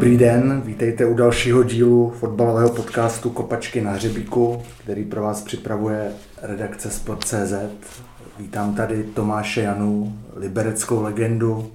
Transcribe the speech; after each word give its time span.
Dobrý 0.00 0.16
den, 0.16 0.62
vítejte 0.64 1.06
u 1.06 1.14
dalšího 1.14 1.62
dílu 1.62 2.10
fotbalového 2.10 2.70
podcastu 2.70 3.30
Kopačky 3.30 3.80
na 3.80 3.90
hřebíku, 3.92 4.62
který 4.82 5.04
pro 5.04 5.22
vás 5.22 5.42
připravuje 5.42 6.12
redakce 6.42 6.90
Sport.cz. 6.90 7.52
Vítám 8.38 8.74
tady 8.74 9.02
Tomáše 9.02 9.60
Janu, 9.60 10.18
libereckou 10.36 11.02
legendu. 11.02 11.72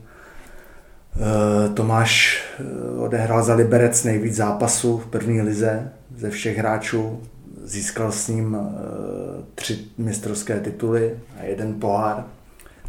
Eh, 1.16 1.70
Tomáš 1.70 2.44
eh, 2.60 3.00
odehrál 3.00 3.44
za 3.44 3.56
Liberec 3.56 4.04
nejvíc 4.04 4.36
zápasů 4.36 4.98
v 4.98 5.08
první 5.08 5.42
lize 5.42 5.92
ze 6.18 6.30
všech 6.30 6.58
hráčů. 6.58 7.22
Získal 7.64 8.12
s 8.12 8.28
ním 8.28 8.58
eh, 8.60 9.44
tři 9.56 9.80
mistrovské 9.98 10.60
tituly 10.60 11.20
a 11.40 11.44
jeden 11.44 11.80
pohár. 11.80 12.26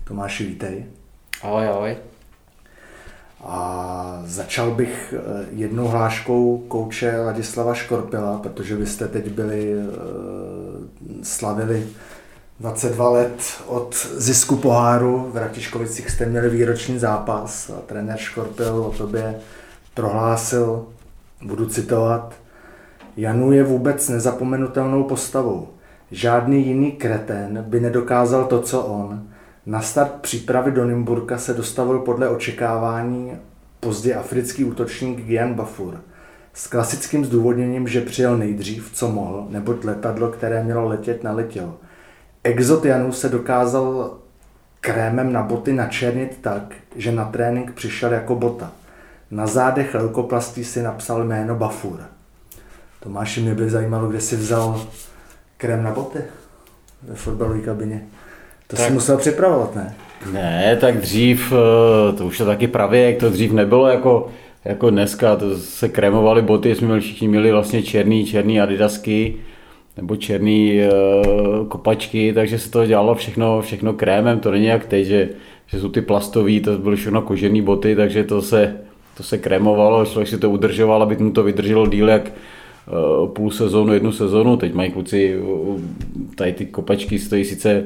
Tomáši, 0.04 0.46
vítej. 0.46 0.84
Ahoj, 1.42 1.68
ahoj. 1.68 1.96
A 3.48 4.22
začal 4.24 4.70
bych 4.70 5.14
eh, 5.16 5.46
jednou 5.52 5.88
hláškou 5.88 6.58
kouče 6.68 7.20
Ladislava 7.20 7.74
Škorpila, 7.74 8.38
protože 8.38 8.76
vy 8.76 8.86
jste 8.86 9.08
teď 9.08 9.30
byli, 9.32 9.72
eh, 9.72 9.84
slavili 11.22 11.86
22 12.60 13.10
let 13.10 13.42
od 13.66 14.06
zisku 14.16 14.56
poháru. 14.56 15.30
V 15.32 15.36
Ratiškovicích 15.36 16.10
jste 16.10 16.26
měli 16.26 16.50
výroční 16.50 16.98
zápas 16.98 17.70
a 17.70 17.80
trenér 17.86 18.16
Škorpil 18.16 18.78
o 18.78 18.92
tobě 18.92 19.34
prohlásil, 19.94 20.86
budu 21.42 21.66
citovat, 21.66 22.34
Janu 23.16 23.52
je 23.52 23.64
vůbec 23.64 24.08
nezapomenutelnou 24.08 25.04
postavou. 25.04 25.68
Žádný 26.10 26.66
jiný 26.66 26.92
kretén 26.92 27.64
by 27.68 27.80
nedokázal 27.80 28.44
to, 28.44 28.62
co 28.62 28.82
on. 28.82 29.28
Na 29.66 29.82
start 29.82 30.12
přípravy 30.12 30.72
do 30.72 30.84
Nymburka 30.84 31.38
se 31.38 31.54
dostavil 31.54 31.98
podle 31.98 32.28
očekávání 32.28 33.32
pozdě 33.80 34.14
africký 34.14 34.64
útočník 34.64 35.26
Gian 35.26 35.54
Bafur 35.54 36.00
s 36.54 36.66
klasickým 36.66 37.24
zdůvodněním, 37.24 37.88
že 37.88 38.00
přijel 38.00 38.38
nejdřív, 38.38 38.90
co 38.92 39.08
mohl, 39.08 39.46
neboť 39.50 39.84
letadlo, 39.84 40.28
které 40.28 40.64
mělo 40.64 40.88
letět, 40.88 41.24
naletělo. 41.24 41.76
Exot 42.44 42.84
Janu 42.84 43.12
se 43.12 43.28
dokázal 43.28 44.18
krémem 44.80 45.32
na 45.32 45.42
boty 45.42 45.72
načernit 45.72 46.38
tak, 46.40 46.74
že 46.96 47.12
na 47.12 47.24
trénink 47.24 47.72
přišel 47.72 48.12
jako 48.12 48.34
bota. 48.34 48.72
Na 49.30 49.46
zádech 49.46 49.94
leukoplastí 49.94 50.64
si 50.64 50.82
napsal 50.82 51.24
jméno 51.24 51.56
Bafur. 51.56 52.00
Tomáši, 53.00 53.42
mě 53.42 53.54
by 53.54 53.70
zajímalo, 53.70 54.08
kde 54.08 54.20
si 54.20 54.36
vzal 54.36 54.86
krém 55.56 55.82
na 55.82 55.90
boty 55.90 56.18
ve 57.02 57.14
fotbalové 57.14 57.60
kabině. 57.60 58.06
To 58.66 58.76
tak. 58.76 58.86
si 58.86 58.92
musel 58.92 59.16
připravovat, 59.16 59.76
ne? 59.76 59.94
Ne, 60.32 60.78
tak 60.80 60.96
dřív, 61.00 61.52
eh, 61.52 62.12
to 62.12 62.26
už 62.26 62.40
je 62.40 62.46
taky 62.46 62.66
pravěk, 62.68 63.20
to 63.20 63.30
dřív 63.30 63.52
nebylo 63.52 63.86
jako, 63.86 64.28
jako 64.64 64.90
dneska, 64.90 65.36
to 65.36 65.56
se 65.58 65.88
krémovaly 65.88 66.42
boty, 66.42 66.74
jsme 66.74 66.86
měli, 66.86 67.00
všichni 67.00 67.28
měli 67.28 67.52
vlastně 67.52 67.82
černý, 67.82 68.24
černý 68.24 68.60
adidasky, 68.60 69.36
nebo 69.96 70.16
černý 70.16 70.80
uh, 70.80 71.66
kopačky, 71.66 72.32
takže 72.32 72.58
se 72.58 72.70
to 72.70 72.86
dělalo 72.86 73.14
všechno, 73.14 73.62
všechno 73.62 73.92
krémem, 73.92 74.40
to 74.40 74.50
není 74.50 74.66
jak 74.66 74.86
teď, 74.86 75.06
že, 75.06 75.28
že 75.66 75.80
jsou 75.80 75.88
ty 75.88 76.00
plastový, 76.00 76.60
to 76.60 76.78
byly 76.78 76.96
všechno 76.96 77.22
kožené 77.22 77.62
boty, 77.62 77.96
takže 77.96 78.24
to 78.24 78.42
se, 78.42 78.76
to 79.16 79.22
se 79.22 79.38
krémovalo, 79.38 80.06
člověk 80.06 80.28
si 80.28 80.38
to 80.38 80.50
udržoval, 80.50 81.02
aby 81.02 81.16
mu 81.16 81.30
to 81.30 81.42
vydrželo 81.42 81.86
díl 81.86 82.08
jak 82.08 82.32
uh, 83.22 83.28
půl 83.28 83.50
sezónu, 83.50 83.94
jednu 83.94 84.12
sezónu, 84.12 84.56
teď 84.56 84.74
mají 84.74 84.90
kluci, 84.90 85.38
uh, 85.38 85.80
tady 86.34 86.52
ty 86.52 86.66
kopačky 86.66 87.18
stojí 87.18 87.44
sice 87.44 87.84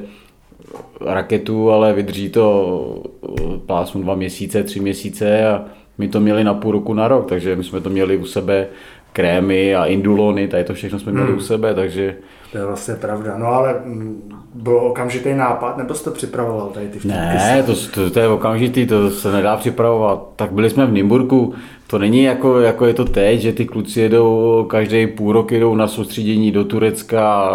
raketu, 1.01 1.71
ale 1.71 1.93
vydrží 1.93 2.29
to 2.29 3.03
eh, 3.23 3.41
pásmu 3.65 4.01
dva 4.01 4.15
měsíce, 4.15 4.63
tři 4.63 4.79
měsíce 4.79 5.47
a 5.47 5.65
my 5.97 6.07
to 6.07 6.19
měli 6.19 6.43
na 6.43 6.53
půl 6.53 6.71
roku 6.71 6.93
na 6.93 7.07
rok, 7.07 7.29
takže 7.29 7.55
my 7.55 7.63
jsme 7.63 7.81
to 7.81 7.89
měli 7.89 8.17
u 8.17 8.25
sebe 8.25 8.67
krémy 9.13 9.75
a 9.75 9.85
indulony, 9.85 10.47
tady 10.47 10.63
to 10.63 10.73
všechno 10.73 10.99
jsme 10.99 11.11
měli 11.11 11.27
hmm. 11.27 11.37
u 11.37 11.41
sebe, 11.41 11.73
takže... 11.73 12.15
To 12.51 12.57
je 12.57 12.65
vlastně 12.65 12.93
pravda, 12.93 13.37
no 13.37 13.45
ale 13.45 13.75
mm, 13.85 14.31
byl 14.53 14.77
okamžitý 14.77 15.33
nápad, 15.33 15.77
nebo 15.77 15.93
jste 15.93 16.11
připravoval 16.11 16.67
tady 16.67 16.87
ty 16.87 16.99
vtipky? 16.99 17.17
Ne, 17.17 17.63
to, 17.65 17.75
to, 17.93 18.09
to, 18.09 18.19
je 18.19 18.27
okamžitý, 18.27 18.87
to 18.87 19.09
se 19.09 19.31
nedá 19.31 19.57
připravovat. 19.57 20.27
Tak 20.35 20.51
byli 20.51 20.69
jsme 20.69 20.85
v 20.85 20.91
Nymburku, 20.91 21.53
to 21.87 21.99
není 21.99 22.23
jako, 22.23 22.59
jako 22.59 22.85
je 22.85 22.93
to 22.93 23.05
teď, 23.05 23.39
že 23.39 23.53
ty 23.53 23.65
kluci 23.65 24.01
jedou, 24.01 24.65
každý 24.69 25.07
půl 25.07 25.33
rok 25.33 25.51
jedou 25.51 25.75
na 25.75 25.87
soustředění 25.87 26.51
do 26.51 26.63
Turecka, 26.63 27.49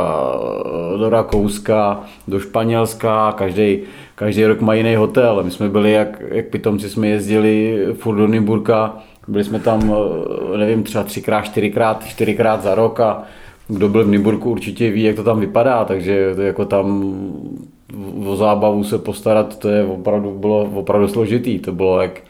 do 0.98 1.08
Rakouska, 1.08 2.00
do 2.28 2.40
Španělska, 2.40 3.32
každý, 3.32 3.78
každý 4.14 4.44
rok 4.44 4.60
mají 4.60 4.80
jiný 4.80 4.96
hotel. 4.96 5.42
My 5.44 5.50
jsme 5.50 5.68
byli, 5.68 5.92
jak, 5.92 6.22
jak 6.28 6.46
pitomci 6.46 6.90
jsme 6.90 7.08
jezdili 7.08 7.86
furt 7.94 8.16
do 8.16 8.26
Nymburka, 8.26 8.96
byli 9.28 9.44
jsme 9.44 9.60
tam, 9.60 9.94
nevím, 10.56 10.82
třeba 10.82 11.04
třikrát, 11.04 11.42
čtyřikrát, 11.42 12.04
čtyřikrát 12.06 12.62
za 12.62 12.74
rok 12.74 13.00
a 13.00 13.22
kdo 13.68 13.88
byl 13.88 14.04
v 14.04 14.08
Nymburku 14.08 14.50
určitě 14.50 14.90
ví, 14.90 15.02
jak 15.02 15.16
to 15.16 15.24
tam 15.24 15.40
vypadá, 15.40 15.84
takže 15.84 16.32
to 16.34 16.42
jako 16.42 16.64
tam 16.64 17.14
o 18.26 18.36
zábavu 18.36 18.84
se 18.84 18.98
postarat, 18.98 19.58
to 19.58 19.68
je 19.68 19.84
opravdu, 19.84 20.38
bylo 20.38 20.60
opravdu 20.60 21.08
složitý, 21.08 21.58
to 21.58 21.72
bylo 21.72 22.00
jak, 22.00 22.20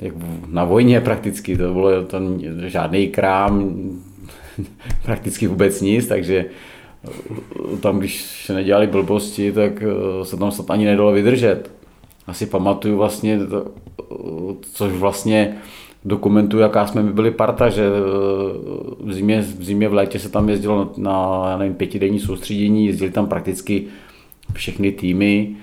jak 0.00 0.14
na 0.46 0.64
vojně 0.64 1.00
prakticky, 1.00 1.56
to 1.56 1.72
bylo 1.72 2.02
tam 2.02 2.40
žádný 2.66 3.08
krám, 3.08 3.74
prakticky 5.04 5.46
vůbec 5.46 5.80
nic, 5.80 6.06
takže 6.06 6.44
tam, 7.80 7.98
když 7.98 8.22
se 8.22 8.54
nedělali 8.54 8.86
blbosti, 8.86 9.52
tak 9.52 9.82
eh, 9.82 10.24
se 10.24 10.36
tam 10.36 10.50
snad 10.50 10.70
ani 10.70 10.84
nedalo 10.84 11.12
vydržet. 11.12 11.70
Asi 12.26 12.46
pamatuju 12.46 12.96
vlastně, 12.96 13.46
to, 13.46 13.66
což 14.72 14.92
vlastně 14.92 15.56
dokumentuje, 16.04 16.62
jaká 16.62 16.86
jsme 16.86 17.02
my 17.02 17.12
byli 17.12 17.30
parta, 17.30 17.68
že 17.68 17.86
eh, 17.86 17.90
v 19.00 19.12
zimě, 19.12 19.40
v 19.40 19.64
zimě 19.64 19.88
v 19.88 19.94
létě 19.94 20.18
se 20.18 20.28
tam 20.28 20.48
jezdilo 20.48 20.92
na, 20.96 21.44
já 21.50 21.58
nevím, 21.58 21.74
pětidenní 21.74 22.20
soustředění, 22.20 22.86
jezdili 22.86 23.10
tam 23.10 23.26
prakticky 23.26 23.84
všechny 24.52 24.92
týmy. 24.92 25.56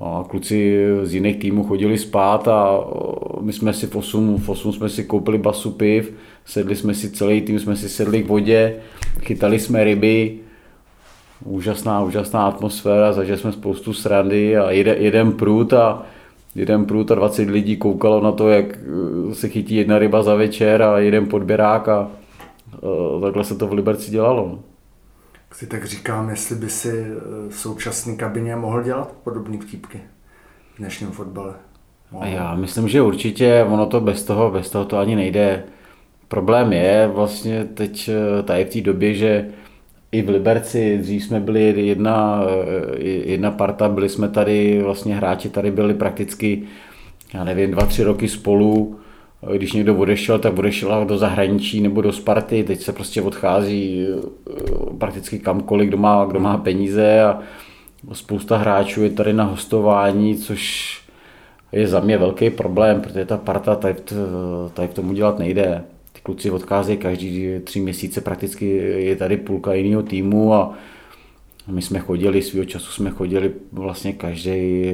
A 0.00 0.24
kluci 0.28 0.86
z 1.02 1.14
jiných 1.14 1.36
týmů 1.36 1.64
chodili 1.64 1.98
spát 1.98 2.48
a 2.48 2.80
eh, 2.80 3.40
my 3.40 3.52
jsme 3.52 3.72
si 3.72 3.86
v 3.86 3.96
8, 3.96 4.36
v 4.38 4.48
8 4.48 4.72
jsme 4.72 4.88
si 4.88 5.04
koupili 5.04 5.38
basu 5.38 5.70
piv, 5.70 6.14
sedli 6.44 6.76
jsme 6.76 6.94
si 6.94 7.10
celý 7.10 7.40
tým, 7.40 7.58
jsme 7.58 7.76
si 7.76 7.88
sedli 7.88 8.22
k 8.22 8.28
vodě, 8.28 8.76
chytali 9.20 9.58
jsme 9.58 9.84
ryby, 9.84 10.38
úžasná, 11.44 12.02
úžasná 12.02 12.46
atmosféra, 12.46 13.12
zažili 13.12 13.38
jsme 13.38 13.52
spoustu 13.52 13.92
srandy 13.92 14.56
a 14.56 14.70
jeden, 14.70 14.96
jeden 14.98 15.32
prut 15.32 15.72
a 15.72 16.02
jeden 16.54 16.84
prut 16.84 17.10
a 17.10 17.14
20 17.14 17.50
lidí 17.50 17.76
koukalo 17.76 18.20
na 18.20 18.32
to, 18.32 18.48
jak 18.48 18.66
eh, 18.76 19.34
se 19.34 19.48
chytí 19.48 19.74
jedna 19.74 19.98
ryba 19.98 20.22
za 20.22 20.34
večer 20.34 20.82
a 20.82 20.98
jeden 20.98 21.26
podběrák 21.26 21.88
a 21.88 22.10
uh, 22.80 23.22
takhle 23.22 23.44
se 23.44 23.54
to 23.54 23.66
v 23.66 23.72
Liberci 23.72 24.10
dělalo. 24.10 24.58
Si 25.52 25.66
tak 25.66 25.84
říkám, 25.84 26.30
jestli 26.30 26.56
by 26.56 26.70
si 26.70 27.06
eh, 27.06 27.48
v 27.48 27.54
současné 27.54 28.16
kabině 28.16 28.56
mohl 28.56 28.82
dělat 28.82 29.12
podobné 29.24 29.58
vtípky 29.58 30.00
v 30.74 30.78
dnešním 30.78 31.10
fotbale. 31.10 31.54
Mohl. 32.12 32.26
Já 32.26 32.54
myslím, 32.54 32.88
že 32.88 33.02
určitě 33.02 33.66
ono 33.68 33.86
to 33.86 34.00
bez 34.00 34.24
toho, 34.24 34.50
bez 34.50 34.70
toho 34.70 34.84
to 34.84 34.98
ani 34.98 35.16
nejde. 35.16 35.64
Problém 36.28 36.72
je 36.72 37.10
vlastně 37.14 37.64
teď 37.64 38.10
tady 38.44 38.64
v 38.64 38.72
té 38.72 38.80
době, 38.80 39.14
že 39.14 39.48
i 40.12 40.22
v 40.22 40.28
Liberci, 40.28 40.98
dřív 40.98 41.24
jsme 41.24 41.40
byli 41.40 41.86
jedna, 41.86 42.42
jedna 43.24 43.50
parta, 43.50 43.88
byli 43.88 44.08
jsme 44.08 44.28
tady, 44.28 44.82
vlastně 44.82 45.16
hráči 45.16 45.48
tady 45.48 45.70
byli 45.70 45.94
prakticky, 45.94 46.62
já 47.34 47.44
nevím, 47.44 47.70
dva, 47.70 47.86
tři 47.86 48.04
roky 48.04 48.28
spolu, 48.28 48.98
když 49.56 49.72
někdo 49.72 49.96
odešel, 49.96 50.38
tak 50.38 50.58
odešel 50.58 51.04
do 51.04 51.18
zahraničí 51.18 51.80
nebo 51.80 52.02
do 52.02 52.12
Sparty, 52.12 52.64
teď 52.64 52.80
se 52.80 52.92
prostě 52.92 53.22
odchází 53.22 54.06
eh, 54.06 54.96
prakticky 54.98 55.38
kamkoliv, 55.38 55.88
kdo 55.88 55.96
má, 55.96 56.24
kdo 56.24 56.40
má 56.40 56.56
peníze. 56.56 57.22
A 57.22 57.40
spousta 58.12 58.56
hráčů 58.56 59.02
je 59.02 59.10
tady 59.10 59.32
na 59.32 59.44
hostování, 59.44 60.36
což 60.36 60.94
je 61.72 61.88
za 61.88 62.00
mě 62.00 62.18
velký 62.18 62.50
problém, 62.50 63.00
protože 63.00 63.24
ta 63.24 63.36
parta 63.36 63.74
tady, 63.74 63.94
tady 64.74 64.88
v 64.88 64.94
tomu 64.94 65.12
dělat 65.12 65.38
nejde 65.38 65.84
kluci 66.22 66.50
odcházejí 66.50 66.98
každý 66.98 67.50
tři 67.64 67.80
měsíce, 67.80 68.20
prakticky 68.20 68.66
je 68.96 69.16
tady 69.16 69.36
půlka 69.36 69.74
jiného 69.74 70.02
týmu 70.02 70.54
a 70.54 70.78
my 71.68 71.82
jsme 71.82 71.98
chodili, 71.98 72.42
svého 72.42 72.64
času 72.64 72.92
jsme 72.92 73.10
chodili 73.10 73.52
vlastně 73.72 74.12
každý, 74.12 74.92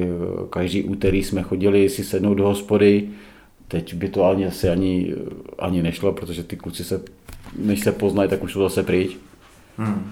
každý 0.49 0.83
úterý 0.83 1.23
jsme 1.23 1.41
chodili 1.43 1.89
si 1.89 2.03
sednout 2.03 2.33
do 2.33 2.43
hospody, 2.43 3.09
teď 3.67 3.93
by 3.93 4.09
to 4.09 4.25
ani 4.25 4.47
asi 4.47 4.69
ani, 4.69 5.13
ani 5.59 5.83
nešlo, 5.83 6.11
protože 6.13 6.43
ty 6.43 6.55
kluci 6.55 6.83
se, 6.83 7.01
než 7.57 7.79
se 7.79 7.91
poznají, 7.91 8.29
tak 8.29 8.43
už 8.43 8.53
jsou 8.53 8.61
zase 8.61 8.83
pryč. 8.83 9.17
Hmm. 9.77 10.11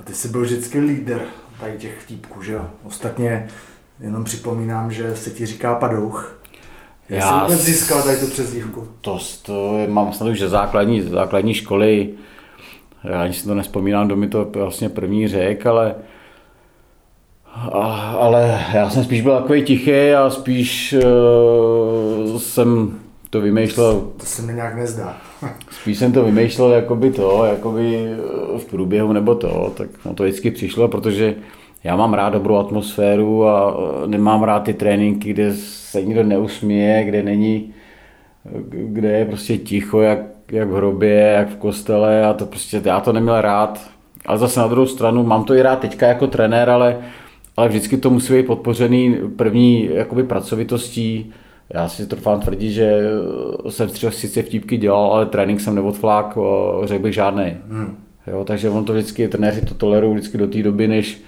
A 0.00 0.02
ty 0.02 0.14
jsi 0.14 0.28
byl 0.28 0.42
vždycky 0.42 0.80
líder 0.80 1.20
tady 1.60 1.78
těch 1.78 2.00
vtípků, 2.00 2.42
že 2.42 2.52
jo? 2.52 2.70
Ostatně 2.84 3.48
jenom 4.00 4.24
připomínám, 4.24 4.92
že 4.92 5.16
se 5.16 5.30
ti 5.30 5.46
říká 5.46 5.74
padouch. 5.74 6.39
Já 7.10 7.48
jsem 7.48 7.58
získal 7.58 8.02
tady 8.02 8.16
tu 8.16 8.26
přezdívku? 8.26 8.88
To, 9.00 9.18
to 9.42 9.78
mám 9.88 10.12
snad 10.12 10.28
už 10.28 10.40
ze 10.40 10.48
základní, 10.48 11.02
základní 11.02 11.54
školy. 11.54 12.08
Já 13.04 13.22
ani 13.22 13.34
si 13.34 13.44
to 13.44 13.54
nespomínám, 13.54 14.06
kdo 14.06 14.16
mi 14.16 14.28
to 14.28 14.44
vlastně 14.54 14.88
první 14.88 15.28
řek, 15.28 15.66
ale 15.66 15.94
ale 18.18 18.64
já 18.74 18.90
jsem 18.90 19.04
spíš 19.04 19.20
byl 19.20 19.40
takový 19.40 19.62
tichý 19.62 20.12
a 20.12 20.30
spíš 20.30 20.94
uh, 20.94 22.38
jsem 22.38 22.98
to 23.30 23.40
vymýšlel... 23.40 24.12
To 24.16 24.26
se 24.26 24.42
mi 24.42 24.52
nějak 24.52 24.76
nezdá. 24.76 25.16
spíš 25.70 25.98
jsem 25.98 26.12
to 26.12 26.24
vymýšlel 26.24 26.72
jakoby 26.72 27.10
to, 27.10 27.44
jakoby 27.44 28.14
v 28.58 28.64
průběhu 28.64 29.12
nebo 29.12 29.34
to, 29.34 29.72
tak 29.76 29.88
no 30.04 30.14
to 30.14 30.22
vždycky 30.22 30.50
přišlo, 30.50 30.88
protože 30.88 31.34
já 31.84 31.96
mám 31.96 32.14
rád 32.14 32.30
dobrou 32.30 32.56
atmosféru 32.56 33.46
a 33.46 33.76
nemám 34.06 34.42
rád 34.42 34.60
ty 34.60 34.74
tréninky, 34.74 35.30
kde 35.30 35.52
se 35.54 36.02
nikdo 36.02 36.22
neusměje, 36.22 37.04
kde 37.04 37.22
není, 37.22 37.72
kde 38.70 39.08
je 39.18 39.24
prostě 39.24 39.58
ticho, 39.58 40.00
jak, 40.00 40.18
jak 40.52 40.68
v 40.68 40.74
hrobě, 40.74 41.34
jak 41.36 41.48
v 41.48 41.56
kostele 41.56 42.24
a 42.24 42.32
to 42.34 42.46
prostě, 42.46 42.82
já 42.84 43.00
to 43.00 43.12
neměl 43.12 43.40
rád. 43.40 43.90
Ale 44.26 44.38
zase 44.38 44.60
na 44.60 44.66
druhou 44.66 44.86
stranu, 44.86 45.24
mám 45.24 45.44
to 45.44 45.54
i 45.54 45.62
rád 45.62 45.78
teďka 45.78 46.06
jako 46.06 46.26
trenér, 46.26 46.70
ale, 46.70 46.98
ale 47.56 47.68
vždycky 47.68 47.96
to 47.96 48.10
musí 48.10 48.32
být 48.32 48.46
podpořený 48.46 49.16
první 49.36 49.88
jakoby 49.92 50.22
pracovitostí. 50.24 51.32
Já 51.74 51.88
si 51.88 52.06
trofám 52.06 52.40
tvrdit, 52.40 52.70
že 52.70 53.00
jsem 53.68 53.88
třeba 53.88 54.12
sice 54.12 54.42
vtípky 54.42 54.76
dělal, 54.76 55.12
ale 55.12 55.26
trénink 55.26 55.60
jsem 55.60 55.74
neodflák, 55.74 56.38
řekl 56.84 57.02
bych 57.02 57.14
žádný. 57.14 57.56
Hmm. 57.68 57.96
Jo, 58.26 58.44
takže 58.44 58.70
on 58.70 58.84
to 58.84 58.92
vždycky, 58.92 59.28
trenéři 59.28 59.60
to 59.60 59.74
tolerují 59.74 60.14
vždycky 60.14 60.38
do 60.38 60.46
té 60.46 60.62
doby, 60.62 60.88
než, 60.88 61.22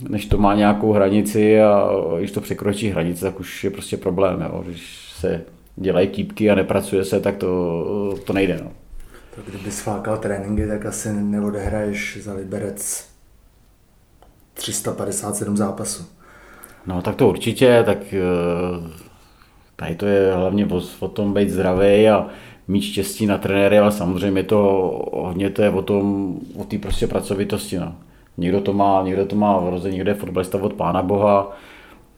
než 0.00 0.26
to 0.26 0.38
má 0.38 0.54
nějakou 0.54 0.92
hranici 0.92 1.60
a 1.60 1.90
když 2.18 2.32
to 2.32 2.40
překročí 2.40 2.88
hranici, 2.88 3.20
tak 3.20 3.40
už 3.40 3.64
je 3.64 3.70
prostě 3.70 3.96
problém. 3.96 4.40
Jo. 4.40 4.62
Když 4.66 5.12
se 5.12 5.42
dělají 5.76 6.08
típky 6.08 6.50
a 6.50 6.54
nepracuje 6.54 7.04
se, 7.04 7.20
tak 7.20 7.36
to, 7.36 8.18
to 8.24 8.32
nejde. 8.32 8.60
No. 8.64 8.70
Tak 9.36 9.44
kdyby 9.54 9.70
sflákal 9.70 10.18
tréninky, 10.18 10.66
tak 10.66 10.86
asi 10.86 11.12
neodehraješ 11.12 12.18
za 12.22 12.34
Liberec 12.34 13.08
357 14.54 15.56
zápasů. 15.56 16.04
No 16.86 17.02
tak 17.02 17.14
to 17.14 17.28
určitě, 17.28 17.82
tak 17.86 17.98
eh, 18.14 18.90
tady 19.76 19.94
to 19.94 20.06
je 20.06 20.34
hlavně 20.34 20.66
o, 20.66 20.82
o 21.00 21.08
tom 21.08 21.34
být 21.34 21.50
zdravý 21.50 22.08
a 22.08 22.26
mít 22.68 22.82
štěstí 22.82 23.26
na 23.26 23.38
trenéry, 23.38 23.78
ale 23.78 23.92
samozřejmě 23.92 24.42
to 24.42 24.58
hodně 25.12 25.50
to 25.50 25.62
je 25.62 25.70
o 25.70 25.82
tom, 25.82 26.36
o 26.56 26.64
té 26.64 26.78
prostě 26.78 27.06
pracovitosti. 27.06 27.78
No. 27.78 27.94
Někdo 28.38 28.60
to 28.60 28.72
má, 28.72 29.02
někdo 29.02 29.26
to 29.26 29.36
má 29.36 29.58
vrozený, 29.58 29.94
někdo 29.94 30.10
je 30.10 30.14
fotbalista 30.14 30.62
od 30.62 30.72
Pána 30.72 31.02
Boha. 31.02 31.56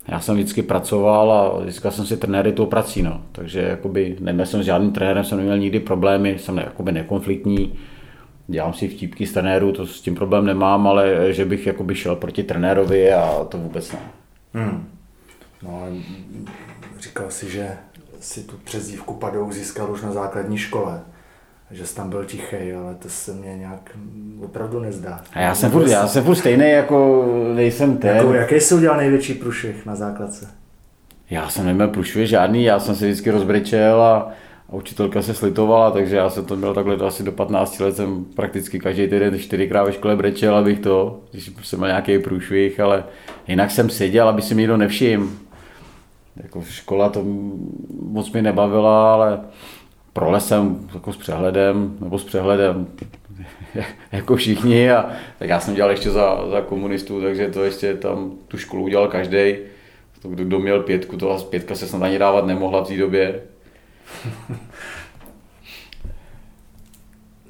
Já 0.08 0.20
jsem 0.20 0.34
vždycky 0.34 0.62
pracoval 0.62 1.32
a 1.32 1.66
získal 1.66 1.92
jsem 1.92 2.06
si 2.06 2.16
trenéry 2.16 2.52
tou 2.52 2.66
prací, 2.66 3.02
no. 3.02 3.22
takže 3.32 3.60
jakoby, 3.60 4.16
neměl 4.20 4.46
jsem 4.46 4.62
s 4.62 4.66
žádným 4.66 4.92
trenérem, 4.92 5.24
jsem 5.24 5.38
neměl 5.38 5.58
nikdy 5.58 5.80
problémy, 5.80 6.38
jsem 6.38 6.56
ne, 6.56 6.62
jakoby 6.62 6.92
nekonfliktní, 6.92 7.78
dělám 8.46 8.72
si 8.72 8.88
vtípky 8.88 9.26
z 9.26 9.32
trenérů, 9.32 9.72
to 9.72 9.86
s 9.86 10.00
tím 10.00 10.14
problém 10.14 10.46
nemám, 10.46 10.86
ale 10.86 11.32
že 11.32 11.44
bych 11.44 11.66
jakoby 11.66 11.94
šel 11.94 12.16
proti 12.16 12.42
trenérovi 12.42 13.12
a 13.12 13.44
to 13.44 13.58
vůbec 13.58 13.92
ne. 13.92 13.98
Hmm. 14.54 14.88
No, 15.62 15.82
říkal 16.98 17.30
si, 17.30 17.50
že 17.50 17.76
si 18.20 18.42
tu 18.42 18.56
přezdívku 18.64 19.14
Padou 19.14 19.52
získal 19.52 19.90
už 19.90 20.02
na 20.02 20.12
základní 20.12 20.58
škole 20.58 21.00
že 21.70 21.86
jsi 21.86 21.96
tam 21.96 22.10
byl 22.10 22.24
tichý, 22.24 22.72
ale 22.72 22.94
to 22.94 23.08
se 23.08 23.32
mě 23.32 23.56
nějak 23.56 23.96
opravdu 24.44 24.80
nezdá. 24.80 25.20
A 25.32 25.40
já 25.40 25.54
jsem 25.54 25.70
furt, 25.70 25.88
já 25.88 26.08
jsem 26.08 26.24
furt 26.24 26.36
stejný, 26.36 26.70
jako 26.70 27.26
nejsem 27.54 27.96
ten. 27.96 28.16
Jako, 28.16 28.34
jaký 28.34 28.54
jsi 28.54 28.74
udělal 28.74 28.96
největší 28.96 29.34
průšvih 29.34 29.86
na 29.86 29.94
základce? 29.94 30.48
Já 31.30 31.48
jsem 31.48 31.66
neměl 31.66 31.88
průšvih 31.88 32.28
žádný, 32.28 32.64
já 32.64 32.80
jsem 32.80 32.94
se 32.94 33.06
vždycky 33.06 33.30
rozbrečel 33.30 34.02
a, 34.02 34.32
a 34.68 34.72
učitelka 34.72 35.22
se 35.22 35.34
slitovala, 35.34 35.90
takže 35.90 36.16
já 36.16 36.30
jsem 36.30 36.44
to 36.44 36.56
měl 36.56 36.74
takhle 36.74 36.96
asi 36.96 37.22
do 37.22 37.32
15 37.32 37.80
let, 37.80 37.96
jsem 37.96 38.24
prakticky 38.24 38.78
každý 38.78 39.02
týden 39.02 39.38
čtyřikrát 39.38 39.84
ve 39.84 39.92
škole 39.92 40.16
brečel, 40.16 40.56
abych 40.56 40.80
to, 40.80 41.20
když 41.30 41.52
jsem 41.62 41.78
měl 41.78 41.88
nějaký 41.88 42.18
průšvih, 42.18 42.80
ale 42.80 43.04
jinak 43.48 43.70
jsem 43.70 43.90
seděl, 43.90 44.28
aby 44.28 44.42
si 44.42 44.54
mi 44.54 44.62
nikdo 44.62 44.76
nevšiml. 44.76 45.28
Jako 46.36 46.62
škola 46.68 47.08
to 47.08 47.24
moc 48.02 48.32
mi 48.32 48.42
nebavila, 48.42 49.14
ale 49.14 49.40
prolesem 50.12 50.88
jako 50.94 51.12
s 51.12 51.16
přehledem, 51.16 51.96
nebo 52.00 52.18
s 52.18 52.24
přehledem, 52.24 52.86
jako 54.12 54.36
všichni. 54.36 54.90
A, 54.90 55.10
tak 55.38 55.48
já 55.48 55.60
jsem 55.60 55.74
dělal 55.74 55.90
ještě 55.90 56.10
za, 56.10 56.48
za 56.50 56.60
komunistů, 56.60 57.20
takže 57.20 57.48
to 57.48 57.64
ještě 57.64 57.94
tam 57.94 58.32
tu 58.48 58.58
školu 58.58 58.82
udělal 58.82 59.08
každý. 59.08 59.54
Kdo, 60.22 60.44
kdo 60.44 60.58
měl 60.58 60.82
pětku, 60.82 61.16
to 61.16 61.36
pětka 61.50 61.74
se 61.74 61.86
snad 61.86 62.02
ani 62.02 62.18
dávat 62.18 62.46
nemohla 62.46 62.84
v 62.84 62.88
té 62.88 62.96
době. 62.96 63.40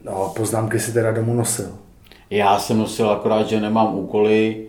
No, 0.05 0.33
poznámky 0.37 0.79
si 0.79 0.93
teda 0.93 1.13
domů 1.13 1.35
nosil. 1.35 1.79
Já 2.31 2.59
jsem 2.59 2.79
nosil 2.79 3.11
akorát, 3.11 3.49
že 3.49 3.61
nemám 3.61 3.95
úkoly, 3.95 4.67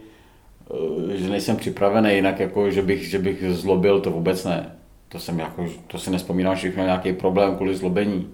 eh, 1.13 1.17
že 1.17 1.29
nejsem 1.29 1.55
připravený, 1.55 2.15
jinak 2.15 2.39
jako, 2.39 2.71
že 2.71 2.81
bych, 2.81 3.09
že 3.09 3.19
bych 3.19 3.43
zlobil, 3.53 4.01
to 4.01 4.11
vůbec 4.11 4.43
ne 4.43 4.80
to 5.11 5.19
jsem 5.19 5.39
jako, 5.39 5.65
to 5.87 5.99
si 5.99 6.11
nespomínám, 6.11 6.55
že 6.55 6.67
bych 6.67 6.75
měl 6.75 6.85
nějaký 6.85 7.13
problém 7.13 7.55
kvůli 7.55 7.75
zlobení. 7.75 8.29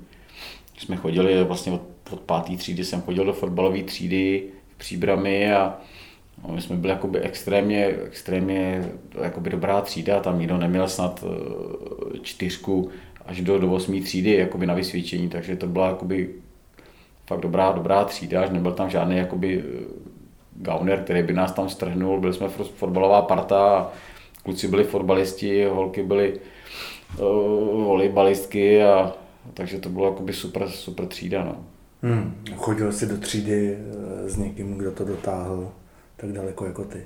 Jsme 0.77 0.95
chodili 0.95 1.44
vlastně 1.44 1.71
od, 1.71 1.81
od 2.12 2.21
páté 2.21 2.57
třídy, 2.57 2.85
jsem 2.85 3.01
chodil 3.01 3.25
do 3.25 3.33
fotbalové 3.33 3.83
třídy 3.83 4.44
v 4.69 4.77
Příbrami 4.77 5.53
a 5.53 5.77
no, 6.44 6.56
my 6.56 6.62
jsme 6.62 6.75
byli 6.75 6.94
jakoby 6.94 7.19
extrémně, 7.19 7.85
extrémně 7.85 8.89
jakoby 9.21 9.50
dobrá 9.50 9.81
třída, 9.81 10.19
tam 10.19 10.39
nikdo 10.39 10.57
neměl 10.57 10.88
snad 10.88 11.24
eh, 11.27 12.19
čtyřku 12.21 12.89
až 13.25 13.41
do, 13.41 13.59
do 13.59 13.71
8. 13.71 14.01
třídy 14.01 14.31
jakoby 14.31 14.65
na 14.65 14.74
vysvědčení, 14.74 15.29
takže 15.29 15.56
to 15.56 15.68
byla 15.68 15.88
jakoby 15.88 16.29
fakt 17.27 17.39
dobrá, 17.39 17.71
dobrá 17.71 18.06
třída, 18.06 18.41
až 18.41 18.50
nebyl 18.50 18.71
tam 18.71 18.89
žádný 18.89 19.18
jakoby 19.18 19.63
eh, 19.65 19.83
gauner, 20.56 21.03
který 21.03 21.24
by 21.24 21.33
nás 21.33 21.51
tam 21.51 21.69
strhnul, 21.69 22.19
byli 22.19 22.33
jsme 22.33 22.47
fotbalová 22.50 23.21
parta 23.21 23.91
kluci 24.47 24.68
byli 24.68 24.83
fotbalisti, 24.83 25.65
holky 25.65 26.03
byly 26.03 26.39
volejbalistky 27.86 28.83
a 28.83 29.13
takže 29.54 29.80
to 29.80 29.89
bylo 29.89 30.06
jakoby 30.06 30.33
super, 30.33 30.69
super 30.69 31.06
třída. 31.06 31.44
No. 31.44 31.56
Hmm. 32.01 32.44
Chodil 32.56 32.92
jsi 32.92 33.06
do 33.06 33.18
třídy 33.18 33.77
eh, 33.77 34.30
s 34.30 34.38
někým, 34.38 34.77
kdo 34.77 34.92
to 34.92 35.06
dotáhl 35.06 35.71
tak 36.18 36.31
daleko 36.31 36.65
jako 36.65 36.83
ty? 36.83 37.04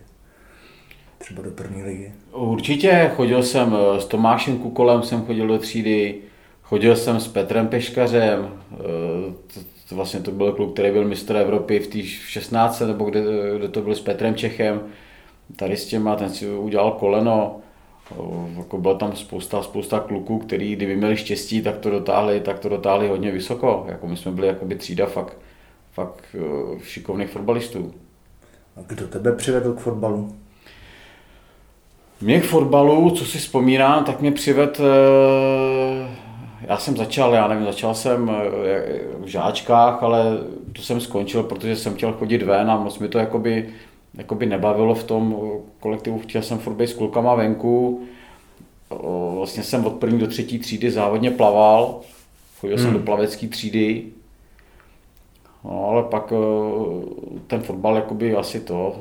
Třeba 1.18 1.42
do 1.42 1.52
první 1.52 1.84
ligy? 1.84 2.12
Určitě, 2.34 3.12
chodil 3.16 3.44
jsem 3.44 3.76
eh, 3.76 4.02
s 4.02 4.06
Tomášem 4.06 4.58
Kukolem, 4.58 5.04
jsem 5.04 5.26
chodil 5.26 5.48
do 5.48 5.58
třídy, 5.58 6.16
chodil 6.62 6.96
jsem 6.96 7.20
s 7.20 7.28
Petrem 7.28 7.68
Peškařem, 7.68 8.50
to, 9.54 9.60
to 9.90 9.96
vlastně 9.96 10.20
to 10.20 10.32
byl 10.32 10.52
kluk, 10.52 10.74
který 10.74 10.92
byl 10.92 11.06
mistr 11.06 11.36
Evropy 11.36 11.80
v 11.80 11.88
té 11.88 12.04
16, 12.04 12.80
nebo 12.80 13.06
kde, 13.06 13.24
kde 13.58 13.68
to 13.68 13.82
byl 13.82 13.96
s 13.96 14.02
Petrem 14.02 14.36
Čechem, 14.36 14.82
tady 15.56 15.78
s 15.78 15.86
těma, 15.86 16.16
ten 16.16 16.30
si 16.30 16.50
udělal 16.50 16.92
koleno, 16.92 17.62
jako 18.58 18.78
byla 18.78 18.94
tam 18.94 19.16
spousta, 19.16 19.64
spousta 19.64 20.00
kluků, 20.00 20.40
který 20.40 20.76
kdyby 20.76 20.96
měli 20.96 21.18
štěstí, 21.18 21.62
tak 21.62 21.78
to 21.78 21.90
dotáhli, 21.90 22.40
tak 22.40 22.60
to 22.60 22.70
dotáhli 22.70 23.08
hodně 23.08 23.32
vysoko. 23.32 23.86
Jako 23.88 24.08
my 24.08 24.18
jsme 24.18 24.32
byli 24.32 24.48
jakoby 24.48 24.76
třída 24.76 25.06
fakt, 25.06 25.38
fakt 25.92 26.36
uh, 26.40 26.80
šikovných 26.80 27.30
fotbalistů. 27.30 27.94
A 28.78 28.80
kdo 28.88 29.08
tebe 29.08 29.36
přivedl 29.36 29.74
k 29.74 29.80
fotbalu? 29.80 30.36
Mě 32.22 32.42
k 32.42 32.46
fotbalu, 32.46 33.10
co 33.10 33.26
si 33.26 33.38
vzpomínám, 33.38 34.04
tak 34.04 34.22
mě 34.22 34.32
přived, 34.32 34.80
uh, 34.80 34.86
já 36.62 36.78
jsem 36.78 36.98
začal, 36.98 37.34
já 37.34 37.48
nevím, 37.48 37.66
začal 37.66 37.96
jsem 37.96 38.32
v 39.20 39.28
žáčkách, 39.28 40.04
ale 40.04 40.24
to 40.74 40.82
jsem 40.82 41.02
skončil, 41.02 41.44
protože 41.44 41.76
jsem 41.76 41.94
chtěl 41.94 42.14
chodit 42.14 42.44
ven 42.44 42.72
a 42.72 42.78
moc 42.78 43.00
mi 43.00 43.08
to 43.08 43.18
jakoby 43.18 43.70
jakoby 44.14 44.46
nebavilo 44.46 44.96
v 44.96 45.04
tom 45.04 45.36
kolektivu, 45.80 46.20
chtěl 46.20 46.42
jsem 46.42 46.58
furt 46.58 46.74
být 46.74 46.88
s 46.88 46.94
klukama 46.94 47.36
venku, 47.36 48.04
vlastně 49.36 49.64
jsem 49.64 49.86
od 49.86 49.94
první 49.94 50.20
do 50.20 50.28
třetí 50.28 50.60
třídy 50.60 50.92
závodně 50.92 51.32
plaval, 51.32 52.00
chodil 52.60 52.78
hmm. 52.78 52.86
jsem 52.86 52.94
do 52.94 53.00
plavecké 53.00 53.48
třídy, 53.48 54.04
no, 55.64 55.86
ale 55.88 56.04
pak 56.04 56.34
ten 57.48 57.62
fotbal 57.62 57.96
jakoby 57.96 58.36
asi 58.36 58.60
to, 58.60 58.96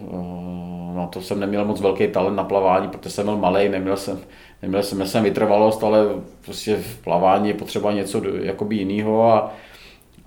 na 0.97 1.07
to 1.07 1.23
jsem 1.23 1.41
neměl 1.41 1.65
moc 1.65 1.81
velký 1.81 2.09
talent 2.09 2.37
na 2.37 2.45
plavání, 2.45 2.89
protože 2.89 3.11
jsem 3.11 3.27
byl 3.27 3.37
malý, 3.37 3.69
neměl 3.69 3.97
jsem, 3.97 4.19
neměl 4.63 4.83
jsem, 4.83 5.07
jsem 5.07 5.25
vytrvalost, 5.25 5.85
ale 5.85 6.07
prostě 6.45 6.77
v 6.77 7.05
plavání 7.05 7.49
je 7.49 7.55
potřeba 7.55 7.93
něco 7.93 8.23
jakoby 8.43 8.77
jiného 8.77 9.33
a 9.33 9.53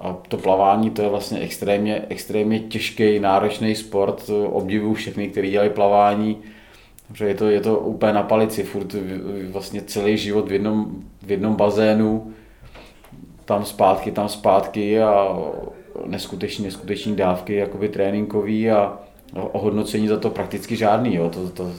a 0.03 0.17
to 0.27 0.38
plavání 0.38 0.89
to 0.89 1.01
je 1.01 1.10
vlastně 1.10 1.39
extrémně, 1.39 2.05
extrémně 2.10 2.60
těžký, 2.60 3.19
náročný 3.19 3.75
sport. 3.75 4.29
Obdivuju 4.45 4.93
všechny, 4.93 5.27
kteří 5.27 5.51
dělají 5.51 5.69
plavání, 5.69 6.38
protože 7.07 7.25
je 7.25 7.36
to, 7.36 7.50
je 7.50 7.62
to 7.62 7.79
úplně 7.79 8.13
na 8.13 8.24
palici, 8.24 8.63
furt 8.63 8.95
vlastně 9.51 9.81
celý 9.81 10.17
život 10.17 10.50
v 10.50 10.51
jednom, 10.51 11.03
v 11.22 11.31
jednom 11.31 11.55
bazénu, 11.55 12.33
tam 13.45 13.65
zpátky, 13.65 14.12
tam 14.12 14.29
zpátky 14.29 15.01
a 15.01 15.38
neskutečný, 16.05 16.65
neskutečný 16.65 17.15
dávky 17.15 17.55
jakoby 17.55 17.89
tréninkový 17.89 18.72
a 18.72 19.00
ohodnocení 19.33 20.07
za 20.07 20.19
to 20.19 20.29
prakticky 20.29 20.75
žádný. 20.75 21.15
Jo. 21.15 21.29
To, 21.29 21.50
to, 21.50 21.72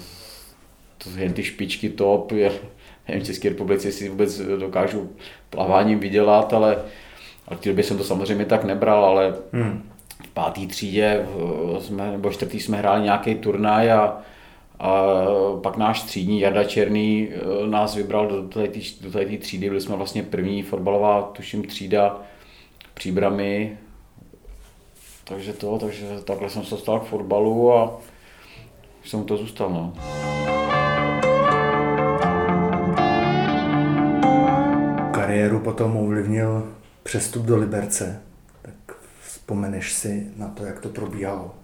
to 0.98 1.10
jen 1.16 1.32
ty 1.32 1.42
špičky 1.42 1.88
top, 1.88 2.32
je, 2.32 2.52
nevím, 3.08 3.22
v 3.22 3.26
České 3.26 3.48
republice 3.48 3.92
si 3.92 4.08
vůbec 4.08 4.40
dokážu 4.40 5.10
plaváním 5.50 5.98
vydělat, 5.98 6.52
ale 6.52 6.76
a 7.48 7.54
v 7.54 7.60
té 7.60 7.68
době 7.68 7.84
jsem 7.84 7.98
to 7.98 8.04
samozřejmě 8.04 8.44
tak 8.44 8.64
nebral, 8.64 9.04
ale 9.04 9.34
hmm. 9.52 9.90
v 10.24 10.28
pátý 10.28 10.66
třídě 10.66 11.26
jsme, 11.78 12.10
nebo 12.10 12.30
čtvrtý 12.30 12.60
jsme 12.60 12.76
hráli 12.76 13.02
nějaký 13.02 13.34
turnaj 13.34 13.92
a, 13.92 14.16
A 14.78 15.02
pak 15.62 15.76
náš 15.76 16.02
třídní 16.02 16.40
Jarda 16.40 16.64
Černý 16.64 17.28
nás 17.70 17.94
vybral 17.94 18.28
do 18.28 18.48
té 19.12 19.38
třídy, 19.38 19.68
byli 19.68 19.80
jsme 19.80 19.96
vlastně 19.96 20.22
první 20.22 20.62
fotbalová, 20.62 21.22
tuším, 21.22 21.64
třída 21.64 22.20
příbramy, 22.94 23.78
takže 25.24 25.52
to, 25.52 25.78
takže 25.78 26.06
takhle 26.24 26.50
jsem 26.50 26.64
se 26.64 26.74
dostal 26.74 27.00
k 27.00 27.04
fotbalu 27.04 27.72
a 27.72 27.96
jsem 29.04 29.24
to 29.24 29.36
zůstal. 29.36 29.70
No. 29.70 29.92
Kariéru 35.12 35.60
potom 35.60 35.96
ovlivnil 35.96 36.74
přestup 37.04 37.44
do 37.44 37.56
Liberce. 37.56 38.22
Tak 38.62 38.96
vzpomeneš 39.22 39.92
si 39.92 40.26
na 40.36 40.48
to, 40.48 40.64
jak 40.64 40.80
to 40.80 40.88
probíhalo? 40.88 41.54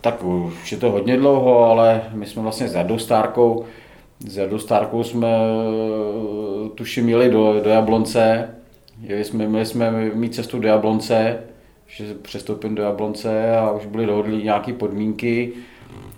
Tak 0.00 0.24
už 0.24 0.72
je 0.72 0.78
to 0.78 0.90
hodně 0.90 1.16
dlouho, 1.16 1.64
ale 1.64 2.02
my 2.12 2.26
jsme 2.26 2.42
vlastně 2.42 2.68
s 2.68 2.74
Jardou 2.74 2.98
Stárkou, 2.98 3.64
s 4.28 4.36
Jardou 4.36 4.58
Stárkou 4.58 5.04
jsme 5.04 5.28
tuším 6.74 7.08
jeli 7.08 7.30
do, 7.30 7.60
do 7.60 7.70
Jablonce, 7.70 8.54
jeli 9.00 9.24
jsme, 9.24 9.46
měli 9.46 9.66
jsme 9.66 9.90
mít 10.14 10.34
cestu 10.34 10.58
do 10.58 10.68
Jablonce, 10.68 11.40
že 11.86 12.14
přestoupím 12.14 12.74
do 12.74 12.82
Jablonce 12.82 13.56
a 13.56 13.70
už 13.70 13.86
byly 13.86 14.06
dohodlí 14.06 14.44
nějaké 14.44 14.72
podmínky. 14.72 15.52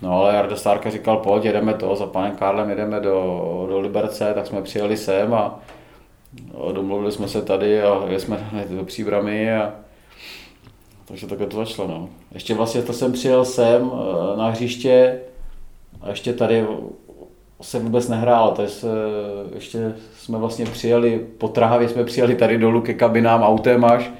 No 0.01 0.11
ale 0.11 0.35
Jarda 0.35 0.55
Stárka 0.55 0.89
říkal, 0.89 1.17
pojď, 1.17 1.45
jedeme 1.45 1.73
to, 1.73 1.95
za 1.95 2.05
panem 2.05 2.35
Karlem 2.35 2.69
jedeme 2.69 2.99
do, 2.99 3.65
do 3.69 3.79
Liberce, 3.79 4.33
tak 4.33 4.47
jsme 4.47 4.61
přijeli 4.61 4.97
sem 4.97 5.33
a, 5.33 5.59
a 6.53 6.71
domluvili 6.71 7.11
jsme 7.11 7.27
se 7.27 7.41
tady 7.41 7.81
a 7.81 8.05
jeli 8.05 8.19
jsme 8.19 8.37
hned 8.37 8.71
do 8.71 8.85
Příbramy 8.85 9.53
a 9.53 9.73
takže 11.05 11.27
takhle 11.27 11.47
to 11.47 11.57
začalo. 11.57 11.87
No. 11.87 12.09
Ještě 12.31 12.53
vlastně 12.53 12.81
to 12.81 12.93
jsem 12.93 13.11
přijel 13.11 13.45
sem 13.45 13.91
eh, 13.93 14.37
na 14.37 14.49
hřiště 14.49 15.19
a 16.01 16.09
ještě 16.09 16.33
tady 16.33 16.65
se 17.61 17.79
vůbec 17.79 18.07
nehrál, 18.07 18.51
takže 18.51 18.73
se, 18.73 18.87
ještě 19.55 19.93
jsme 20.15 20.37
vlastně 20.37 20.65
přijeli, 20.65 21.27
po 21.37 21.47
Trhavě 21.47 21.89
jsme 21.89 22.03
přijeli 22.03 22.35
tady 22.35 22.57
dolů 22.57 22.81
ke 22.81 22.93
kabinám 22.93 23.41
autem 23.41 23.85
až, 23.85 24.11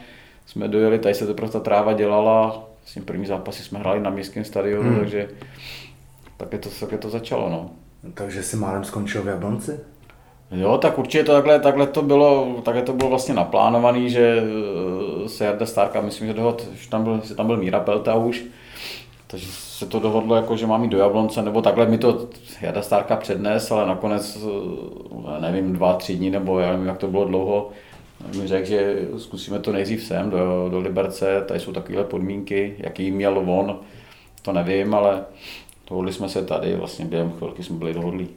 jsme 0.45 0.67
dojeli, 0.67 0.99
tady 0.99 1.15
se 1.15 1.27
teprve 1.27 1.51
ta 1.51 1.59
tráva 1.59 1.93
dělala, 1.93 2.63
vlastně 2.81 3.01
první 3.01 3.25
zápasy 3.25 3.63
jsme 3.63 3.79
hráli 3.79 3.99
na 3.99 4.09
městském 4.09 4.45
stadionu, 4.45 4.89
hmm. 4.89 4.99
takže 4.99 5.29
také 6.37 6.57
to, 6.57 6.69
také 6.79 6.97
to 6.97 7.09
začalo. 7.09 7.49
No. 7.49 7.69
Takže 8.13 8.43
si 8.43 8.57
málem 8.57 8.83
skončil 8.83 9.23
v 9.23 9.27
Jablonci? 9.27 9.79
Jo, 10.51 10.77
tak 10.77 10.99
určitě 10.99 11.23
to 11.23 11.31
takhle, 11.31 11.59
takhle 11.59 11.87
to 11.87 12.01
bylo, 12.01 12.55
takhle 12.63 12.83
to 12.83 12.93
bylo 12.93 13.09
vlastně 13.09 13.33
naplánovaný, 13.33 14.09
že 14.09 14.43
eh, 15.25 15.29
se 15.29 15.45
Jarda 15.45 15.65
Stárka, 15.65 16.01
myslím, 16.01 16.27
že 16.27 16.33
dohod, 16.33 16.67
že 16.73 16.89
tam 16.89 17.03
byl, 17.03 17.21
že 17.23 17.35
tam 17.35 17.47
byl 17.47 17.57
Míra 17.57 17.79
Pelta 17.79 18.15
už, 18.15 18.43
takže 19.27 19.47
se 19.51 19.85
to 19.85 19.99
dohodlo, 19.99 20.35
jako, 20.35 20.57
že 20.57 20.67
mám 20.67 20.83
jít 20.83 20.89
do 20.89 20.97
Jablonce, 20.97 21.41
nebo 21.41 21.61
takhle 21.61 21.85
mi 21.85 21.97
to 21.97 22.27
Jarda 22.61 22.81
Stárka 22.81 23.15
přednes, 23.15 23.71
ale 23.71 23.87
nakonec, 23.87 24.37
eh, 25.37 25.41
nevím, 25.41 25.73
dva, 25.73 25.93
tři 25.93 26.15
dní, 26.15 26.29
nebo 26.29 26.59
já 26.59 26.71
nevím, 26.71 26.87
jak 26.87 26.97
to 26.97 27.07
bylo 27.07 27.25
dlouho, 27.25 27.69
mi 28.37 28.47
řekl, 28.47 28.67
že 28.67 29.07
zkusíme 29.17 29.59
to 29.59 29.71
nejdřív 29.71 30.03
sem 30.03 30.29
do, 30.29 30.69
do 30.71 30.79
Liberce, 30.79 31.43
tady 31.47 31.59
jsou 31.59 31.71
takovéhle 31.71 32.03
podmínky, 32.05 32.75
jaký 32.77 33.11
měl 33.11 33.37
on, 33.37 33.79
to 34.41 34.53
nevím, 34.53 34.93
ale 34.93 35.23
dohodli 35.89 36.13
jsme 36.13 36.29
se 36.29 36.45
tady, 36.45 36.75
vlastně 36.75 37.05
během 37.05 37.31
chvilky 37.31 37.63
jsme 37.63 37.75
byli 37.75 37.93
dohodlí. 37.93 38.27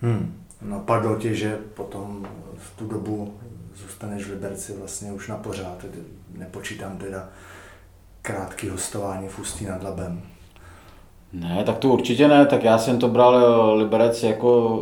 Hmm. 0.00 0.45
Napadlo 0.62 1.16
tě, 1.16 1.34
že 1.34 1.58
potom 1.74 2.28
v 2.56 2.78
tu 2.78 2.86
dobu 2.86 3.34
zůstaneš 3.74 4.24
v 4.24 4.30
Liberci 4.30 4.72
vlastně 4.72 5.12
už 5.12 5.28
na 5.28 5.36
pořád, 5.36 5.84
nepočítám 6.38 6.98
teda 6.98 7.28
krátký 8.22 8.68
hostování 8.68 9.28
v 9.28 9.38
Ústí 9.38 9.64
nad 9.64 9.82
Labem. 9.82 10.22
Ne, 11.32 11.62
tak 11.66 11.78
to 11.78 11.88
určitě 11.88 12.28
ne, 12.28 12.46
tak 12.46 12.64
já 12.64 12.78
jsem 12.78 12.98
to 12.98 13.08
bral 13.08 13.36
eh, 13.36 13.74
Liberec 13.74 14.22
jako 14.22 14.80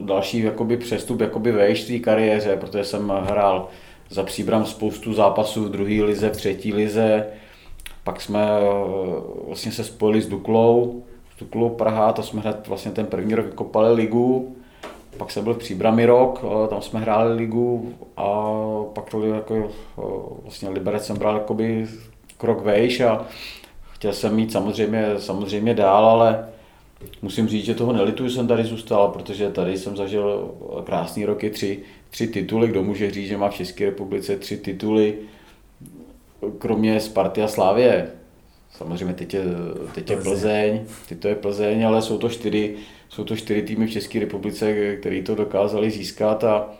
další 0.00 0.38
jakoby 0.38 0.76
přestup 0.76 1.20
jakoby 1.20 1.52
ve 1.52 1.74
té 1.74 1.98
kariéře, 1.98 2.56
protože 2.56 2.84
jsem 2.84 3.08
hrál 3.08 3.68
za 4.10 4.22
příbram 4.22 4.66
spoustu 4.66 5.14
zápasů 5.14 5.64
v 5.64 5.70
druhé 5.70 6.02
lize, 6.02 6.28
v 6.28 6.36
třetí 6.36 6.72
lize, 6.72 7.26
pak 8.04 8.20
jsme 8.20 8.40
eh, 8.40 8.64
vlastně 9.46 9.72
se 9.72 9.84
spojili 9.84 10.22
s 10.22 10.26
Duklou, 10.26 11.04
s 11.36 11.40
Duklou 11.40 11.68
Praha, 11.68 12.12
to 12.12 12.22
jsme 12.22 12.40
hned 12.40 12.68
vlastně 12.68 12.90
ten 12.90 13.06
první 13.06 13.34
rok 13.34 13.46
vykopali 13.46 13.94
ligu, 13.94 14.56
pak 15.16 15.30
jsem 15.30 15.44
byl 15.44 15.54
v 15.54 15.58
Příbrami 15.58 16.06
rok, 16.06 16.44
eh, 16.44 16.68
tam 16.68 16.82
jsme 16.82 17.00
hráli 17.00 17.34
ligu 17.34 17.94
a 18.16 18.54
pak 18.92 19.10
to 19.10 19.26
jako, 19.26 19.68
vlastně 20.42 20.68
Liberec 20.68 21.06
jsem 21.06 21.18
bral 21.18 21.34
jakoby 21.34 21.86
krok 22.38 22.64
vejš 22.64 23.00
a 23.00 23.26
chtěl 23.92 24.12
jsem 24.12 24.34
mít 24.34 24.52
samozřejmě, 24.52 25.06
samozřejmě 25.18 25.74
dál, 25.74 26.06
ale 26.06 26.48
musím 27.22 27.48
říct, 27.48 27.64
že 27.64 27.74
toho 27.74 27.92
nelituju, 27.92 28.30
jsem 28.30 28.46
tady 28.46 28.64
zůstal, 28.64 29.08
protože 29.08 29.50
tady 29.50 29.78
jsem 29.78 29.96
zažil 29.96 30.54
krásný 30.84 31.24
roky, 31.24 31.50
tři, 31.50 31.78
tři 32.10 32.26
tituly, 32.26 32.68
kdo 32.68 32.82
může 32.82 33.10
říct, 33.10 33.28
že 33.28 33.36
má 33.36 33.50
v 33.50 33.54
České 33.54 33.84
republice 33.84 34.36
tři 34.36 34.56
tituly, 34.56 35.14
kromě 36.58 37.00
Sparty 37.00 37.42
a 37.42 37.48
Slávě. 37.48 38.10
Samozřejmě 38.80 39.14
teď 39.14 39.34
je, 39.34 39.44
teď 39.94 40.10
je 40.10 40.16
Plzeň, 40.16 40.80
teď 41.08 41.18
to 41.18 41.28
je 41.28 41.34
Plzeň, 41.34 41.86
ale 41.86 42.02
jsou 42.02 42.18
to 42.18 42.28
čtyři, 42.28 42.76
jsou 43.08 43.24
to 43.24 43.36
čtyři 43.36 43.62
týmy 43.62 43.86
v 43.86 43.90
České 43.90 44.20
republice, 44.20 44.96
který 44.96 45.22
to 45.22 45.34
dokázali 45.34 45.90
získat 45.90 46.44
a 46.44 46.70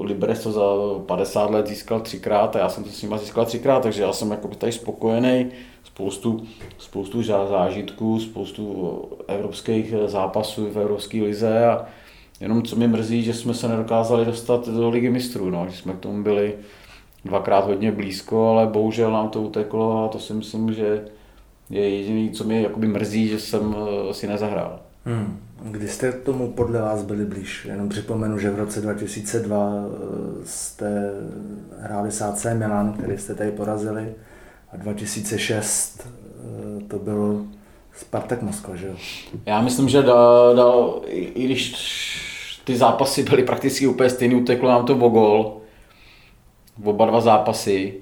Liberec 0.00 0.42
to 0.42 0.52
za 0.52 0.62
50 1.06 1.50
let 1.50 1.66
získal 1.66 2.00
třikrát 2.00 2.56
a 2.56 2.58
já 2.58 2.68
jsem 2.68 2.84
to 2.84 2.90
s 2.90 3.02
nima 3.02 3.18
získal 3.18 3.44
třikrát, 3.44 3.82
takže 3.82 4.02
já 4.02 4.12
jsem 4.12 4.30
jako 4.30 4.48
tady 4.48 4.72
spokojený. 4.72 5.46
Spoustu, 5.84 6.44
spoustu 6.78 7.22
zážitků, 7.22 8.20
spoustu 8.20 8.98
evropských 9.28 9.94
zápasů 10.06 10.70
v 10.70 10.78
Evropské 10.78 11.22
lize 11.22 11.66
a 11.66 11.86
jenom 12.40 12.62
co 12.62 12.76
mi 12.76 12.88
mrzí, 12.88 13.22
že 13.22 13.34
jsme 13.34 13.54
se 13.54 13.68
nedokázali 13.68 14.24
dostat 14.24 14.68
do 14.68 14.90
ligy 14.90 15.10
mistrů, 15.10 15.50
no, 15.50 15.66
že 15.70 15.76
jsme 15.76 15.92
k 15.92 15.98
tomu 15.98 16.22
byli 16.22 16.54
dvakrát 17.24 17.66
hodně 17.66 17.92
blízko, 17.92 18.48
ale 18.48 18.66
bohužel 18.66 19.12
nám 19.12 19.28
to 19.28 19.42
uteklo 19.42 20.04
a 20.04 20.08
to 20.08 20.18
si 20.18 20.32
myslím, 20.32 20.72
že 20.72 21.04
je 21.70 21.88
jediný, 21.88 22.30
co 22.30 22.44
mě 22.44 22.60
jakoby 22.60 22.86
mrzí, 22.86 23.28
že 23.28 23.40
jsem 23.40 23.76
eh, 23.78 24.14
si 24.14 24.26
nezahrál. 24.26 24.80
Hmm. 25.04 25.40
Kdy 25.62 25.88
jste 25.88 26.12
k 26.12 26.22
tomu 26.22 26.52
podle 26.52 26.80
vás 26.80 27.02
byli 27.02 27.24
blíž? 27.24 27.64
Jenom 27.64 27.88
připomenu, 27.88 28.38
že 28.38 28.50
v 28.50 28.58
roce 28.58 28.80
2002 28.80 29.72
eh, 29.72 30.46
jste 30.46 31.10
hráli 31.80 32.12
s 32.12 32.22
AC 32.22 32.46
Milan, 32.54 32.92
který 32.92 33.18
jste 33.18 33.34
tady 33.34 33.50
porazili 33.50 34.14
a 34.72 34.76
2006 34.76 36.06
eh, 36.06 36.84
to 36.88 36.98
byl 36.98 37.46
Spartak 37.96 38.42
Moskva, 38.42 38.76
že 38.76 38.86
jo? 38.86 38.94
Já 39.46 39.60
myslím, 39.60 39.88
že 39.88 40.02
da, 40.02 40.52
da, 40.52 40.72
i 41.06 41.44
když 41.44 41.74
ty 42.64 42.76
zápasy 42.76 43.22
byly 43.22 43.42
prakticky 43.42 43.86
úplně 43.86 44.10
stejný, 44.10 44.34
uteklo 44.34 44.68
nám 44.68 44.86
to 44.86 44.96
o 44.96 45.08
gol. 45.08 45.60
V 46.78 46.88
oba 46.88 47.06
dva 47.06 47.20
zápasy 47.20 47.94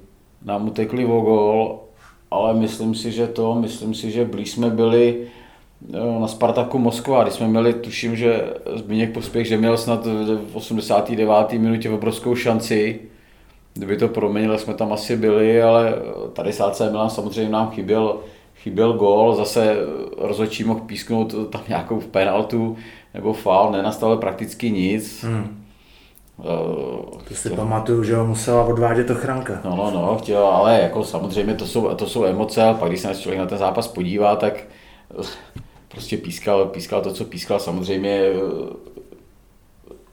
nám 0.45 0.69
utekli 0.69 1.05
o 1.07 1.21
gol, 1.21 1.81
ale 2.33 2.55
myslím 2.55 2.95
si, 2.95 3.13
že 3.13 3.27
to, 3.27 3.55
myslím 3.55 3.95
si, 3.95 4.11
že 4.11 4.25
blíž 4.25 4.51
jsme 4.51 4.71
byli 4.71 5.17
eh, 5.95 6.21
na 6.21 6.29
Spartaku 6.29 6.79
Moskva, 6.79 7.23
když 7.23 7.35
jsme 7.35 7.49
měli, 7.49 7.73
tuším, 7.73 8.17
že 8.17 8.45
Zbigněk 8.77 9.13
Pospěch, 9.13 9.47
že 9.47 9.57
měl 9.57 9.77
snad 9.77 10.07
v 10.53 10.57
89. 10.57 11.53
minutě 11.53 11.91
obrovskou 11.91 12.35
šanci, 12.35 13.01
kdyby 13.75 13.97
to 13.97 14.09
proměnili, 14.09 14.59
jsme 14.59 14.75
tam 14.75 14.93
asi 14.93 15.17
byli, 15.17 15.63
ale 15.63 15.95
tady 16.33 16.53
sáce 16.53 16.91
Milan 16.91 17.11
samozřejmě 17.11 17.53
nám 17.53 17.71
chyběl, 17.71 18.17
chyběl 18.57 18.93
gól, 18.93 19.35
zase 19.35 19.77
rozhodčí 20.19 20.65
mohl 20.65 20.81
písknout 20.81 21.35
tam 21.51 21.63
nějakou 21.69 22.01
penaltu 22.01 22.77
nebo 23.15 23.33
faul, 23.33 23.73
nenastalo 23.73 24.17
prakticky 24.17 24.71
nic. 24.71 25.25
Hmm. 25.25 25.62
Uh, 26.37 27.19
to 27.29 27.35
si 27.35 27.49
chtěl... 27.49 27.57
pamatuju, 27.57 28.05
že 28.05 28.17
ho 28.17 28.27
musela 28.27 28.65
odvádět 28.65 29.11
ochranka. 29.11 29.61
No, 29.65 29.77
no, 29.77 29.91
no, 29.91 30.19
chtěl, 30.19 30.47
ale 30.47 30.81
jako 30.81 31.05
samozřejmě 31.05 31.55
to 31.55 31.67
jsou, 31.67 31.95
to 31.95 32.07
jsou 32.07 32.25
emoce, 32.25 32.63
ale 32.63 32.75
pak 32.75 32.89
když 32.89 33.01
se 33.01 33.15
člověk 33.15 33.41
na 33.41 33.47
ten 33.47 33.59
zápas 33.59 33.89
podívá, 33.89 34.37
tak 34.37 34.55
eh, 35.21 35.27
prostě 35.89 36.17
pískal, 36.17 36.67
pískal 36.67 37.03
to, 37.03 37.13
co 37.13 37.25
pískal. 37.25 37.61
Samozřejmě 37.61 38.21
eh, 38.21 38.37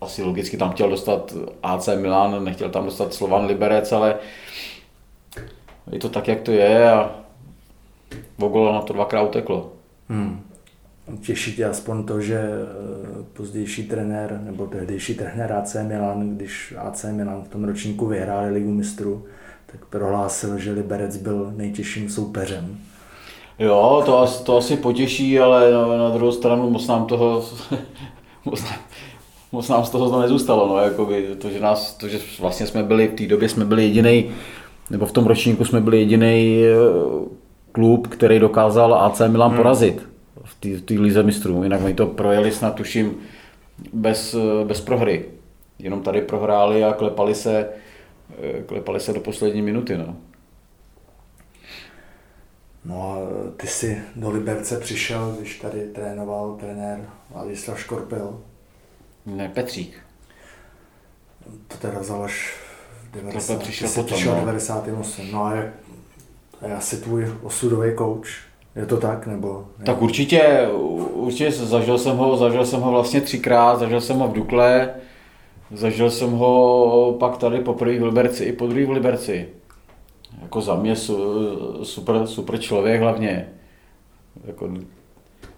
asi 0.01 0.23
logicky 0.23 0.57
tam 0.57 0.71
chtěl 0.71 0.89
dostat 0.89 1.33
AC 1.63 1.89
Milan, 1.95 2.43
nechtěl 2.43 2.69
tam 2.69 2.85
dostat 2.85 3.13
Slovan 3.13 3.45
Liberec, 3.45 3.91
ale 3.91 4.15
je 5.91 5.99
to 5.99 6.09
tak, 6.09 6.27
jak 6.27 6.41
to 6.41 6.51
je 6.51 6.91
a 6.91 7.11
Vogol 8.37 8.73
na 8.73 8.81
to 8.81 8.93
dvakrát 8.93 9.23
uteklo. 9.23 9.71
Hmm. 10.09 10.48
Těší 11.21 11.55
tě 11.55 11.65
aspoň 11.65 12.03
to, 12.03 12.21
že 12.21 12.37
eh, 12.37 13.23
pozdější 13.33 13.83
trenér, 13.87 14.41
nebo 14.43 14.65
tehdejší 14.65 15.15
trenér 15.15 15.53
AC 15.53 15.75
Milan, 15.87 16.29
když 16.35 16.73
AC 16.77 17.05
Milan 17.11 17.43
v 17.43 17.47
tom 17.47 17.63
ročníku 17.63 18.05
vyhráli 18.05 18.51
ligu 18.51 18.71
mistrů, 18.71 19.25
tak 19.65 19.85
prohlásil, 19.85 20.57
že 20.57 20.71
Liberec 20.71 21.17
byl 21.17 21.53
nejtěžším 21.55 22.09
soupeřem. 22.09 22.77
Jo, 23.59 24.03
to, 24.05 24.27
to 24.43 24.57
asi 24.57 24.77
potěší, 24.77 25.39
ale 25.39 25.71
na, 25.71 25.97
na 25.97 26.09
druhou 26.09 26.31
stranu 26.31 26.69
moc 26.69 26.87
nám 26.87 27.05
toho 27.05 27.45
moc, 28.45 28.63
moc 29.51 29.69
nám 29.69 29.85
z 29.85 29.89
toho 29.89 30.21
nezůstalo, 30.21 30.67
no, 30.67 30.77
jakoby, 30.77 31.27
to, 31.37 31.49
že 31.49 31.59
nás, 31.59 31.93
to, 31.93 32.07
že 32.07 32.19
vlastně 32.39 32.67
jsme 32.67 32.83
byli, 32.83 33.07
v 33.07 33.13
té 33.13 33.27
době 33.27 33.49
jsme 33.49 33.65
byli 33.65 33.83
jediný, 33.83 34.31
nebo 34.89 35.05
v 35.05 35.11
tom 35.11 35.25
ročníku 35.25 35.65
jsme 35.65 35.81
byli 35.81 35.99
jediný 35.99 36.63
eh, 36.63 36.75
klub, 37.71 38.07
který 38.07 38.39
dokázal 38.39 38.93
AC 38.93 39.21
Milan 39.27 39.49
hmm. 39.49 39.57
porazit. 39.57 40.09
V 40.43 40.81
té 40.81 40.93
lize 40.93 41.23
mistrů. 41.23 41.63
Jinak 41.63 41.81
oni 41.81 41.93
to 41.93 42.07
projeli 42.07 42.51
snad 42.51 42.75
tuším 42.75 43.17
bez, 43.93 44.35
bez 44.63 44.81
prohry. 44.81 45.25
Jenom 45.79 46.03
tady 46.03 46.21
prohráli 46.21 46.83
a 46.83 46.93
klepali 46.93 47.35
se, 47.35 47.69
klepali 48.65 48.99
se 48.99 49.13
do 49.13 49.19
poslední 49.19 49.61
minuty. 49.61 49.97
No. 49.97 50.15
No 52.85 53.11
a 53.11 53.17
ty 53.57 53.67
jsi 53.67 54.01
do 54.15 54.29
Liberce 54.29 54.79
přišel, 54.79 55.35
když 55.39 55.59
tady 55.59 55.87
trénoval 55.87 56.55
trenér 56.59 57.09
Ladislav 57.35 57.79
Škorpil. 57.79 58.41
Ne, 59.25 59.49
Petřík. 59.49 59.97
To 61.67 61.77
teda 61.77 61.99
vzal 61.99 62.23
až 62.23 62.57
v 63.03 63.15
90. 63.15 63.59
přišel 63.59 63.89
potom, 63.89 64.05
přišel 64.05 64.33
no. 64.33 64.39
98. 64.39 65.31
No 65.31 65.45
a 65.45 65.55
jak, 65.55 65.67
a 66.61 66.67
je 66.67 66.75
asi 66.75 66.97
tvůj 66.97 67.33
osudový 67.41 67.95
kouč. 67.95 68.48
Je 68.75 68.85
to 68.85 68.97
tak, 68.97 69.27
nebo? 69.27 69.65
Ne? 69.79 69.85
Tak 69.85 70.01
určitě, 70.01 70.67
určitě 71.13 71.51
zažil 71.51 71.97
jsem 71.97 72.17
ho, 72.17 72.37
zažil 72.37 72.65
jsem 72.65 72.81
ho 72.81 72.91
vlastně 72.91 73.21
třikrát, 73.21 73.79
zažil 73.79 74.01
jsem 74.01 74.17
ho 74.17 74.27
v 74.27 74.33
Dukle, 74.33 74.89
zažil 75.73 76.09
jsem 76.11 76.31
ho 76.31 77.15
pak 77.19 77.37
tady 77.37 77.59
poprvé 77.59 77.99
v 77.99 78.03
Liberci 78.03 78.43
i 78.43 78.53
po 78.53 78.67
druhé 78.67 78.85
v 78.85 78.91
Liberci. 78.91 79.49
Jako 80.41 80.61
za 80.61 80.75
mě 80.75 80.95
su, 80.95 81.17
super, 81.83 82.27
super 82.27 82.59
člověk 82.59 83.01
hlavně. 83.01 83.49
Jako, 84.47 84.69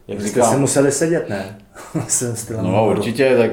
jak 0.08 0.20
Jste 0.20 0.30
říkám, 0.30 0.54
si 0.54 0.60
museli 0.60 0.92
sedět, 0.92 1.30
ne? 1.30 1.58
no 2.62 2.88
určitě, 2.88 3.38
tak 3.38 3.52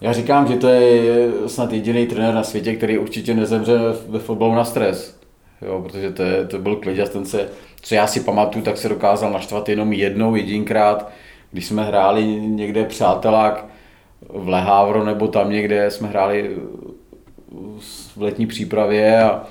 já 0.00 0.12
říkám, 0.12 0.46
že 0.46 0.56
to 0.56 0.68
je 0.68 1.28
snad 1.46 1.72
jediný 1.72 2.06
trenér 2.06 2.34
na 2.34 2.42
světě, 2.42 2.76
který 2.76 2.98
určitě 2.98 3.34
nezemře 3.34 3.78
ve 4.08 4.18
fotbalu 4.18 4.54
na 4.54 4.64
stres. 4.64 5.16
Jo, 5.62 5.82
protože 5.82 6.10
to, 6.10 6.22
je, 6.22 6.44
to 6.46 6.58
byl 6.58 6.76
kliděs, 6.76 7.10
ten 7.10 7.24
se, 7.24 7.48
co 7.86 7.94
já 7.94 8.06
si 8.06 8.20
pamatuju, 8.20 8.64
tak 8.64 8.78
se 8.78 8.88
dokázal 8.88 9.32
naštvat 9.32 9.68
jenom 9.68 9.92
jednou, 9.92 10.34
jedinkrát, 10.34 11.10
když 11.52 11.66
jsme 11.66 11.84
hráli 11.84 12.24
někde 12.40 12.84
přátelák 12.84 13.66
v 14.28 14.48
Lehávro 14.48 15.04
nebo 15.04 15.28
tam 15.28 15.50
někde 15.50 15.90
jsme 15.90 16.08
hráli 16.08 16.56
v 18.16 18.22
letní 18.22 18.46
přípravě 18.46 19.22
a 19.22 19.44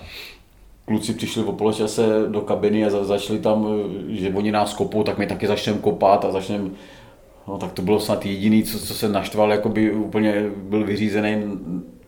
kluci 0.85 1.13
přišli 1.13 1.43
o 1.43 1.51
poločase 1.51 2.05
do 2.27 2.41
kabiny 2.41 2.85
a 2.85 2.89
začali 2.89 3.39
tam, 3.39 3.67
že 4.07 4.33
oni 4.35 4.51
nás 4.51 4.73
kopou, 4.73 5.03
tak 5.03 5.17
my 5.17 5.27
taky 5.27 5.47
začneme 5.47 5.79
kopat 5.79 6.25
a 6.25 6.31
začneme 6.31 6.69
No 7.47 7.57
tak 7.57 7.71
to 7.71 7.81
bylo 7.81 7.99
snad 7.99 8.25
jediný, 8.25 8.63
co, 8.63 8.79
co 8.79 8.93
se 8.93 9.09
naštval, 9.09 9.51
jako 9.51 9.69
by 9.69 9.91
úplně 9.91 10.45
byl 10.55 10.85
vyřízený, 10.85 11.43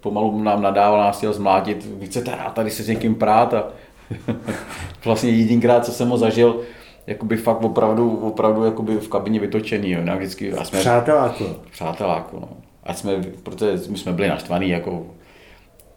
pomalu 0.02 0.44
nám 0.44 0.62
nadával, 0.62 1.00
nás 1.00 1.18
chtěl 1.18 1.34
zmlátit, 1.34 1.88
více 2.00 2.22
teda 2.22 2.50
tady 2.50 2.72
se 2.72 2.84
s 2.84 2.88
někým 2.88 3.16
prát 3.16 3.54
a 3.54 3.68
vlastně 5.06 5.30
jedinkrát, 5.30 5.86
co 5.86 5.92
jsem 5.92 6.10
ho 6.10 6.18
zažil, 6.18 6.62
jakoby 7.08 7.38
fakt 7.38 7.64
opravdu, 7.64 8.18
opravdu 8.18 8.66
jakoby 8.66 8.96
v 8.96 9.10
kabině 9.10 9.40
vytočený, 9.40 9.92
jo, 9.92 10.02
vždycky. 10.16 10.54
A 10.54 10.64
jsme, 10.64 10.80
přáteláku. 10.80 11.46
Přáteláku, 11.72 12.40
no. 12.40 12.50
A 12.84 12.94
jsme, 12.94 13.22
protože 13.44 13.72
my 13.90 13.98
jsme 13.98 14.14
byli 14.14 14.28
naštvaný, 14.28 14.70
jako, 14.70 15.06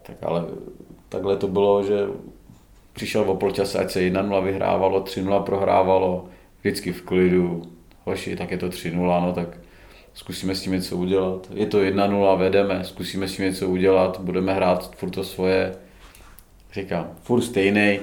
tak 0.03 0.17
ale 0.23 0.45
takhle 1.09 1.37
to 1.37 1.49
bylo, 1.49 1.83
že 1.83 2.07
přišel 2.93 3.31
o 3.31 3.37
poločase, 3.37 3.79
ať 3.79 3.91
se 3.91 4.01
1-0 4.01 4.45
vyhrávalo, 4.45 5.01
3-0 5.01 5.43
prohrávalo, 5.43 6.25
vždycky 6.61 6.93
v 6.93 7.03
klidu, 7.03 7.63
hoši, 8.05 8.37
tak 8.37 8.51
je 8.51 8.59
to 8.59 8.69
3-0, 8.69 9.27
no 9.27 9.33
tak 9.33 9.49
zkusíme 10.15 10.55
s 10.55 10.63
tím 10.63 10.73
něco 10.73 10.97
udělat. 10.97 11.49
Je 11.55 11.67
to 11.67 11.79
1-0, 11.79 12.39
vedeme, 12.39 12.85
zkusíme 12.85 13.29
s 13.29 13.37
tím 13.37 13.45
něco 13.45 13.69
udělat, 13.69 14.21
budeme 14.21 14.55
hrát 14.55 14.97
furt 14.97 15.11
to 15.11 15.25
svoje, 15.25 15.75
říkám, 16.73 17.11
furt 17.23 17.43
stejný. 17.43 18.01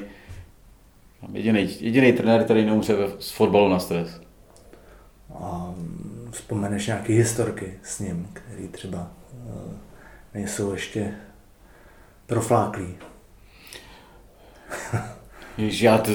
Jediný, 1.34 2.14
trenér, 2.14 2.44
který 2.44 2.66
neumře 2.66 2.96
z 3.20 3.32
fotbalu 3.32 3.70
na 3.70 3.80
stres. 3.80 4.22
A 5.34 5.74
vzpomeneš 6.32 6.88
nějaké 6.88 7.14
historky 7.14 7.74
s 7.84 8.00
ním, 8.00 8.27
který 8.34 8.68
třeba 8.68 9.12
uh, 9.34 9.74
nejsou 10.34 10.72
ještě 10.72 11.14
profláklí. 12.25 12.96
Ježiš, 15.58 15.82
já 15.82 15.98
to, 15.98 16.12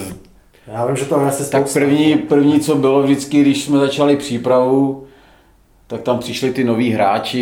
já 0.66 0.86
vím, 0.86 0.96
že 0.96 1.04
to 1.04 1.16
asi 1.16 1.50
Tak 1.50 1.72
první, 1.72 2.16
první, 2.16 2.60
co 2.60 2.76
bylo 2.76 3.02
vždycky, 3.02 3.40
když 3.40 3.64
jsme 3.64 3.78
začali 3.78 4.16
přípravu, 4.16 5.06
tak 5.86 6.02
tam 6.02 6.18
přišli 6.18 6.52
ty 6.52 6.64
noví 6.64 6.90
hráči, 6.90 7.38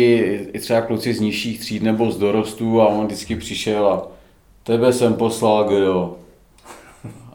i 0.53 0.59
třeba 0.59 0.81
kluci 0.81 1.13
z 1.13 1.19
nižších 1.19 1.59
tříd 1.59 1.83
nebo 1.83 2.11
z 2.11 2.17
dorostů 2.17 2.81
a 2.81 2.87
on 2.87 3.05
vždycky 3.05 3.35
přišel 3.35 3.87
a 3.87 4.07
tebe 4.63 4.93
jsem 4.93 5.13
poslal, 5.13 5.63
kdo? 5.63 6.17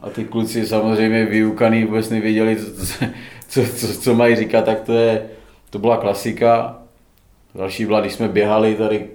A 0.01 0.09
ty 0.09 0.25
kluci 0.25 0.67
samozřejmě 0.67 1.25
vyukaný 1.25 1.85
vůbec 1.85 2.09
nevěděli, 2.09 2.55
co, 2.55 3.05
co, 3.47 3.65
co, 3.75 4.01
co 4.01 4.15
mají 4.15 4.35
říkat, 4.35 4.65
tak 4.65 4.81
to, 4.81 4.93
je, 4.93 5.29
to 5.69 5.79
byla 5.79 5.97
klasika. 5.97 6.79
Další 7.55 7.85
byla, 7.85 8.01
když 8.01 8.13
jsme 8.13 8.27
běhali, 8.27 8.75
tady 8.75 9.07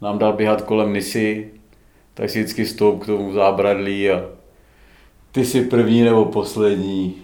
nám 0.00 0.18
dal 0.18 0.32
běhat 0.32 0.62
kolem 0.62 0.92
Nisy, 0.92 1.50
tak 2.14 2.30
si 2.30 2.38
vždycky 2.38 2.66
stoup 2.66 3.02
k 3.02 3.06
tomu 3.06 3.32
zábradlí 3.32 4.10
a 4.10 4.22
ty 5.32 5.44
jsi 5.44 5.64
první 5.64 6.02
nebo 6.02 6.24
poslední. 6.24 7.14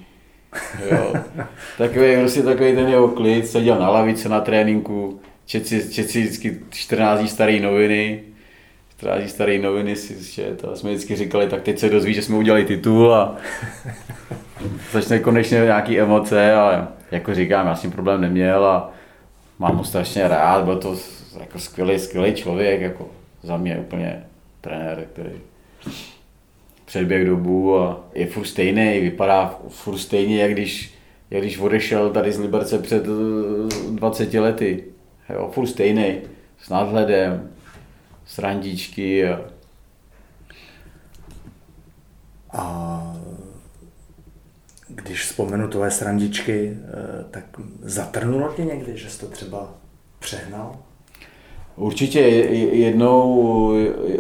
Jo. 0.91 1.13
Takový, 1.79 2.17
prostě 2.17 2.43
takový 2.43 2.75
ten 2.75 2.89
jeho 2.89 3.09
klid, 3.09 3.47
seděl 3.47 3.79
na 3.79 3.91
lavice 3.91 4.29
na 4.29 4.41
tréninku, 4.41 5.21
čet 5.47 5.67
si, 5.67 5.93
čet 5.93 6.11
si 6.11 6.23
vždycky 6.23 6.61
14 6.71 7.31
staré 7.31 7.61
noviny, 7.61 8.23
14 8.99 9.31
staré 9.31 9.59
noviny 9.59 9.97
si 9.97 10.33
čet 10.33 10.65
a 10.65 10.77
jsme 10.77 10.91
vždycky 10.91 11.17
říkali, 11.17 11.49
tak 11.49 11.63
teď 11.63 11.79
se 11.79 11.89
dozví, 11.89 12.15
že 12.15 12.23
jsme 12.23 12.37
udělali 12.37 12.65
titul 12.65 13.15
a 13.15 13.37
začne 14.93 15.19
konečně 15.19 15.59
nějaký 15.59 16.01
emoce 16.01 16.55
a 16.55 16.89
jako 17.11 17.35
říkám, 17.35 17.67
já 17.67 17.75
s 17.75 17.81
tím 17.81 17.91
problém 17.91 18.21
neměl 18.21 18.65
a 18.67 18.93
mám 19.59 19.77
ho 19.77 19.85
strašně 19.85 20.29
rád, 20.29 20.65
byl 20.65 20.77
to 20.77 20.97
jako 21.41 21.59
skvělý, 21.59 21.99
skvělý 21.99 22.35
člověk, 22.35 22.81
jako 22.81 23.09
za 23.43 23.57
mě 23.57 23.79
úplně 23.79 24.25
trenér, 24.61 25.07
který 25.13 25.33
předběh 26.85 27.27
dobu 27.27 27.79
a 27.79 28.01
je 28.15 28.27
furt 28.27 28.47
stejný, 28.47 29.01
vypadá 29.01 29.59
furt 29.69 29.99
stejně, 29.99 30.43
jak 30.43 30.53
když, 30.53 30.95
jak 31.31 31.43
když 31.43 31.59
odešel 31.59 32.11
tady 32.11 32.33
z 32.33 32.39
Liberce 32.39 32.79
před 32.79 33.07
20 33.91 34.35
eh, 34.35 34.41
lety. 34.41 34.85
Jo, 35.35 35.51
furt 35.55 35.67
stejný, 35.67 36.17
s 36.63 36.69
nadhledem, 36.69 37.51
s 38.29 38.39
randičky. 38.39 39.29
A... 39.29 39.41
a 42.53 43.17
když 44.89 45.23
vzpomenu 45.23 45.69
tvoje 45.69 45.91
srandičky, 45.91 46.77
eh, 46.77 47.25
tak 47.31 47.45
zatrnulo 47.83 48.53
tě 48.57 48.65
někdy, 48.65 48.97
že 48.97 49.11
jsi 49.11 49.21
to 49.21 49.27
třeba 49.27 49.75
přehnal? 50.19 50.77
Určitě 51.77 52.21
jednou, 52.21 53.75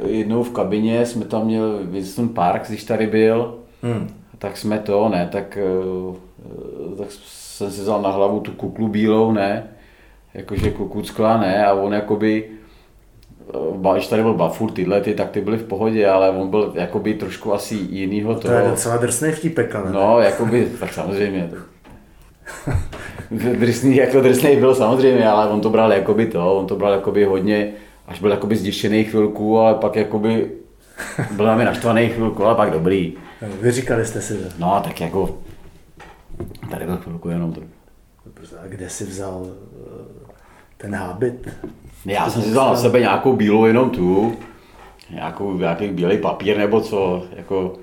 jednou 0.07 0.43
v 0.43 0.51
kabině 0.51 1.07
jsme 1.07 1.25
tam 1.25 1.45
měli 1.45 1.85
Winston 1.85 2.29
Parks, 2.29 2.69
když 2.69 2.85
tady 2.85 3.07
byl, 3.07 3.59
hmm. 3.83 4.09
tak 4.39 4.57
jsme 4.57 4.79
to, 4.79 5.09
ne, 5.09 5.29
tak, 5.33 5.59
eh, 5.59 6.97
tak 6.99 7.07
jsem 7.11 7.71
si 7.71 7.81
vzal 7.81 8.03
na 8.03 8.11
hlavu 8.11 8.41
tu 8.41 8.53
kuklu 8.53 8.89
bílou, 8.89 9.33
ne, 9.33 9.69
jakože 10.35 10.71
kukuckla, 10.71 11.37
ne, 11.37 11.67
a 11.67 11.73
on 11.73 11.95
jakoby, 11.95 12.51
když 13.93 14.07
tady 14.07 14.23
byl 14.23 14.35
Bafur, 14.35 14.71
tyhle 14.71 15.01
ty, 15.01 15.15
tak 15.15 15.31
ty 15.31 15.41
byly 15.41 15.57
v 15.57 15.65
pohodě, 15.65 16.09
ale 16.09 16.31
on 16.31 16.49
byl 16.49 16.73
jakoby 16.75 17.15
trošku 17.15 17.55
asi 17.55 17.75
jinýho 17.75 18.35
to 18.35 18.41
toho. 18.41 18.55
To 18.55 18.61
je 18.61 18.71
docela 18.71 18.97
drsný 18.97 19.33
vtípek, 19.33 19.75
ale 19.75 19.93
No, 19.93 20.21
jakoby, 20.21 20.69
tak 20.81 20.93
samozřejmě. 20.93 21.51
drsný, 23.59 23.97
jako 23.97 24.21
drsný 24.21 24.57
byl 24.57 24.75
samozřejmě, 24.75 25.29
ale 25.29 25.49
on 25.49 25.61
to 25.61 25.71
bral 25.71 25.93
jakoby 25.93 26.27
to, 26.27 26.59
on 26.59 26.67
to 26.67 26.77
bral 26.77 26.93
jakoby 26.93 27.25
hodně, 27.25 27.73
až 28.07 28.21
byl 28.21 28.31
jakoby 28.31 28.57
zděšený 28.57 29.05
chvilku, 29.05 29.59
ale 29.59 29.75
pak 29.75 29.97
jakoby 29.97 30.51
byl 31.31 31.47
na 31.47 31.57
mě 31.57 31.65
naštvaný 31.65 32.09
chvilku, 32.09 32.45
ale 32.45 32.55
pak 32.55 32.71
dobrý. 32.71 33.15
Vyříkali 33.61 34.07
jste 34.07 34.21
si 34.23 34.35
to? 34.35 34.49
No, 34.59 34.81
tak 34.85 35.01
jako 35.01 35.39
tady 36.71 36.85
byl 36.85 36.97
chvilku 36.97 37.29
jenom 37.29 37.53
to. 37.53 37.61
A 38.63 38.67
kde 38.67 38.91
jsi 38.91 39.05
vzal 39.05 39.47
eh, 39.47 40.29
ten 40.79 40.95
hábit? 40.95 41.49
Já 42.07 42.31
jsem 42.31 42.43
si 42.43 42.51
vzal 42.51 42.71
na 42.71 42.77
sebe 42.77 43.01
nějakou 43.01 43.37
bílou 43.37 43.65
jenom 43.65 43.91
tu, 43.91 44.37
nějakou, 45.11 45.59
nějaký 45.59 45.89
bílý 45.89 46.19
papír 46.19 46.59
nebo 46.59 46.81
co, 46.81 47.23
jako 47.37 47.79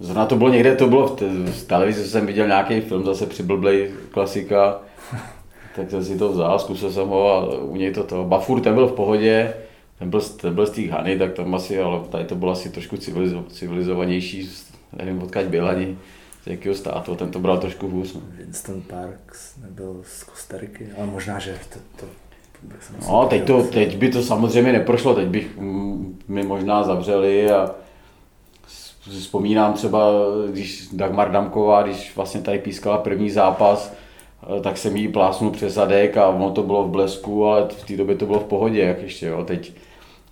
Zrovna 0.00 0.26
to 0.26 0.36
bylo 0.36 0.50
někde, 0.50 0.76
to 0.76 0.88
bylo 0.88 1.06
v, 1.06 1.20
v 1.50 1.66
televizi, 1.66 2.08
jsem 2.08 2.26
viděl 2.26 2.46
nějaký 2.46 2.80
film, 2.80 3.04
zase 3.04 3.26
přiblblej 3.26 3.90
klasika, 4.10 4.80
tak 5.76 5.90
jsem 5.90 6.04
si 6.04 6.18
to 6.18 6.32
vzal, 6.32 6.58
zkusil 6.58 6.92
jsem 6.92 7.08
ho 7.08 7.32
a 7.32 7.60
u 7.60 7.76
něj 7.76 7.92
to 7.92 8.04
to. 8.04 8.24
Bafur, 8.24 8.60
ten 8.60 8.74
byl 8.74 8.86
v 8.86 8.92
pohodě, 8.92 9.54
ten 9.98 10.10
byl, 10.10 10.20
ten 10.20 10.54
byl 10.54 10.66
z 10.66 10.70
těch 10.70 10.90
Hany, 10.90 11.18
tak 11.18 11.32
tam 11.32 11.54
asi, 11.54 11.80
ale 11.80 12.00
tady 12.08 12.24
to 12.24 12.34
bylo 12.34 12.52
asi 12.52 12.70
trošku 12.70 12.96
civilizo, 12.96 13.44
civilizovanější, 13.48 14.50
nevím 14.92 15.22
odkud 15.22 15.44
byl 15.44 15.68
ani 15.68 15.98
z 16.44 16.46
jakého 16.46 16.74
státu, 16.74 17.14
ten 17.14 17.30
to 17.30 17.38
bral 17.38 17.58
trošku 17.58 17.88
hůř. 17.88 18.14
No. 18.14 18.20
Winston 18.38 18.82
Parks 18.82 19.56
nebyl 19.56 20.00
z 20.06 20.22
Kostariky, 20.22 20.88
ale 20.98 21.06
možná, 21.06 21.38
že 21.38 21.58
to, 21.72 21.78
to 22.00 22.06
No, 23.08 23.26
teď, 23.30 23.44
to, 23.44 23.62
teď 23.62 23.96
by 23.96 24.08
to 24.08 24.22
samozřejmě 24.22 24.72
neprošlo, 24.72 25.14
teď 25.14 25.28
bych 25.28 25.58
mi 26.28 26.42
možná 26.42 26.82
zavřeli 26.82 27.50
a 27.50 27.70
vzpomínám 29.10 29.72
třeba, 29.72 30.10
když 30.50 30.88
Dagmar 30.92 31.30
Damková, 31.30 31.82
když 31.82 32.16
vlastně 32.16 32.40
tady 32.40 32.58
pískala 32.58 32.98
první 32.98 33.30
zápas, 33.30 33.94
tak 34.62 34.76
jsem 34.76 34.96
jí 34.96 35.08
plásnul 35.08 35.50
přes 35.50 35.74
zadek 35.74 36.16
a 36.16 36.28
ono 36.28 36.50
to 36.50 36.62
bylo 36.62 36.84
v 36.84 36.90
blesku, 36.90 37.46
ale 37.46 37.68
v 37.68 37.86
té 37.86 37.96
době 37.96 38.14
to 38.14 38.26
bylo 38.26 38.40
v 38.40 38.44
pohodě, 38.44 38.80
jak 38.80 39.02
ještě, 39.02 39.26
jo. 39.26 39.44
Teď 39.44 39.72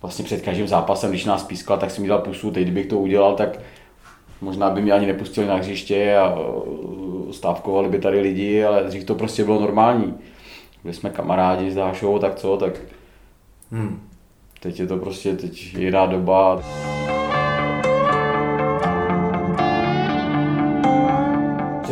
vlastně 0.01 0.25
před 0.25 0.41
každým 0.41 0.67
zápasem, 0.67 1.09
když 1.09 1.25
nás 1.25 1.43
pískala, 1.43 1.79
tak 1.79 1.91
jsem 1.91 2.03
jí 2.03 2.09
dal 2.09 2.19
pusu, 2.19 2.51
teď 2.51 2.63
kdybych 2.63 2.85
to 2.85 2.99
udělal, 2.99 3.35
tak 3.35 3.59
možná 4.41 4.69
by 4.69 4.81
mě 4.81 4.91
ani 4.91 5.05
nepustili 5.05 5.47
na 5.47 5.55
hřiště 5.55 6.17
a 6.17 6.37
stávkovali 7.31 7.89
by 7.89 7.99
tady 7.99 8.19
lidi, 8.19 8.63
ale 8.63 8.83
dřív 8.83 9.03
to 9.03 9.15
prostě 9.15 9.43
bylo 9.43 9.61
normální. 9.61 10.13
Byli 10.85 10.93
jsme 10.95 11.09
kamarádi 11.09 11.71
s 11.71 11.75
Dášou, 11.75 12.19
tak 12.19 12.35
co, 12.35 12.57
tak 12.57 12.73
hmm. 13.71 14.01
teď 14.59 14.79
je 14.79 14.87
to 14.87 14.97
prostě 14.97 15.35
teď 15.35 15.73
jiná 15.73 16.05
doba. 16.05 16.61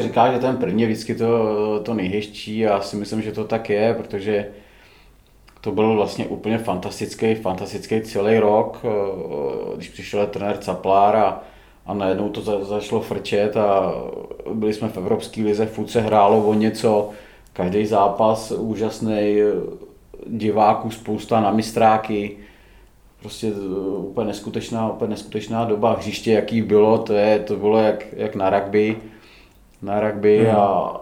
říká, 0.01 0.33
že 0.33 0.39
ten 0.39 0.57
první 0.57 0.81
je 0.81 0.87
vždycky 0.87 1.15
to, 1.15 1.79
to 1.83 1.93
nejhezčí 1.93 2.67
a 2.67 2.73
já 2.73 2.81
si 2.81 2.95
myslím, 2.95 3.21
že 3.21 3.31
to 3.31 3.43
tak 3.43 3.69
je, 3.69 3.93
protože 3.93 4.47
to 5.61 5.71
byl 5.71 5.95
vlastně 5.95 6.25
úplně 6.25 6.57
fantastický, 6.57 7.35
fantastický 7.35 8.01
celý 8.01 8.37
rok, 8.37 8.79
eh, 8.83 9.75
když 9.75 9.89
přišel 9.89 10.27
trenér 10.27 10.57
Caplár 10.57 11.15
a, 11.15 11.41
a 11.85 11.93
najednou 11.93 12.29
to 12.29 12.41
za, 12.41 12.63
začalo 12.63 13.01
frčet 13.01 13.57
a 13.57 13.93
byli 14.53 14.73
jsme 14.73 14.87
v 14.87 14.97
Evropské 14.97 15.41
lize, 15.41 15.65
furt 15.65 15.89
se 15.89 16.01
hrálo 16.01 16.43
o 16.43 16.53
něco, 16.53 17.09
každý 17.53 17.85
zápas 17.85 18.51
úžasný, 18.51 19.37
diváků 20.27 20.91
spousta 20.91 21.41
na 21.41 21.51
mistráky, 21.51 22.37
prostě 23.21 23.47
eh, 23.47 23.97
úplně 23.97 24.27
neskutečná, 24.27 24.91
úplně 24.91 25.09
neskutečná 25.09 25.65
doba. 25.65 25.95
Hřiště, 25.95 26.31
jaký 26.31 26.61
bylo, 26.61 26.97
to, 26.97 27.13
je, 27.13 27.39
to 27.39 27.55
bylo 27.55 27.77
jak, 27.77 28.13
jak 28.13 28.35
na 28.35 28.49
rugby 28.49 28.97
na 29.83 29.99
rugby 29.99 30.45
hmm. 30.45 30.55
a... 30.55 30.93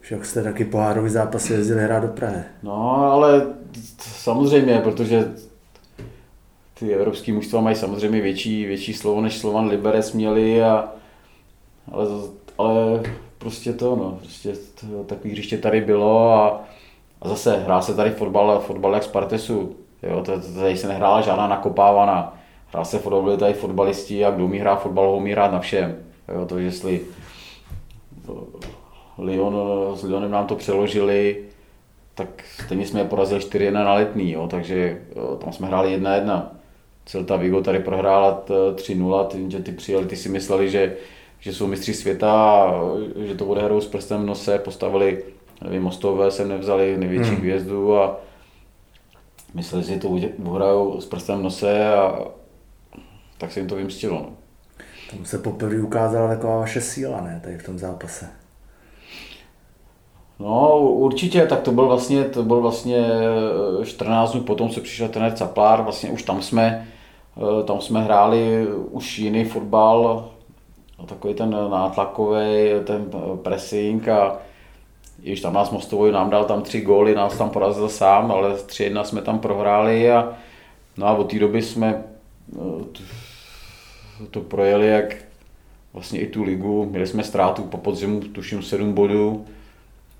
Však 0.00 0.24
jste 0.24 0.42
taky 0.42 0.64
pohárový 0.64 1.10
zápas 1.10 1.50
jezdili 1.50 1.82
hrát 1.82 2.00
do 2.00 2.08
Prahy. 2.08 2.42
No, 2.62 2.96
ale 3.12 3.46
samozřejmě, 3.98 4.78
protože 4.78 5.32
ty 6.78 6.94
evropský 6.94 7.32
mužstva 7.32 7.60
mají 7.60 7.76
samozřejmě 7.76 8.20
větší, 8.20 8.66
větší 8.66 8.94
slovo, 8.94 9.20
než 9.20 9.38
Slovan 9.38 9.68
Liberec 9.68 10.12
měli, 10.12 10.62
a, 10.62 10.88
ale, 11.92 12.06
ale 12.58 13.02
prostě 13.46 13.72
to, 13.72 13.96
no, 13.96 14.18
prostě 14.20 14.52
to, 14.80 15.04
takový 15.04 15.30
hřiště 15.30 15.58
tady 15.58 15.80
bylo 15.80 16.32
a, 16.32 16.64
a 17.20 17.28
zase 17.28 17.56
hrál 17.56 17.82
se 17.82 17.94
tady 17.94 18.10
fotbal, 18.10 18.60
fotbal 18.60 18.94
jak 18.94 19.02
Spartesu, 19.02 19.76
jo, 20.02 20.24
tady 20.54 20.76
se 20.76 20.88
nehrála 20.88 21.20
žádná 21.20 21.48
nakopávaná, 21.48 22.38
hrál 22.70 22.84
se 22.84 22.98
fotbal, 22.98 23.22
byli 23.22 23.36
tady 23.36 23.54
fotbalisti 23.54 24.24
a 24.24 24.30
kdo 24.30 24.44
umí 24.44 24.58
hrát 24.58 24.82
fotbal, 24.82 25.10
umí 25.10 25.32
hrát 25.32 25.52
na 25.52 25.60
všem, 25.60 25.96
jo, 26.34 26.46
to 26.46 26.58
jestli 26.58 27.00
Lyon, 29.18 29.56
s 29.94 30.02
Lyonem 30.02 30.30
nám 30.30 30.46
to 30.46 30.56
přeložili, 30.56 31.44
tak 32.14 32.28
stejně 32.64 32.86
jsme 32.86 33.00
je 33.00 33.04
porazili 33.04 33.40
4-1 33.40 33.72
na 33.72 33.94
letný, 33.94 34.32
jo, 34.32 34.48
takže 34.50 35.02
jo, 35.16 35.38
tam 35.44 35.52
jsme 35.52 35.66
hráli 35.66 35.98
1-1. 35.98 36.42
Celta 37.04 37.36
Vigo 37.36 37.62
tady 37.62 37.78
prohrála 37.78 38.44
3-0, 38.74 39.26
ty, 39.26 39.50
že 39.50 39.58
ty 39.58 39.72
přijeli, 39.72 40.06
ty 40.06 40.16
si 40.16 40.28
mysleli, 40.28 40.70
že, 40.70 40.96
že 41.46 41.54
jsou 41.54 41.66
mistři 41.66 41.94
světa, 41.94 42.70
že 43.16 43.34
to 43.34 43.44
bude 43.44 43.62
hrou 43.62 43.80
s 43.80 43.86
prstem 43.86 44.22
v 44.22 44.26
nose, 44.26 44.58
postavili, 44.58 45.24
nevím, 45.64 45.82
Mostové 45.82 46.30
se 46.30 46.44
nevzali 46.44 46.96
největší 46.96 47.30
hmm. 47.30 47.40
hvězdu 47.40 47.98
a 47.98 48.16
mysleli 49.54 49.84
si, 49.84 49.92
že 49.92 49.98
to 49.98 50.08
uhrajou 50.36 51.00
s 51.00 51.06
prstem 51.06 51.38
v 51.38 51.42
nose 51.42 51.94
a 51.94 52.18
tak 53.38 53.52
se 53.52 53.60
jim 53.60 53.68
to 53.68 53.76
vymstilo. 53.76 54.16
No. 54.18 54.32
Tam 55.10 55.24
se 55.24 55.38
poprvé 55.38 55.82
ukázala 55.82 56.28
taková 56.28 56.58
vaše 56.58 56.80
síla, 56.80 57.20
ne, 57.20 57.40
tady 57.44 57.58
v 57.58 57.66
tom 57.66 57.78
zápase. 57.78 58.28
No, 60.38 60.78
určitě, 60.80 61.46
tak 61.46 61.60
to 61.60 61.72
byl 61.72 61.86
vlastně, 61.86 62.24
to 62.24 62.42
byl 62.42 62.60
vlastně 62.60 63.06
14 63.84 64.30
eh, 64.30 64.32
dnů 64.32 64.44
potom, 64.46 64.68
co 64.68 64.80
přišel 64.80 65.08
trenér 65.08 65.32
Caplár, 65.32 65.82
vlastně 65.82 66.10
už 66.10 66.22
tam 66.22 66.42
jsme, 66.42 66.88
eh, 67.36 67.64
tam 67.64 67.80
jsme 67.80 68.04
hráli 68.04 68.66
už 68.90 69.18
jiný 69.18 69.44
fotbal, 69.44 70.30
takový 71.04 71.34
ten 71.34 71.50
nátlakový, 71.70 72.70
ten 72.84 73.10
pressing 73.42 74.08
a 74.08 74.38
když 75.18 75.40
tam 75.40 75.54
nás 75.54 75.70
Mostovoj 75.70 76.12
nám 76.12 76.30
dal 76.30 76.44
tam 76.44 76.62
tři 76.62 76.80
góly, 76.80 77.14
nás 77.14 77.38
tam 77.38 77.50
porazil 77.50 77.88
sám, 77.88 78.30
ale 78.32 78.54
3-1 78.54 79.02
jsme 79.02 79.22
tam 79.22 79.38
prohráli 79.38 80.10
a 80.10 80.32
no 80.96 81.06
a 81.06 81.12
od 81.12 81.30
té 81.30 81.38
doby 81.38 81.62
jsme 81.62 82.04
eh, 82.56 84.26
to 84.30 84.40
projeli 84.40 84.86
jak 84.88 85.16
vlastně 85.92 86.20
i 86.20 86.26
tu 86.26 86.42
ligu. 86.42 86.84
Měli 86.84 87.06
jsme 87.06 87.24
ztrátu 87.24 87.62
po 87.62 87.78
podzimu, 87.78 88.20
tuším 88.20 88.62
7 88.62 88.92
bodů. 88.92 89.44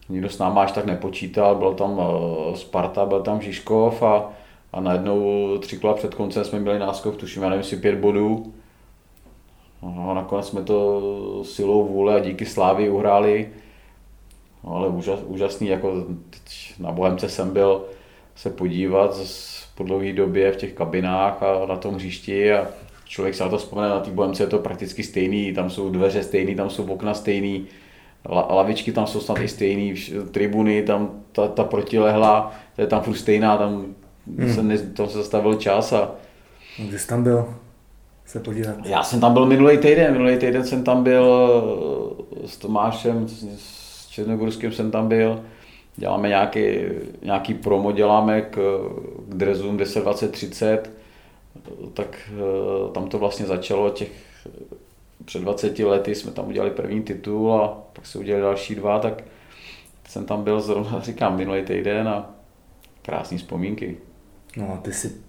Nikdo 0.08 0.28
s 0.28 0.38
náma 0.38 0.62
až 0.62 0.72
tak 0.72 0.84
nepočítal, 0.84 1.54
byl 1.54 1.74
tam 1.74 2.00
eh, 2.00 2.56
Sparta, 2.56 3.06
byl 3.06 3.22
tam 3.22 3.40
Žižkov 3.40 4.02
a, 4.02 4.30
a 4.72 4.80
najednou 4.80 5.58
tři 5.58 5.78
kola 5.78 5.94
před 5.94 6.14
koncem 6.14 6.44
jsme 6.44 6.58
měli 6.58 6.78
náskok, 6.78 7.16
tuším, 7.16 7.42
já 7.42 7.48
nevím, 7.48 7.64
si 7.64 7.76
pět 7.76 7.94
bodů. 7.94 8.52
No, 9.82 10.14
nakonec 10.14 10.48
jsme 10.48 10.62
to 10.62 11.44
silou 11.44 11.84
vůle 11.84 12.14
a 12.14 12.18
díky 12.18 12.46
Slávy 12.46 12.90
uhráli. 12.90 13.48
No, 14.64 14.76
ale 14.76 14.88
úžas, 14.88 15.20
úžasný, 15.26 15.68
jako 15.68 15.92
teď 16.30 16.74
na 16.78 16.92
Bohemce 16.92 17.28
jsem 17.28 17.50
byl 17.50 17.84
se 18.36 18.50
podívat 18.50 19.20
po 19.74 19.84
dlouhé 19.84 20.12
době 20.12 20.52
v 20.52 20.56
těch 20.56 20.72
kabinách 20.72 21.42
a 21.42 21.66
na 21.66 21.76
tom 21.76 21.94
hřišti 21.94 22.52
a 22.52 22.66
člověk 23.04 23.34
se 23.34 23.44
na 23.44 23.50
to 23.50 23.58
vzpomene, 23.58 23.88
na 23.88 24.00
té 24.00 24.10
Bohemce 24.10 24.42
je 24.42 24.46
to 24.46 24.58
prakticky 24.58 25.02
stejný, 25.02 25.52
tam 25.52 25.70
jsou 25.70 25.90
dveře 25.90 26.22
stejný, 26.22 26.54
tam 26.54 26.70
jsou 26.70 26.84
okna 26.84 27.14
stejný, 27.14 27.66
la, 28.28 28.54
lavičky 28.54 28.92
tam 28.92 29.06
jsou 29.06 29.20
snad 29.20 29.38
i 29.40 29.48
stejný, 29.48 29.94
tribuny, 30.30 30.82
tam 30.82 31.10
ta, 31.32 31.48
ta 31.48 31.64
protilehla, 31.64 32.52
to 32.76 32.80
je 32.80 32.86
tam 32.86 33.02
furt 33.02 33.16
stejná, 33.16 33.56
tam, 33.56 33.94
hmm. 34.38 34.54
se, 34.54 34.62
ne, 34.62 34.78
tam 34.78 35.08
se 35.08 35.18
zastavil 35.18 35.54
čas 35.54 35.92
a... 35.92 36.10
Kde 36.78 36.98
jsi 36.98 37.08
tam 37.08 37.22
byl? 37.22 37.54
Se 38.26 38.40
podívat. 38.40 38.74
Já 38.84 39.02
jsem 39.02 39.20
tam 39.20 39.32
byl 39.32 39.46
minulý 39.46 39.78
týden, 39.78 40.12
minulý 40.12 40.38
týden 40.38 40.64
jsem 40.64 40.84
tam 40.84 41.04
byl 41.04 41.52
s 42.46 42.56
Tomášem, 42.56 43.28
s 43.56 44.06
Černogorským 44.08 44.72
jsem 44.72 44.90
tam 44.90 45.08
byl, 45.08 45.42
děláme 45.96 46.28
nějaký, 46.28 46.66
nějaký 47.22 47.54
promo, 47.54 47.92
děláme 47.92 48.42
k, 48.42 48.80
k 49.28 49.34
Drezům 49.34 49.76
10, 49.76 50.00
20, 50.00 50.32
30, 50.32 50.90
tak 51.94 52.30
eh, 52.30 52.92
tam 52.92 53.08
to 53.08 53.18
vlastně 53.18 53.46
začalo 53.46 53.90
těch 53.90 54.10
před 55.24 55.42
20 55.42 55.78
lety 55.78 56.14
jsme 56.14 56.32
tam 56.32 56.48
udělali 56.48 56.70
první 56.70 57.02
titul 57.02 57.52
a 57.52 57.68
pak 57.92 58.06
se 58.06 58.18
udělali 58.18 58.42
další 58.42 58.74
dva, 58.74 58.98
tak 58.98 59.24
jsem 60.08 60.24
tam 60.24 60.44
byl 60.44 60.60
zrovna, 60.60 61.00
říkám, 61.02 61.36
minulý 61.36 61.62
týden 61.62 62.08
a 62.08 62.30
krásné 63.02 63.38
vzpomínky. 63.38 63.96
No 64.56 64.72
a 64.72 64.76
ty 64.76 64.92
si 64.92 65.25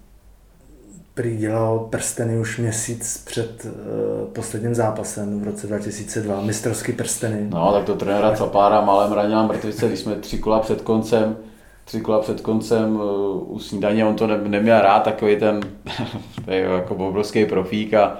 prý 1.18 1.36
dělal 1.36 1.78
prsteny 1.78 2.38
už 2.38 2.58
měsíc 2.58 3.24
před 3.26 3.64
uh, 3.64 4.32
posledním 4.32 4.74
zápasem 4.74 5.40
v 5.40 5.44
roce 5.44 5.66
2002, 5.66 6.40
mistrovský 6.40 6.92
prsteny. 6.92 7.46
No, 7.50 7.72
tak 7.72 7.84
to 7.84 7.96
trenéra 7.96 8.36
Capára 8.36 8.80
malém 8.80 9.12
ranila 9.12 9.46
mrtvice, 9.46 9.88
když 9.88 10.00
jsme 10.00 10.14
tři 10.14 10.38
kola 10.38 10.60
před 10.60 10.82
koncem 10.82 11.36
tři 11.84 12.00
kola 12.00 12.20
před 12.20 12.40
koncem 12.40 12.96
uh, 12.96 13.52
u 13.52 13.58
snídaně, 13.58 14.04
on 14.04 14.14
to 14.14 14.26
ne, 14.26 14.38
neměl 14.38 14.80
rád, 14.80 15.02
takový 15.02 15.36
ten 15.36 15.60
je 16.46 16.60
jako 16.60 16.94
obrovský 16.94 17.46
profík 17.46 17.94
a 17.94 18.16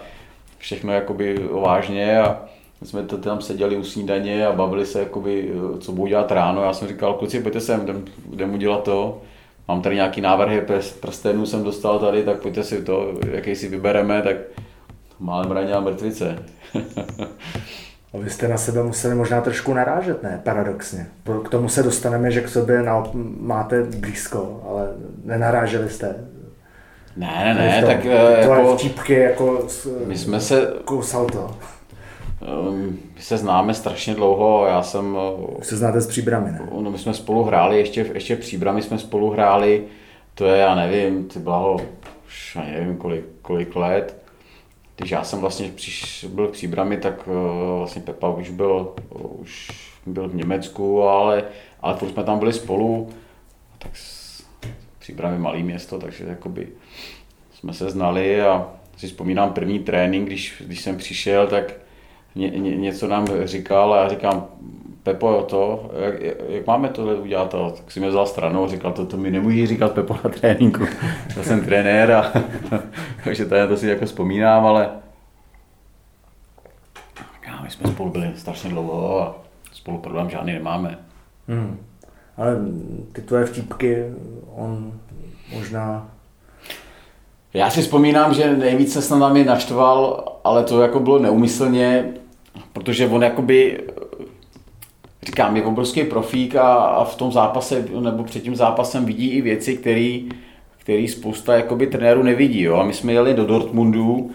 všechno 0.59 0.93
jakoby 0.93 1.49
vážně 1.65 2.21
a 2.21 2.43
my 2.81 2.87
jsme 2.87 3.03
to 3.03 3.19
tam 3.19 3.41
seděli 3.41 3.77
u 3.77 3.85
snídaně 3.85 4.47
a 4.47 4.53
bavili 4.53 4.87
se, 4.87 4.99
jakoby, 4.99 5.53
uh, 5.53 5.79
co 5.79 5.93
budu 5.93 6.07
dělat 6.07 6.33
ráno. 6.33 6.63
Já 6.63 6.73
jsem 6.73 6.89
říkal, 6.89 7.15
kluci, 7.15 7.41
pojďte 7.41 7.61
sem, 7.61 7.83
jdem, 7.83 8.05
jdem 8.33 8.55
udělat 8.55 8.83
to. 8.83 9.21
Mám 9.69 9.83
tady 9.83 9.95
nějaký 9.95 10.21
návrhy, 10.21 10.67
prstenů 11.01 11.47
jsem 11.47 11.65
dostal 11.65 11.99
tady, 11.99 12.23
tak 12.23 12.43
pojďte 12.43 12.65
si 12.65 12.83
to, 12.83 13.13
jaký 13.31 13.57
si 13.57 13.69
vybereme, 13.69 14.23
tak 14.23 14.37
málem 15.21 15.51
raně 15.51 15.73
a 15.73 15.81
mrtvice. 15.81 16.39
A 18.15 18.19
vy 18.19 18.31
jste 18.31 18.49
na 18.49 18.57
sebe 18.57 18.83
museli 18.83 19.15
možná 19.15 19.41
trošku 19.41 19.75
narážet, 19.75 20.23
ne? 20.23 20.41
Paradoxně. 20.45 21.07
K 21.45 21.49
tomu 21.49 21.69
se 21.69 21.83
dostaneme, 21.83 22.31
že 22.31 22.41
k 22.41 22.49
sobě 22.49 22.83
na, 22.83 23.05
máte 23.41 23.83
blízko, 23.83 24.63
ale 24.69 24.89
nenaráželi 25.25 25.91
jste. 25.91 26.15
Ne, 27.17 27.43
ne, 27.45 27.55
ne, 27.55 27.83
tak 27.87 28.07
eh, 28.07 28.47
to 28.47 28.55
jako... 28.55 28.77
vtípky 28.77 29.15
jako 29.15 29.67
my 30.07 30.19
jsme 30.19 30.41
se... 30.41 30.73
Kousal 30.85 31.27
to. 31.27 31.57
Um, 32.41 32.99
my 33.17 33.23
se 33.23 33.39
známe 33.39 33.75
strašně 33.75 34.15
dlouho, 34.15 34.67
já 34.67 34.83
jsem... 34.83 35.19
Vy 35.59 35.65
se 35.65 35.77
znáte 35.77 36.01
s 36.01 36.07
Příbrami, 36.07 36.53
ne? 36.53 36.69
No, 36.81 36.91
my 36.91 36.99
jsme 36.99 37.15
spolu 37.15 37.45
hráli, 37.45 37.79
ještě, 37.79 38.11
ještě 38.15 38.37
Příbrami 38.37 38.83
jsme 38.83 38.99
spolu 38.99 39.31
hráli, 39.31 39.85
to 40.35 40.47
je, 40.47 40.59
já 40.59 40.75
nevím, 40.75 41.25
ty 41.25 41.39
blaho, 41.39 41.77
už 42.27 42.59
nevím 42.73 42.97
kolik, 42.97 43.25
kolik 43.43 43.77
let 43.77 44.19
když 44.99 45.11
já 45.11 45.25
jsem 45.25 45.41
vlastně 45.41 45.69
přiš, 45.69 46.27
byl 46.29 46.49
Příbrami, 46.49 46.97
tak 46.97 47.29
uh, 47.29 47.79
vlastně 47.79 48.03
Pepa 48.03 48.29
už 48.29 48.51
byl, 48.51 48.95
už 49.11 49.71
byl 50.07 50.29
v 50.29 50.35
Německu, 50.35 51.03
ale, 51.03 51.45
ale 51.81 51.97
furt 51.97 52.09
jsme 52.09 52.25
tam 52.25 52.39
byli 52.39 52.53
spolu. 52.53 53.11
Tak 53.79 53.93
Příbrami 54.99 55.39
malý 55.39 55.63
město, 55.63 55.99
takže 55.99 56.25
jakoby 56.25 56.69
jsme 57.55 57.73
se 57.75 57.91
znali 57.91 58.43
a 58.43 58.73
si 58.97 59.07
vzpomínám 59.07 59.53
první 59.53 59.79
trénink, 59.79 60.27
když, 60.27 60.63
když 60.67 60.81
jsem 60.81 60.97
přišel, 60.97 61.47
tak 61.47 61.75
ně, 62.35 62.51
ně, 62.51 62.77
něco 62.77 63.09
nám 63.09 63.27
říkal 63.45 63.95
a 63.95 64.03
já 64.03 64.09
říkám, 64.09 64.47
Pepo, 65.03 65.43
to, 65.43 65.91
jak, 65.99 66.37
jak 66.49 66.67
máme 66.67 66.89
tohle 66.89 67.15
udělat, 67.15 67.51
to, 67.51 67.71
tak 67.77 67.91
si 67.93 68.01
mě 68.01 68.09
vzal 68.09 68.27
stranou 68.27 68.65
a 68.65 68.69
říkal, 68.69 68.93
to, 68.93 69.07
to 69.07 69.17
mi 69.17 69.31
nemůžeš 69.31 69.69
říkat 69.69 69.93
Pepo 69.93 70.17
na 70.25 70.31
tréninku. 70.31 70.87
Já 71.37 71.43
jsem 71.43 71.65
trenér 71.65 72.13
a 72.13 72.33
takže 73.25 73.45
to, 73.45 73.69
to 73.69 73.77
si 73.77 73.89
jako 73.89 74.05
vzpomínám, 74.05 74.67
ale 74.67 74.91
já, 77.47 77.63
my 77.63 77.71
jsme 77.71 77.91
spolu 77.91 78.11
byli 78.11 78.33
strašně 78.37 78.71
dlouho 78.71 79.23
a 79.23 79.37
spolu 79.73 79.99
problém 79.99 80.31
žádný 80.31 80.53
nemáme. 80.53 80.99
Hmm. 81.49 81.79
Ale 82.37 82.57
ty 83.13 83.23
tvoje 83.23 83.47
vtipky, 83.47 84.05
on 84.55 84.93
možná... 85.55 86.11
Já 87.55 87.71
si 87.71 87.83
vzpomínám, 87.83 88.35
že 88.35 88.57
nejvíce 88.57 89.03
se 89.03 89.19
na 89.19 89.29
mě 89.29 89.45
naštval, 89.45 90.25
ale 90.45 90.65
to 90.65 90.83
jako 90.83 91.01
bylo 91.01 91.19
neumyslně, 91.19 92.15
protože 92.73 93.07
on 93.07 93.23
jakoby 93.23 93.81
říkám, 95.23 95.57
je 95.57 95.65
obrovský 95.65 96.05
profík 96.05 96.57
a, 96.57 96.75
a 96.75 97.05
v 97.05 97.17
tom 97.17 97.33
zápase 97.33 97.89
nebo 98.01 98.25
před 98.25 98.43
tím 98.43 98.57
zápasem 98.57 99.05
vidí 99.05 99.29
i 99.29 99.41
věci, 99.41 99.77
které 99.77 100.21
který 100.89 101.09
spousta 101.09 101.57
jakoby 101.57 101.87
trenérů 101.87 102.23
nevidí. 102.23 102.63
Jo? 102.63 102.77
A 102.77 102.85
my 102.85 102.93
jsme 102.93 103.13
jeli 103.13 103.35
do 103.35 103.47
Dortmundu, 103.47 104.31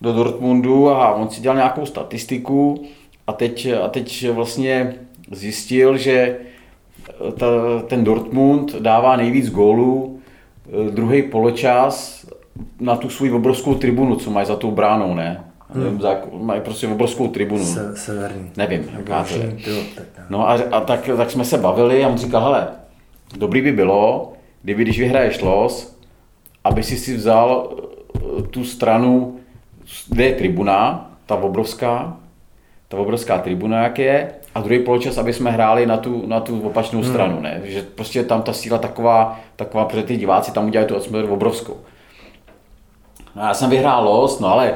do 0.00 0.12
Dortmundu 0.12 0.90
a 0.90 1.14
on 1.14 1.30
si 1.30 1.40
dělal 1.40 1.56
nějakou 1.56 1.86
statistiku 1.86 2.84
a 3.26 3.32
teď, 3.32 3.68
a 3.84 3.88
teď 3.88 4.30
vlastně 4.30 4.94
zjistil, 5.30 5.96
že 5.96 6.38
ta, 7.38 7.46
ten 7.86 8.04
Dortmund 8.04 8.74
dává 8.74 9.16
nejvíc 9.16 9.50
gólů 9.50 10.20
eh, 10.66 10.90
druhý 10.90 11.22
poločas 11.22 12.26
na 12.80 12.96
tu 12.96 13.10
svou 13.10 13.36
obrovskou 13.36 13.74
tribunu, 13.74 14.16
co 14.16 14.30
mají 14.30 14.46
za 14.46 14.56
tou 14.56 14.70
bránou, 14.70 15.14
ne? 15.14 15.44
Hmm. 15.74 16.00
Mají 16.32 16.60
prostě 16.60 16.88
obrovskou 16.88 17.28
tribunu. 17.28 17.64
Se, 17.64 17.96
severní. 17.96 18.50
Nevím, 18.56 18.90
jaká 18.96 19.24
to 19.24 19.34
je. 19.34 19.56
No 20.30 20.48
a, 20.48 20.58
a 20.70 20.80
tak, 20.80 21.10
tak 21.16 21.30
jsme 21.30 21.44
se 21.44 21.58
bavili 21.58 22.04
a 22.04 22.08
on 22.08 22.18
říkal, 22.18 22.42
hele, 22.42 22.68
dobrý 23.36 23.62
by 23.62 23.72
bylo, 23.72 24.32
kdyby 24.62 24.82
když 24.82 24.98
vyhraješ 24.98 25.40
los, 25.40 25.98
aby 26.64 26.82
si 26.82 26.96
si 26.96 27.16
vzal 27.16 27.70
eh, 28.16 28.42
tu 28.42 28.64
stranu, 28.64 29.36
kde 30.08 30.24
je 30.24 30.34
tribuna, 30.34 31.10
ta 31.26 31.34
obrovská, 31.34 32.16
ta 32.88 32.96
obrovská 32.96 33.38
tribuna, 33.38 33.82
jak 33.82 33.98
je, 33.98 34.32
a 34.54 34.60
druhý 34.60 34.78
poločas, 34.78 35.18
aby 35.18 35.32
jsme 35.32 35.50
hráli 35.50 35.86
na 35.86 35.96
tu, 35.96 36.26
na 36.26 36.40
tu 36.40 36.60
opačnou 36.60 37.00
hmm. 37.00 37.10
stranu, 37.10 37.40
ne? 37.40 37.60
Že 37.64 37.82
prostě 37.82 38.24
tam 38.24 38.42
ta 38.42 38.52
síla 38.52 38.78
taková, 38.78 39.40
taková, 39.56 39.84
protože 39.84 40.02
ty 40.02 40.16
diváci 40.16 40.52
tam 40.52 40.66
udělají 40.66 40.88
tu 40.88 40.96
atmosféru 40.96 41.32
obrovskou. 41.32 41.76
No 43.38 43.44
já 43.44 43.54
jsem 43.54 43.70
vyhrál 43.70 44.04
los, 44.04 44.40
no 44.40 44.48
ale 44.48 44.74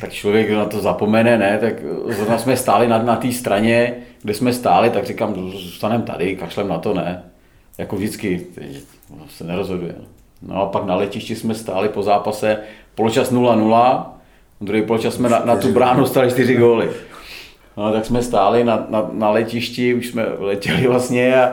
tak 0.00 0.12
člověk 0.12 0.50
na 0.50 0.64
to 0.64 0.80
zapomene, 0.80 1.38
ne, 1.38 1.58
tak 1.58 1.74
zrovna 2.06 2.38
jsme 2.38 2.56
stáli 2.56 2.88
na, 2.88 3.02
na 3.02 3.16
té 3.16 3.32
straně, 3.32 3.94
kde 4.22 4.34
jsme 4.34 4.52
stáli, 4.52 4.90
tak 4.90 5.06
říkám, 5.06 5.34
zůstaneme 5.50 6.04
tady, 6.04 6.36
kašlem 6.36 6.68
na 6.68 6.78
to, 6.78 6.94
ne. 6.94 7.22
Jako 7.78 7.96
vždycky, 7.96 8.46
se 9.28 9.44
nerozhoduje. 9.44 9.94
No 10.42 10.62
a 10.62 10.66
pak 10.66 10.84
na 10.84 10.94
letišti 10.94 11.36
jsme 11.36 11.54
stáli 11.54 11.88
po 11.88 12.02
zápase, 12.02 12.58
poločas 12.94 13.32
0-0, 13.32 14.06
druhý 14.60 14.82
poločas 14.82 15.14
jsme 15.14 15.28
na, 15.28 15.44
na 15.44 15.56
tu 15.56 15.72
bránu 15.72 16.06
stali 16.06 16.30
čtyři 16.30 16.56
góly. 16.56 16.90
No 17.76 17.92
tak 17.92 18.04
jsme 18.04 18.22
stáli 18.22 18.64
na, 18.64 18.86
na, 18.88 19.10
na 19.12 19.30
letišti, 19.30 19.94
už 19.94 20.06
jsme 20.06 20.26
letěli 20.38 20.86
vlastně 20.86 21.42
a 21.42 21.52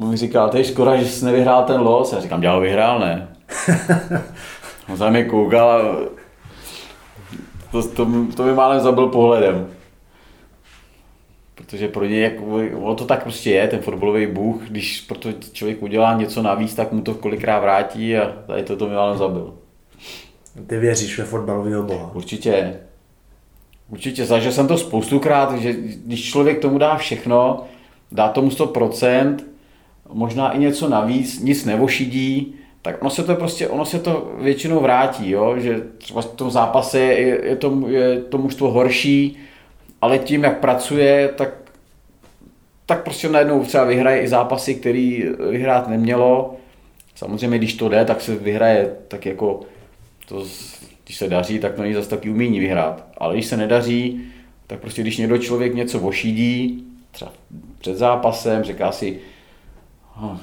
on 0.00 0.10
mi 0.10 0.16
říkal, 0.16 0.48
to 0.48 0.56
je 0.56 0.64
škoda, 0.64 0.96
že 0.96 1.06
jsi 1.06 1.24
nevyhrál 1.24 1.64
ten 1.64 1.80
los. 1.80 2.12
Já 2.12 2.20
říkám, 2.20 2.42
já 2.42 2.54
ho 2.54 2.60
vyhrál, 2.60 2.98
ne. 2.98 3.28
On 4.88 4.96
za 4.96 5.10
mě 5.10 5.24
koukal 5.24 5.70
a 5.70 5.96
to, 7.70 7.88
to, 7.88 8.06
to 8.36 8.44
mi 8.44 8.52
málem 8.52 8.80
zabil 8.80 9.06
pohledem. 9.06 9.66
Protože 11.54 11.88
pro 11.88 12.04
něj, 12.04 12.20
jak, 12.20 12.32
ono 12.74 12.94
to 12.94 13.04
tak 13.04 13.22
prostě 13.22 13.50
je, 13.50 13.68
ten 13.68 13.80
fotbalový 13.80 14.26
bůh, 14.26 14.62
když 14.68 15.00
pro 15.00 15.18
to 15.18 15.32
člověk 15.32 15.82
udělá 15.82 16.14
něco 16.14 16.42
navíc, 16.42 16.74
tak 16.74 16.92
mu 16.92 17.02
to 17.02 17.14
kolikrát 17.14 17.60
vrátí 17.60 18.16
a 18.16 18.32
tady 18.46 18.62
to, 18.62 18.76
to 18.76 18.88
mi 18.88 18.94
málem 18.94 19.18
zabil. 19.18 19.54
Ty 20.66 20.78
věříš 20.78 21.18
ve 21.18 21.24
fotbalového 21.24 21.82
boha? 21.82 22.10
Určitě. 22.14 22.80
Určitě, 23.88 24.24
zažil 24.24 24.52
jsem 24.52 24.68
to 24.68 24.78
spoustukrát, 24.78 25.58
že 25.58 25.72
když 26.06 26.30
člověk 26.30 26.60
tomu 26.60 26.78
dá 26.78 26.96
všechno, 26.96 27.64
dá 28.12 28.28
tomu 28.28 28.48
100%, 28.48 29.36
možná 30.12 30.50
i 30.50 30.58
něco 30.58 30.88
navíc, 30.88 31.40
nic 31.40 31.64
nevošidí, 31.64 32.54
tak 32.84 33.00
ono 33.00 33.10
se 33.10 33.24
to 33.24 33.34
prostě, 33.34 33.68
ono 33.68 33.84
se 33.84 33.98
to 33.98 34.32
většinou 34.38 34.80
vrátí, 34.80 35.30
jo? 35.30 35.54
že 35.58 35.82
třeba 35.98 36.22
v 36.22 36.26
tom 36.26 36.50
zápase 36.50 37.00
je, 37.00 37.44
je, 37.44 37.56
to, 37.56 37.82
je 37.88 38.20
to 38.20 38.38
mužstvo 38.38 38.70
horší, 38.70 39.36
ale 40.00 40.18
tím, 40.18 40.44
jak 40.44 40.60
pracuje, 40.60 41.28
tak, 41.36 41.54
tak 42.86 43.02
prostě 43.02 43.28
najednou 43.28 43.64
třeba 43.64 43.84
vyhraje 43.84 44.22
i 44.22 44.28
zápasy, 44.28 44.74
který 44.74 45.24
vyhrát 45.50 45.88
nemělo. 45.88 46.56
Samozřejmě, 47.14 47.58
když 47.58 47.74
to 47.74 47.88
jde, 47.88 48.04
tak 48.04 48.20
se 48.20 48.36
vyhraje 48.36 48.96
tak 49.08 49.26
jako, 49.26 49.60
to, 50.28 50.44
když 51.04 51.16
se 51.16 51.28
daří, 51.28 51.58
tak 51.58 51.74
to 51.74 51.82
není 51.82 51.94
zase 51.94 52.08
taky 52.10 52.30
umění 52.30 52.60
vyhrát. 52.60 53.06
Ale 53.18 53.34
když 53.34 53.46
se 53.46 53.56
nedaří, 53.56 54.20
tak 54.66 54.78
prostě 54.78 55.02
když 55.02 55.16
někdo 55.16 55.38
člověk 55.38 55.74
něco 55.74 55.98
vošídí, 55.98 56.84
třeba 57.10 57.32
před 57.78 57.96
zápasem, 57.96 58.62
říká 58.62 58.92
si, 58.92 59.18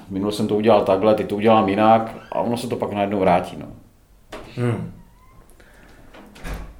minul 0.09 0.31
jsem 0.31 0.47
to 0.47 0.55
udělal 0.55 0.85
takhle, 0.85 1.15
ty 1.15 1.23
to 1.23 1.35
udělám 1.35 1.69
jinak 1.69 2.15
a 2.31 2.39
ono 2.39 2.57
se 2.57 2.67
to 2.67 2.75
pak 2.75 2.91
najednou 2.91 3.19
vrátí. 3.19 3.57
No. 3.59 3.65
Hmm. 4.55 4.91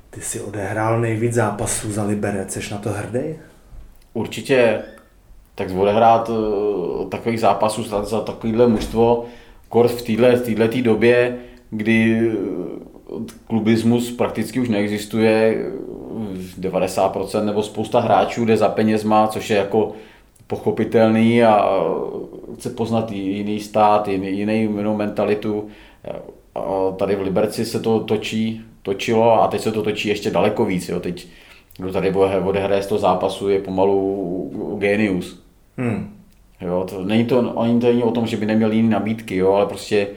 Ty 0.10 0.22
jsi 0.22 0.42
odehrál 0.42 1.02
nejvíc 1.02 1.34
zápasů 1.34 1.92
za 1.92 2.04
Liberec, 2.04 2.54
jsi 2.54 2.74
na 2.74 2.78
to 2.78 2.90
hrdý? 2.90 3.36
Určitě. 4.14 4.82
Tak 5.56 5.72
odehrát 5.72 6.30
uh, 6.30 7.10
takových 7.10 7.40
zápasů 7.40 7.84
za, 7.84 8.04
za 8.04 8.22
takovýhle 8.22 8.68
mužstvo, 8.68 9.26
kort 9.70 9.92
v 9.92 10.02
této 10.56 10.82
době, 10.82 11.38
kdy 11.70 12.30
uh, 12.30 13.26
klubismus 13.48 14.12
prakticky 14.12 14.60
už 14.60 14.70
neexistuje, 14.70 15.66
90% 16.60 17.46
nebo 17.46 17.64
spousta 17.64 18.00
hráčů 18.00 18.46
jde 18.46 18.58
za 18.58 18.70
penězma, 18.70 19.28
což 19.28 19.50
je 19.50 19.58
jako 19.58 19.94
pochopitelný 20.52 21.44
a 21.44 21.70
chce 22.56 22.70
poznat 22.70 23.12
jiný 23.12 23.60
stát, 23.60 24.08
jiný, 24.08 24.62
jinou 24.62 24.96
mentalitu. 24.96 25.68
A 26.56 26.92
tady 26.98 27.16
v 27.16 27.22
Liberci 27.22 27.66
se 27.66 27.80
to 27.80 28.00
točí, 28.00 28.62
točilo 28.82 29.44
a 29.44 29.48
teď 29.48 29.62
se 29.62 29.72
to 29.72 29.84
točí 29.84 30.10
ještě 30.10 30.32
daleko 30.32 30.66
víc. 30.66 30.90
Jo. 30.90 31.00
Teď, 31.00 31.28
kdo 31.78 31.92
tady 31.92 32.12
odehraje 32.44 32.84
z 32.84 32.88
toho 32.88 33.00
zápasu, 33.00 33.50
je 33.50 33.60
pomalu 33.60 34.78
genius. 34.80 35.40
Hmm. 35.78 36.20
Jo, 36.62 36.86
to, 36.90 37.06
není 37.06 37.26
to, 37.26 37.60
ani 37.60 37.80
to 37.80 37.88
není 37.88 38.04
o 38.04 38.12
tom, 38.12 38.28
že 38.28 38.38
by 38.38 38.46
neměl 38.46 38.72
jiné 38.72 38.90
nabídky, 38.90 39.36
jo, 39.36 39.54
ale 39.54 39.66
prostě 39.66 40.08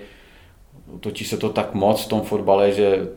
točí 1.01 1.25
se 1.25 1.37
to 1.37 1.49
tak 1.49 1.75
moc 1.75 2.05
v 2.05 2.09
tom 2.09 2.20
fotbale, 2.20 2.73
že 2.73 3.09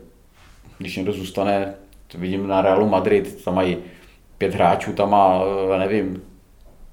když 0.78 0.96
někdo 0.96 1.12
zůstane, 1.12 1.74
to 2.06 2.18
vidím 2.18 2.46
na 2.46 2.62
Realu 2.62 2.88
Madrid, 2.88 3.44
tam 3.44 3.54
mají 3.54 3.76
pět 4.38 4.54
hráčů, 4.54 4.92
tam 4.92 5.10
má, 5.10 5.42
nevím, 5.78 6.22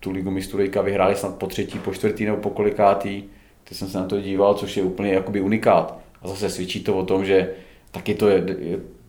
tu 0.06 0.12
ligu 0.12 0.32
mistrů 0.32 0.60
vyhráli 0.84 1.16
snad 1.16 1.36
po 1.36 1.48
třetí, 1.48 1.80
po 1.80 1.94
čtvrtý 1.94 2.26
nebo 2.26 2.38
po 2.38 2.50
kolikátý. 2.50 3.24
Teď 3.64 3.78
jsem 3.78 3.88
se 3.88 3.98
na 3.98 4.06
to 4.06 4.22
díval, 4.22 4.54
což 4.54 4.78
je 4.78 4.84
úplně 4.84 5.14
jakoby 5.14 5.42
unikát. 5.42 6.00
A 6.22 6.28
zase 6.28 6.50
svědčí 6.50 6.84
to 6.84 6.98
o 6.98 7.06
tom, 7.06 7.26
že 7.26 7.50
taky 7.92 8.16
to 8.16 8.30
je, 8.30 8.44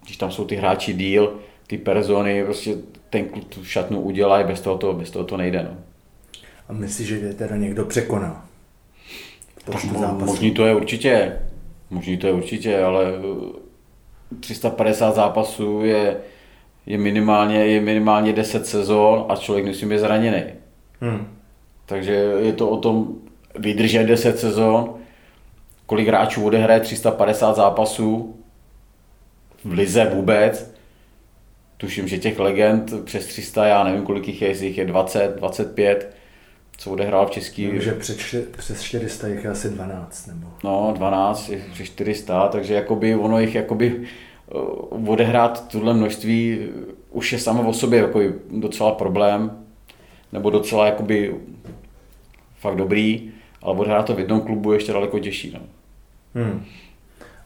když 0.05 0.17
tam 0.17 0.31
jsou 0.31 0.45
ty 0.45 0.57
hráči 0.57 0.93
díl, 0.93 1.39
ty 1.67 1.79
persony, 1.79 2.45
prostě 2.45 2.75
ten 3.11 3.25
klub 3.25 3.45
tu 3.55 3.65
šatnu 3.65 4.01
udělají, 4.01 4.47
bez 4.47 4.61
toho 4.61 4.79
to, 4.79 4.93
bez 4.93 5.11
toho 5.11 5.25
to 5.25 5.37
nejde. 5.37 5.63
No. 5.63 5.77
A 6.69 6.73
myslíš, 6.73 7.09
že 7.09 7.35
teda 7.35 7.57
někdo 7.57 7.85
překoná? 7.85 8.49
Tak 9.65 9.75
mo- 9.85 10.25
možný 10.25 10.51
to 10.51 10.67
je 10.67 10.75
určitě, 10.75 11.37
možný 11.91 12.17
to 12.17 12.27
je 12.27 12.33
určitě, 12.33 12.83
ale 12.83 13.13
350 14.41 15.15
zápasů 15.15 15.81
je, 15.85 16.17
je, 16.87 16.99
minimálně, 16.99 17.67
je 17.67 17.81
minimálně 17.81 18.33
10 18.33 18.67
sezon 18.67 19.27
a 19.29 19.37
člověk 19.37 19.67
musí 19.67 19.87
být 19.87 19.99
zraněný. 19.99 20.56
Hmm. 21.01 21.27
Takže 21.87 22.13
je 22.39 22.53
to 22.53 22.71
o 22.71 22.77
tom 22.77 23.15
vydržet 23.59 24.05
10 24.05 24.39
sezon, 24.39 24.95
kolik 25.87 26.09
hráčů 26.09 26.45
odehraje 26.45 26.81
350 26.81 27.57
zápasů 27.57 28.37
v 29.65 29.73
lize 29.73 30.11
vůbec. 30.15 30.75
Tuším, 31.77 32.09
že 32.09 32.19
těch 32.19 32.39
legend 32.39 33.05
přes 33.05 33.27
300, 33.27 33.67
já 33.67 33.85
nevím, 33.85 34.03
kolik 34.03 34.29
jich 34.29 34.43
je, 34.43 34.49
jestli 34.49 34.67
jich 34.67 34.79
je 34.79 34.85
20, 34.85 35.37
25, 35.37 36.17
co 36.77 36.91
odehrál 36.91 37.27
v 37.27 37.31
Český. 37.31 37.67
Vím, 37.67 37.81
že 37.81 37.93
před, 37.93 38.57
přes 38.57 38.83
400 38.83 39.27
jich 39.27 39.45
je 39.45 39.51
asi 39.51 39.71
12, 39.71 40.27
nebo? 40.27 40.47
No, 40.65 40.93
12, 40.97 41.49
je 41.49 41.63
přes 41.73 41.87
400, 41.87 42.49
takže 42.49 42.75
jakoby 42.75 43.15
ono 43.15 43.41
jich 43.41 43.55
jakoby 43.55 44.03
eh, 44.03 44.55
odehrát 45.07 45.69
tuhle 45.69 45.95
množství 45.95 46.69
už 47.11 47.33
je 47.33 47.39
samo 47.39 47.69
o 47.69 47.73
sobě 47.73 47.99
jako 47.99 48.21
docela 48.51 48.93
problém, 48.93 49.66
nebo 50.33 50.51
docela 50.51 50.87
jakoby 50.87 51.35
fakt 52.59 52.77
dobrý, 52.77 53.33
ale 53.63 53.79
odhrát 53.79 54.07
to 54.07 54.15
v 54.15 54.19
jednom 54.19 54.41
klubu 54.41 54.73
je 54.73 54.77
ještě 54.77 54.93
daleko 54.93 55.19
těžší. 55.19 55.53
No. 55.55 55.61
Hmm. 56.35 56.65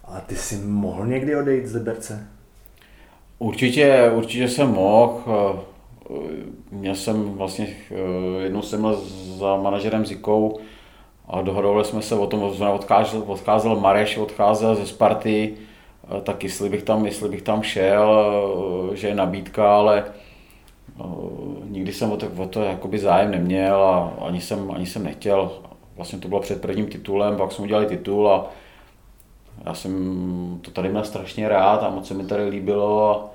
A 0.04 0.20
ty 0.20 0.36
jsi 0.36 0.56
mohl 0.56 1.06
někdy 1.06 1.36
odejít 1.36 1.66
z 1.66 1.74
Liberce? 1.74 2.26
Určitě, 3.38 4.10
určitě 4.14 4.48
jsem 4.48 4.68
mohl. 4.68 5.22
měl 6.70 6.94
jsem 6.94 7.32
vlastně, 7.32 7.68
jednou 8.42 8.62
jsem 8.62 8.80
byl 8.80 8.96
za 9.38 9.56
manažerem 9.56 10.06
Zikou 10.06 10.60
a 11.28 11.42
dohodovali 11.42 11.84
jsme 11.84 12.02
se 12.02 12.14
o 12.14 12.26
tom, 12.26 12.42
odcházel, 12.42 13.22
odcházel 13.26 13.76
Mareš, 13.76 14.16
odcházel 14.16 14.74
ze 14.74 14.86
Sparty, 14.86 15.54
tak 16.22 16.44
jestli 16.44 16.68
bych 16.68 16.82
tam, 16.82 17.06
jestli 17.06 17.28
bych 17.28 17.42
tam 17.42 17.62
šel, 17.62 18.32
že 18.94 19.08
je 19.08 19.14
nabídka, 19.14 19.76
ale 19.76 20.04
nikdy 21.68 21.92
jsem 21.92 22.12
o 22.12 22.16
to, 22.16 22.26
o 22.36 22.46
to 22.46 22.62
jakoby 22.62 22.98
zájem 22.98 23.30
neměl 23.30 23.76
a 23.76 24.14
ani 24.20 24.40
jsem, 24.40 24.70
ani 24.70 24.86
jsem 24.86 25.04
nechtěl. 25.04 25.52
Vlastně 25.96 26.18
to 26.18 26.28
bylo 26.28 26.40
před 26.40 26.60
prvním 26.60 26.86
titulem, 26.86 27.36
pak 27.36 27.52
jsme 27.52 27.64
udělali 27.64 27.86
titul 27.86 28.28
a 28.28 28.50
já 29.66 29.74
jsem 29.74 30.58
to 30.62 30.70
tady 30.70 30.88
měl 30.88 31.04
strašně 31.04 31.48
rád 31.48 31.82
a 31.82 31.90
moc 31.90 32.08
se 32.08 32.14
mi 32.14 32.24
tady 32.24 32.44
líbilo 32.48 33.14
a 33.14 33.30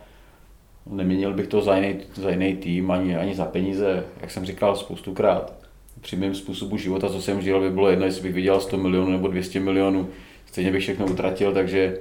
neměnil 0.86 1.34
bych 1.34 1.47
to 1.47 1.62
za 1.62 1.78
jiný, 1.78 1.99
za 2.13 2.30
jiný 2.30 2.56
tým 2.56 2.91
ani, 2.91 3.17
ani 3.17 3.36
za 3.36 3.45
peníze, 3.45 4.06
jak 4.21 4.32
jsem 4.32 4.45
říkal 4.45 4.75
spoustukrát. 4.75 5.54
Při 6.01 6.15
mém 6.15 6.36
způsobu 6.36 6.78
života, 6.78 7.10
co 7.10 7.21
jsem 7.21 7.41
žil, 7.41 7.62
by 7.62 7.69
bylo 7.69 7.89
jedno, 7.89 8.06
jestli 8.06 8.23
bych 8.23 8.34
vydělal 8.34 8.62
100 8.62 8.78
milionů 8.78 9.12
nebo 9.12 9.28
200 9.28 9.60
milionů, 9.60 10.08
stejně 10.45 10.71
bych 10.71 10.84
všechno 10.84 11.06
utratil, 11.06 11.54
takže 11.54 11.97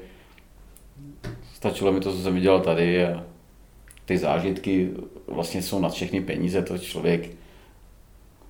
stačilo 1.55 1.93
mi 1.93 2.01
to, 2.01 2.13
co 2.13 2.19
jsem 2.19 2.35
viděl 2.35 2.61
tady 2.61 3.07
a 3.07 3.25
ty 4.05 4.19
zážitky 4.19 4.91
vlastně 5.27 5.63
jsou 5.63 5.81
nad 5.81 5.93
všechny 5.93 6.21
peníze, 6.21 6.63
to 6.63 6.79
člověk, 6.79 7.31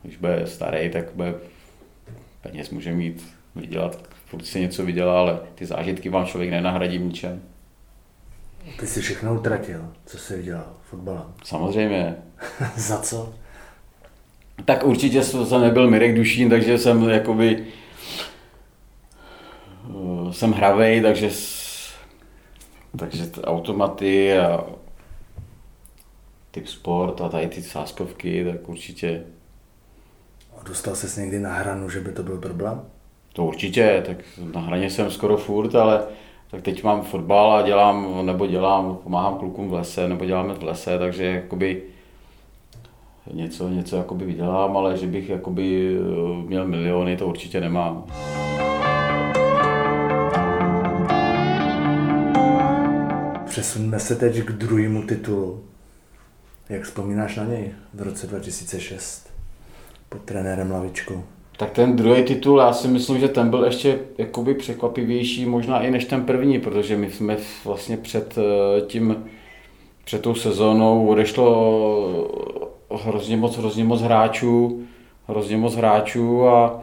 když 0.02 0.16
bude 0.16 0.46
starý, 0.46 0.90
tak 0.90 1.04
bude 1.14 1.34
peněz 2.40 2.70
může 2.70 2.92
mít, 2.92 3.26
vydělat, 3.56 4.04
furt 4.26 4.46
si 4.46 4.60
něco 4.60 4.84
vydělá, 4.84 5.18
ale 5.18 5.38
ty 5.54 5.66
zážitky 5.66 6.08
vám 6.08 6.26
člověk 6.26 6.50
nenahradí 6.50 6.98
v 6.98 7.04
ničem. 7.04 7.42
Ty 8.78 8.86
jsi 8.86 9.00
všechno 9.00 9.34
utratil, 9.34 9.92
co 10.06 10.18
jsi 10.18 10.36
vydělal 10.36 10.72
fotbalem. 10.82 11.34
Samozřejmě. 11.44 12.16
Za 12.76 12.98
co? 12.98 13.34
Tak 14.64 14.84
určitě 14.84 15.22
jsem 15.22 15.60
nebyl 15.60 15.90
Mirek 15.90 16.16
Dušín, 16.16 16.50
takže 16.50 16.78
jsem 16.78 17.08
jakoby 17.08 17.66
eh, 19.90 20.32
jsem 20.32 20.52
hravej, 20.52 21.02
takže 21.02 21.30
takže 22.96 23.30
automaty 23.44 24.38
a 24.38 24.64
typ 26.54 26.66
sport 26.66 27.20
a 27.20 27.28
tady 27.28 27.48
ty 27.48 27.62
sáskovky, 27.62 28.44
tak 28.44 28.68
určitě. 28.68 29.22
A 30.60 30.68
dostal 30.68 30.94
ses 30.94 31.16
někdy 31.16 31.40
na 31.40 31.54
hranu, 31.54 31.90
že 31.90 32.00
by 32.00 32.12
to 32.12 32.22
byl 32.22 32.38
problém? 32.38 32.82
To 33.32 33.44
určitě, 33.44 34.02
tak 34.06 34.16
na 34.54 34.60
hraně 34.60 34.90
jsem 34.90 35.10
skoro 35.10 35.36
furt, 35.36 35.74
ale 35.74 36.04
tak 36.50 36.62
teď 36.62 36.82
mám 36.82 37.02
fotbal 37.02 37.52
a 37.52 37.62
dělám, 37.62 38.26
nebo 38.26 38.46
dělám, 38.46 38.98
pomáhám 39.02 39.38
klukům 39.38 39.68
v 39.68 39.72
lese, 39.72 40.08
nebo 40.08 40.24
děláme 40.24 40.54
v 40.54 40.62
lese, 40.62 40.98
takže 40.98 41.24
jakoby 41.24 41.82
něco, 43.32 43.68
něco 43.68 43.96
jakoby 43.96 44.24
vydělám, 44.24 44.76
ale 44.76 44.96
že 44.96 45.06
bych 45.06 45.28
jakoby 45.28 45.96
eh, 45.98 46.46
měl 46.46 46.68
miliony, 46.68 47.16
to 47.16 47.26
určitě 47.26 47.60
nemám. 47.60 48.04
Přesuneme 53.46 54.00
se 54.00 54.16
teď 54.16 54.44
k 54.44 54.52
druhému 54.52 55.02
titulu. 55.02 55.73
Jak 56.68 56.82
vzpomínáš 56.82 57.36
na 57.36 57.44
něj 57.44 57.72
v 57.94 58.02
roce 58.02 58.26
2006 58.26 59.30
pod 60.08 60.22
trenérem 60.22 60.70
Lavičkou? 60.70 61.22
Tak 61.56 61.70
ten 61.70 61.96
druhý 61.96 62.22
titul, 62.22 62.58
já 62.58 62.72
si 62.72 62.88
myslím, 62.88 63.20
že 63.20 63.28
ten 63.28 63.50
byl 63.50 63.64
ještě 63.64 63.98
jakoby 64.18 64.54
překvapivější 64.54 65.46
možná 65.46 65.80
i 65.80 65.90
než 65.90 66.04
ten 66.04 66.24
první, 66.24 66.60
protože 66.60 66.96
my 66.96 67.10
jsme 67.10 67.36
vlastně 67.64 67.96
před 67.96 68.38
eh, 68.38 68.80
tím, 68.80 69.24
před 70.04 70.22
tou 70.22 70.34
sezónou 70.34 71.06
odešlo 71.06 72.28
hrozně 73.04 73.36
moc, 73.36 73.56
hrozně 73.56 73.84
moc 73.84 74.00
hráčů, 74.00 74.82
hrozně 75.28 75.56
moc 75.56 75.74
hráčů 75.74 76.48
a 76.48 76.82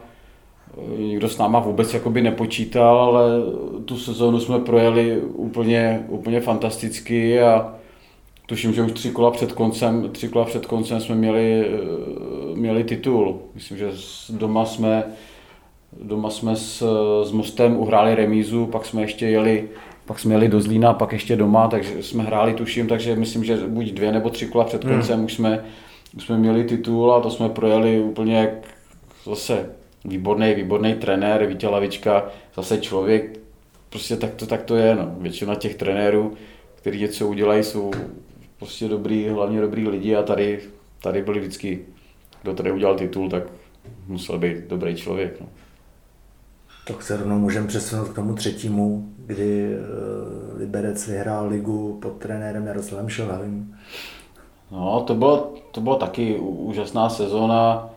eh, 0.78 0.98
nikdo 0.98 1.28
s 1.28 1.38
náma 1.38 1.58
vůbec 1.58 1.94
jakoby 1.94 2.22
nepočítal, 2.22 2.98
ale 2.98 3.30
tu 3.84 3.98
sezónu 3.98 4.40
jsme 4.40 4.58
projeli 4.58 5.20
úplně, 5.20 6.04
úplně 6.08 6.40
fantasticky 6.40 7.40
a 7.40 7.74
tuším, 8.52 8.74
že 8.74 8.82
už 8.82 8.92
tři 8.92 9.10
kola 9.10 9.30
před 9.30 9.52
koncem, 9.52 10.08
tři 10.12 10.28
kola 10.28 10.44
před 10.44 10.66
koncem 10.66 11.00
jsme 11.00 11.14
měli, 11.14 11.66
eh, 11.66 12.56
měli 12.56 12.84
titul. 12.84 13.40
Myslím, 13.54 13.78
že 13.78 13.90
doma 14.30 14.64
jsme, 14.64 15.04
doma 16.02 16.30
jsme 16.30 16.56
s, 16.56 16.84
s 17.24 17.32
Mostem 17.32 17.76
uhráli 17.76 18.14
remízu, 18.14 18.66
pak 18.66 18.86
jsme 18.86 19.02
ještě 19.02 19.26
jeli 19.26 19.68
pak 20.06 20.18
jsme 20.18 20.34
jeli 20.34 20.48
do 20.48 20.60
Zlína, 20.60 20.92
pak 20.92 21.12
ještě 21.12 21.36
doma, 21.36 21.68
takže 21.68 22.02
jsme 22.02 22.22
hráli, 22.22 22.54
tuším, 22.54 22.88
takže 22.88 23.16
myslím, 23.16 23.44
že 23.44 23.56
buď 23.56 23.86
dvě 23.86 24.12
nebo 24.12 24.30
tři 24.30 24.46
kola 24.46 24.64
před 24.64 24.84
hmm. 24.84 24.94
koncem 24.94 25.16
hmm. 25.16 25.24
už, 25.24 25.34
jsme, 25.34 25.64
už 26.16 26.24
jsme 26.24 26.38
měli 26.38 26.64
titul 26.64 27.12
a 27.12 27.20
to 27.20 27.30
jsme 27.30 27.48
projeli 27.48 28.00
úplně 28.00 28.36
jak 28.36 28.50
zase 29.24 29.70
výborný, 30.04 30.54
výborný 30.54 30.94
trenér, 30.94 31.46
Vítě 31.46 31.68
Lavička, 31.68 32.24
zase 32.56 32.78
člověk, 32.78 33.38
prostě 33.90 34.16
tak 34.16 34.34
to, 34.34 34.46
tak 34.46 34.62
to 34.62 34.76
je, 34.76 34.94
no. 34.94 35.14
většina 35.18 35.54
těch 35.54 35.74
trenérů, 35.74 36.32
kteří 36.74 37.00
něco 37.00 37.28
udělají, 37.28 37.62
jsou 37.62 37.90
prostě 38.62 38.88
dobrý, 38.88 39.28
hlavně 39.28 39.60
dobrý 39.60 39.88
lidi 39.88 40.16
a 40.16 40.22
tady, 40.22 40.60
tady 41.02 41.22
byli 41.22 41.40
vždycky, 41.40 41.78
kdo 42.42 42.54
tady 42.54 42.72
udělal 42.72 42.94
titul, 42.94 43.30
tak 43.30 43.42
musel 44.06 44.38
být 44.38 44.56
dobrý 44.68 44.96
člověk. 44.96 45.40
No. 45.40 45.46
Tak 46.86 47.02
se 47.02 47.16
rovnou 47.16 47.38
můžeme 47.38 47.66
přesunout 47.66 48.08
k 48.08 48.14
tomu 48.14 48.34
třetímu, 48.34 49.08
kdy 49.16 49.74
eh, 49.74 49.78
Liberec 50.58 51.08
vyhrál 51.08 51.48
ligu 51.48 51.98
pod 52.02 52.12
trenérem 52.12 52.66
Jaroslavem 52.66 53.08
Šilhavým. 53.08 53.74
No, 54.70 55.04
to 55.06 55.14
bylo, 55.14 55.54
to 55.70 55.80
bylo 55.80 55.96
taky 55.96 56.38
úžasná 56.38 57.08
sezóna. 57.08 57.90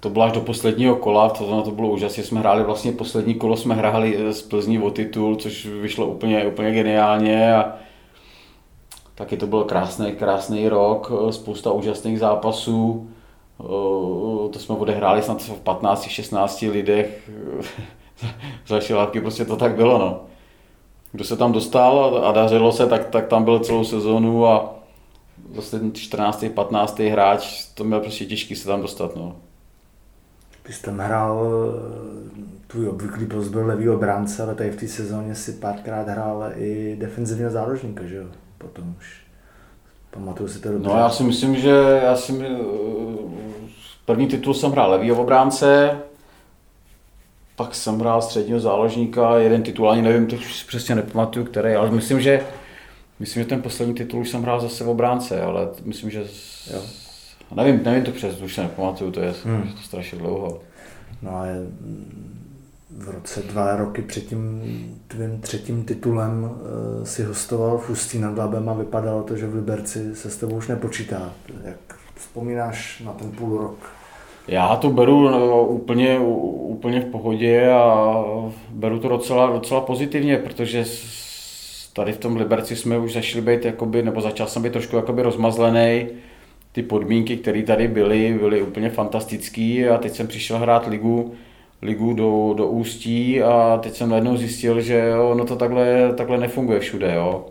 To 0.00 0.10
bylo 0.10 0.24
až 0.24 0.32
do 0.32 0.40
posledního 0.40 0.96
kola, 0.96 1.28
to, 1.28 1.62
to 1.62 1.70
bylo 1.70 1.90
úžasné. 1.90 2.24
Jsme 2.24 2.40
hráli 2.40 2.64
vlastně 2.64 2.92
poslední 2.92 3.34
kolo, 3.34 3.56
jsme 3.56 3.74
hráli 3.74 4.32
z 4.32 4.42
Plzní 4.42 4.78
o 4.78 4.90
titul, 4.90 5.36
což 5.36 5.66
vyšlo 5.66 6.06
úplně, 6.06 6.46
úplně 6.46 6.72
geniálně. 6.72 7.54
A 7.54 7.76
taky 9.22 9.36
to 9.36 9.46
byl 9.46 9.64
krásný, 9.64 10.12
krásný 10.12 10.68
rok, 10.68 11.12
spousta 11.30 11.72
úžasných 11.72 12.18
zápasů. 12.18 13.10
To 14.52 14.58
jsme 14.58 14.74
odehráli 14.74 15.22
snad 15.22 15.42
v 15.42 15.62
15-16 15.64 16.70
lidech. 16.70 17.30
Za 18.66 18.80
šilávky 18.80 19.20
prostě 19.20 19.44
to 19.44 19.56
tak 19.56 19.74
bylo, 19.74 19.98
no. 19.98 20.20
Kdo 21.12 21.24
se 21.24 21.36
tam 21.36 21.52
dostal 21.52 22.22
a 22.24 22.32
dařilo 22.32 22.72
se, 22.72 22.86
tak, 22.86 23.06
tak 23.06 23.26
tam 23.26 23.44
byl 23.44 23.58
celou 23.58 23.84
sezónu 23.84 24.46
a 24.46 24.74
zase 25.54 25.80
14. 25.92 26.44
15. 26.54 26.98
hráč, 26.98 27.64
to 27.74 27.84
měl 27.84 28.00
prostě 28.00 28.24
těžký 28.24 28.56
se 28.56 28.66
tam 28.66 28.82
dostat, 28.82 29.16
no. 29.16 29.36
Ty 30.62 30.72
jsi 30.72 30.82
tam 30.82 30.98
hrál, 30.98 31.46
tvůj 32.66 32.88
obvyklý 32.88 33.26
post 33.26 33.48
byl 33.48 33.66
levý 33.66 33.88
obránce, 33.88 34.42
ale 34.42 34.54
tady 34.54 34.70
v 34.70 34.76
té 34.76 34.88
sezóně 34.88 35.34
si 35.34 35.52
párkrát 35.52 36.08
hrál 36.08 36.44
i 36.56 36.96
defenzivního 37.00 37.50
záložníka, 37.50 38.04
že 38.06 38.16
jo? 38.16 38.26
Potom 38.62 38.94
už. 38.98 39.22
Pamatuju 40.10 40.48
si 40.48 40.58
to 40.58 40.72
dobře. 40.72 40.88
No 40.88 40.98
já 40.98 41.10
si 41.10 41.22
myslím, 41.22 41.56
že 41.56 42.00
já 42.04 42.16
si, 42.16 42.46
první 44.04 44.26
titul 44.26 44.54
jsem 44.54 44.70
hrál 44.70 44.90
levýho 44.90 45.22
obránce, 45.22 45.98
pak 47.56 47.74
jsem 47.74 47.98
hrál 47.98 48.22
středního 48.22 48.60
záložníka, 48.60 49.38
jeden 49.38 49.62
titul, 49.62 49.90
ani 49.90 50.02
nevím, 50.02 50.26
to 50.26 50.36
už 50.36 50.62
přesně 50.62 50.94
nepamatuju, 50.94 51.44
který, 51.44 51.74
ale 51.74 51.90
myslím, 51.90 52.20
že 52.20 52.46
myslím, 53.18 53.42
že 53.42 53.48
ten 53.48 53.62
poslední 53.62 53.94
titul 53.94 54.20
už 54.20 54.30
jsem 54.30 54.42
hrál 54.42 54.60
zase 54.60 54.84
v 54.84 54.88
obránce, 54.88 55.42
ale 55.42 55.68
myslím, 55.84 56.10
že 56.10 56.24
jo. 56.72 56.82
Nevím, 57.54 57.80
nevím 57.84 58.04
to 58.04 58.10
přes, 58.10 58.40
už 58.40 58.54
se 58.54 58.62
nepamatuju, 58.62 59.10
to 59.10 59.20
je, 59.20 59.34
hmm. 59.44 59.62
to 59.62 59.82
strašně 59.82 60.18
dlouho. 60.18 60.60
No 61.22 61.30
a 61.30 61.46
v 62.96 63.08
roce 63.08 63.42
dva 63.42 63.76
roky 63.76 64.02
před 64.02 64.20
tím 64.20 64.62
tvým 65.08 65.40
třetím 65.40 65.84
titulem 65.84 66.44
uh, 66.44 67.04
si 67.04 67.24
hostoval 67.24 67.78
v 67.78 67.90
Ústí 67.90 68.18
nad 68.18 68.38
Labem 68.38 68.68
a 68.68 68.74
vypadalo 68.74 69.22
to, 69.22 69.36
že 69.36 69.46
v 69.46 69.54
Liberci 69.54 70.14
se 70.14 70.30
s 70.30 70.36
tebou 70.36 70.56
už 70.56 70.68
nepočítá. 70.68 71.32
Jak 71.64 71.98
vzpomínáš 72.14 73.02
na 73.06 73.12
ten 73.12 73.30
půl 73.30 73.58
rok? 73.58 73.90
Já 74.48 74.76
to 74.76 74.90
beru 74.90 75.28
no, 75.28 75.66
úplně, 75.66 76.18
úplně 76.18 77.00
v 77.00 77.04
pohodě 77.04 77.70
a 77.70 78.14
beru 78.70 78.98
to 78.98 79.08
docela, 79.08 79.46
docela 79.46 79.80
pozitivně, 79.80 80.36
protože 80.36 80.84
tady 81.92 82.12
v 82.12 82.18
tom 82.18 82.36
Liberci 82.36 82.76
jsme 82.76 82.98
už 82.98 83.12
začali 83.12 83.44
být, 83.44 83.64
jakoby, 83.64 84.02
nebo 84.02 84.20
začal 84.20 84.46
jsem 84.46 84.62
být 84.62 84.72
trošku 84.72 84.96
jakoby 84.96 85.22
rozmazlený. 85.22 86.06
Ty 86.72 86.82
podmínky, 86.82 87.36
které 87.36 87.62
tady 87.62 87.88
byly, 87.88 88.38
byly 88.40 88.62
úplně 88.62 88.90
fantastické 88.90 89.90
a 89.94 89.98
teď 89.98 90.12
jsem 90.12 90.26
přišel 90.26 90.58
hrát 90.58 90.86
ligu, 90.86 91.34
ligu 91.82 92.12
do, 92.12 92.54
do 92.56 92.66
Ústí 92.66 93.42
a 93.42 93.78
teď 93.82 93.94
jsem 93.94 94.08
najednou 94.08 94.36
zjistil, 94.36 94.80
že 94.80 95.14
ono 95.14 95.44
to 95.44 95.56
takhle, 95.56 96.12
takhle 96.14 96.38
nefunguje 96.38 96.80
všude. 96.80 97.14
Jo. 97.14 97.46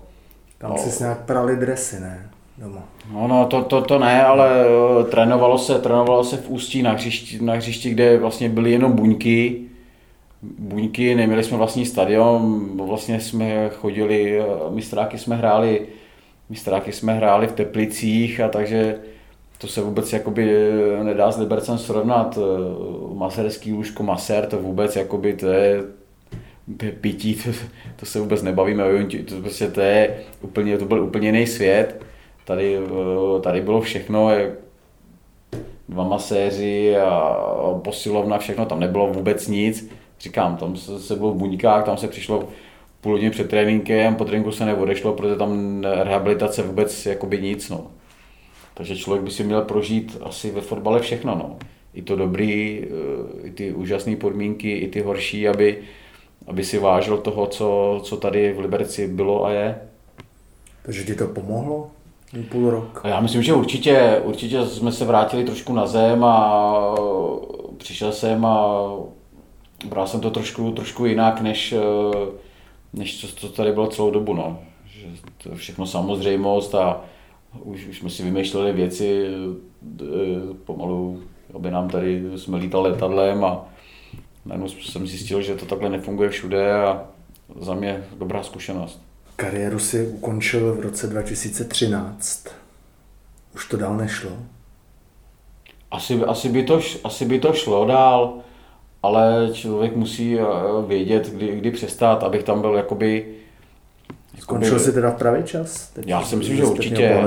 Tam 0.57 0.71
no. 0.71 0.77
si 0.77 1.03
nějak 1.03 1.25
prali 1.25 1.55
dresy, 1.55 1.99
ne? 1.99 2.29
Doma. 2.57 2.83
No, 3.13 3.27
no 3.27 3.45
to, 3.45 3.63
to, 3.63 3.81
to 3.81 3.99
ne, 3.99 4.23
ale 4.23 4.65
uh, 4.65 5.05
trénovalo 5.05 5.57
se, 5.57 5.79
trénovalo 5.79 6.23
se 6.23 6.37
v 6.37 6.49
Ústí 6.49 6.81
na 6.81 6.91
hřišti, 6.91 7.39
na 7.41 7.53
hřišti, 7.53 7.89
kde 7.89 8.17
vlastně 8.17 8.49
byly 8.49 8.71
jenom 8.71 8.91
buňky. 8.91 9.61
Buňky, 10.59 11.15
neměli 11.15 11.43
jsme 11.43 11.57
vlastní 11.57 11.85
stadion, 11.85 12.69
vlastně 12.87 13.19
jsme 13.19 13.69
chodili, 13.69 14.41
mistráky 14.69 15.17
jsme 15.17 15.35
hráli 15.35 15.87
mistráky 16.51 16.91
jsme 16.91 17.13
hráli 17.13 17.47
v 17.47 17.51
Teplicích 17.51 18.39
a 18.39 18.49
takže 18.49 18.99
to 19.61 19.67
se 19.67 19.81
vůbec 19.81 20.13
jakoby 20.13 20.71
nedá 21.03 21.31
s 21.31 21.37
Libercem 21.37 21.77
srovnat. 21.77 22.39
Maserský 23.13 23.73
lůžko, 23.73 24.03
maser, 24.03 24.45
to 24.45 24.57
vůbec 24.57 24.95
jakoby 24.95 25.33
to 25.33 25.47
je 25.47 25.83
pití, 27.01 27.35
to, 27.35 27.49
to 27.95 28.05
se 28.05 28.19
vůbec 28.19 28.41
nebavíme, 28.41 28.83
to, 29.29 29.35
prostě 29.41 29.67
to, 29.67 29.81
je 29.81 30.23
úplně, 30.41 30.77
to 30.77 30.85
byl 30.85 31.03
úplně 31.03 31.27
jiný 31.27 31.47
svět. 31.47 32.01
Tady, 32.45 32.79
tady 33.41 33.61
bylo 33.61 33.81
všechno, 33.81 34.29
dva 35.89 36.03
maséři 36.03 36.97
a 36.97 37.79
posilovna, 37.83 38.37
všechno, 38.37 38.65
tam 38.65 38.79
nebylo 38.79 39.13
vůbec 39.13 39.47
nic. 39.47 39.89
Říkám, 40.19 40.57
tam 40.57 40.75
se, 40.75 40.99
se 40.99 41.15
bylo 41.15 41.31
v 41.31 41.37
buňkách, 41.37 41.85
tam 41.85 41.97
se 41.97 42.07
přišlo 42.07 42.49
půl 43.01 43.11
hodiny 43.11 43.31
před 43.31 43.49
tréninkem, 43.49 44.15
po 44.15 44.25
tréninku 44.25 44.51
se 44.51 44.65
neodešlo, 44.65 45.13
protože 45.13 45.35
tam 45.35 45.81
rehabilitace 45.83 46.63
vůbec 46.63 47.05
jakoby 47.05 47.41
nic. 47.41 47.69
No. 47.69 47.87
Takže 48.73 48.97
člověk 48.97 49.23
by 49.23 49.31
si 49.31 49.43
měl 49.43 49.61
prožít 49.61 50.17
asi 50.21 50.51
ve 50.51 50.61
fotbale 50.61 50.99
všechno. 50.99 51.35
No. 51.35 51.57
I 51.93 52.01
to 52.01 52.15
dobrý, 52.15 52.81
eh, 52.83 53.47
i 53.47 53.51
ty 53.51 53.73
úžasné 53.73 54.15
podmínky, 54.15 54.71
i 54.71 54.87
ty 54.87 55.01
horší, 55.01 55.47
aby, 55.47 55.77
aby 56.47 56.63
si 56.63 56.79
vážil 56.79 57.17
toho, 57.17 57.47
co, 57.47 57.99
co 58.03 58.17
tady 58.17 58.53
v 58.53 58.59
Liberci 58.59 59.07
bylo 59.07 59.45
a 59.45 59.51
je. 59.51 59.81
Takže 60.83 61.03
ti 61.03 61.15
to 61.15 61.27
pomohlo? 61.27 61.91
Půl 62.49 62.69
rok. 62.69 63.01
Já 63.03 63.19
myslím, 63.19 63.43
že 63.43 63.53
určitě, 63.53 64.21
určitě 64.23 64.65
jsme 64.65 64.91
se 64.91 65.05
vrátili 65.05 65.43
trošku 65.43 65.73
na 65.73 65.87
zem 65.87 66.23
a 66.23 66.95
přišel 67.77 68.11
jsem 68.11 68.45
a 68.45 68.87
bral 69.85 70.07
jsem 70.07 70.21
to 70.21 70.31
trošku, 70.31 70.71
trošku 70.71 71.05
jinak, 71.05 71.41
než, 71.41 71.73
než 72.93 73.21
to, 73.21 73.27
co 73.27 73.49
tady 73.49 73.71
bylo 73.71 73.87
celou 73.87 74.11
dobu. 74.11 74.33
No. 74.33 74.59
Že 74.85 75.07
to 75.43 75.55
všechno 75.55 75.85
samozřejmost 75.85 76.75
a 76.75 77.01
už, 77.59 77.87
už 77.87 77.99
jsme 77.99 78.09
si 78.09 78.23
vymýšleli 78.23 78.73
věci 78.73 79.25
e, 79.27 80.53
pomalu, 80.65 81.23
aby 81.53 81.71
nám 81.71 81.89
tady 81.89 82.23
jsme 82.35 82.57
lítali 82.57 82.89
letadlem 82.89 83.45
a 83.45 83.65
najednou 84.45 84.67
jsem 84.69 85.07
zjistil, 85.07 85.41
že 85.41 85.55
to 85.55 85.65
takhle 85.65 85.89
nefunguje 85.89 86.29
všude 86.29 86.73
a 86.73 87.07
za 87.59 87.73
mě 87.73 88.03
dobrá 88.17 88.43
zkušenost. 88.43 89.01
Kariéru 89.35 89.79
si 89.79 90.07
ukončil 90.07 90.73
v 90.73 90.79
roce 90.79 91.07
2013. 91.07 92.47
Už 93.55 93.67
to 93.67 93.77
dál 93.77 93.97
nešlo? 93.97 94.31
Asi, 95.91 96.23
asi, 96.23 96.49
by, 96.49 96.63
to, 96.63 96.79
asi 97.03 97.25
by 97.25 97.39
to 97.39 97.53
šlo 97.53 97.85
dál, 97.85 98.33
ale 99.03 99.49
člověk 99.53 99.95
musí 99.95 100.39
eh, 100.39 100.43
vědět, 100.87 101.29
kdy, 101.29 101.55
kdy 101.55 101.71
přestat, 101.71 102.23
abych 102.23 102.43
tam 102.43 102.61
byl 102.61 102.73
jakoby... 102.73 103.35
Skončil 104.41 104.79
jsi 104.79 104.93
teda 104.93 105.11
v 105.11 105.15
pravý 105.15 105.43
čas? 105.43 105.87
Teď 105.87 106.07
já 106.07 106.21
si 106.21 106.35
myslím, 106.35 106.57
že 106.57 106.65
určitě. 106.65 107.21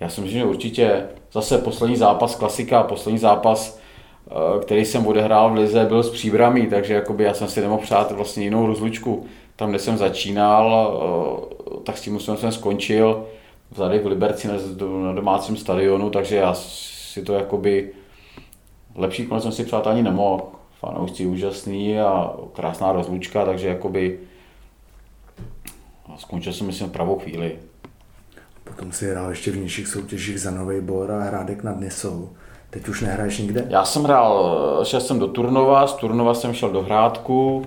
Já 0.00 0.08
si 0.08 0.20
myslím, 0.20 0.40
že 0.40 0.46
určitě. 0.46 1.06
Zase 1.32 1.58
poslední 1.58 1.96
zápas, 1.96 2.34
klasika, 2.34 2.82
poslední 2.82 3.18
zápas, 3.18 3.78
eh, 4.26 4.32
který 4.62 4.84
jsem 4.84 5.06
odehrál 5.06 5.50
v 5.50 5.54
Lize, 5.54 5.84
byl 5.84 6.02
s 6.02 6.10
příbramí, 6.10 6.66
takže 6.66 6.94
jakoby 6.94 7.24
já 7.24 7.34
jsem 7.34 7.48
si 7.48 7.60
nemohl 7.60 7.82
přát 7.82 8.12
vlastně 8.12 8.44
jinou 8.44 8.66
rozlučku 8.66 9.26
tam, 9.56 9.70
kde 9.70 9.78
jsem 9.78 9.96
začínal, 9.96 11.00
eh, 11.66 11.80
tak 11.84 11.98
s 11.98 12.00
tím 12.00 12.20
jsem 12.20 12.52
skončil 12.52 13.24
vzady 13.70 13.98
v 13.98 14.06
Liberci 14.06 14.48
na 15.02 15.12
domácím 15.12 15.56
stadionu, 15.56 16.10
takže 16.10 16.36
já 16.36 16.54
si 16.54 17.22
to 17.22 17.34
jakoby 17.34 17.90
lepší 18.94 19.26
konec 19.26 19.42
jsem 19.42 19.52
si 19.52 19.64
přát 19.64 19.86
ani 19.86 20.02
nemohl. 20.02 20.42
Fanoušci 20.80 21.26
úžasný 21.26 22.00
a 22.00 22.34
krásná 22.52 22.92
rozlučka, 22.92 23.44
takže 23.44 23.68
jakoby 23.68 24.18
skončil 26.16 26.52
jsem 26.52 26.66
myslím 26.66 26.88
v 26.88 26.92
pravou 26.92 27.18
chvíli. 27.18 27.58
Potom 28.64 28.92
si 28.92 29.10
hrál 29.10 29.30
ještě 29.30 29.50
v 29.50 29.56
nižších 29.56 29.88
soutěžích 29.88 30.40
za 30.40 30.50
Nový 30.50 30.80
Bor 30.80 31.12
a 31.12 31.22
Hrádek 31.22 31.62
nad 31.62 31.80
Nisou. 31.80 32.30
Teď 32.70 32.88
už 32.88 33.00
nehraješ 33.00 33.38
nikde? 33.38 33.66
Já 33.68 33.84
jsem 33.84 34.04
hrál, 34.04 34.80
šel 34.84 35.00
jsem 35.00 35.18
do 35.18 35.28
Turnova, 35.28 35.86
z 35.86 35.94
Turnova 35.94 36.34
jsem 36.34 36.54
šel 36.54 36.70
do 36.70 36.82
Hrádku, 36.82 37.64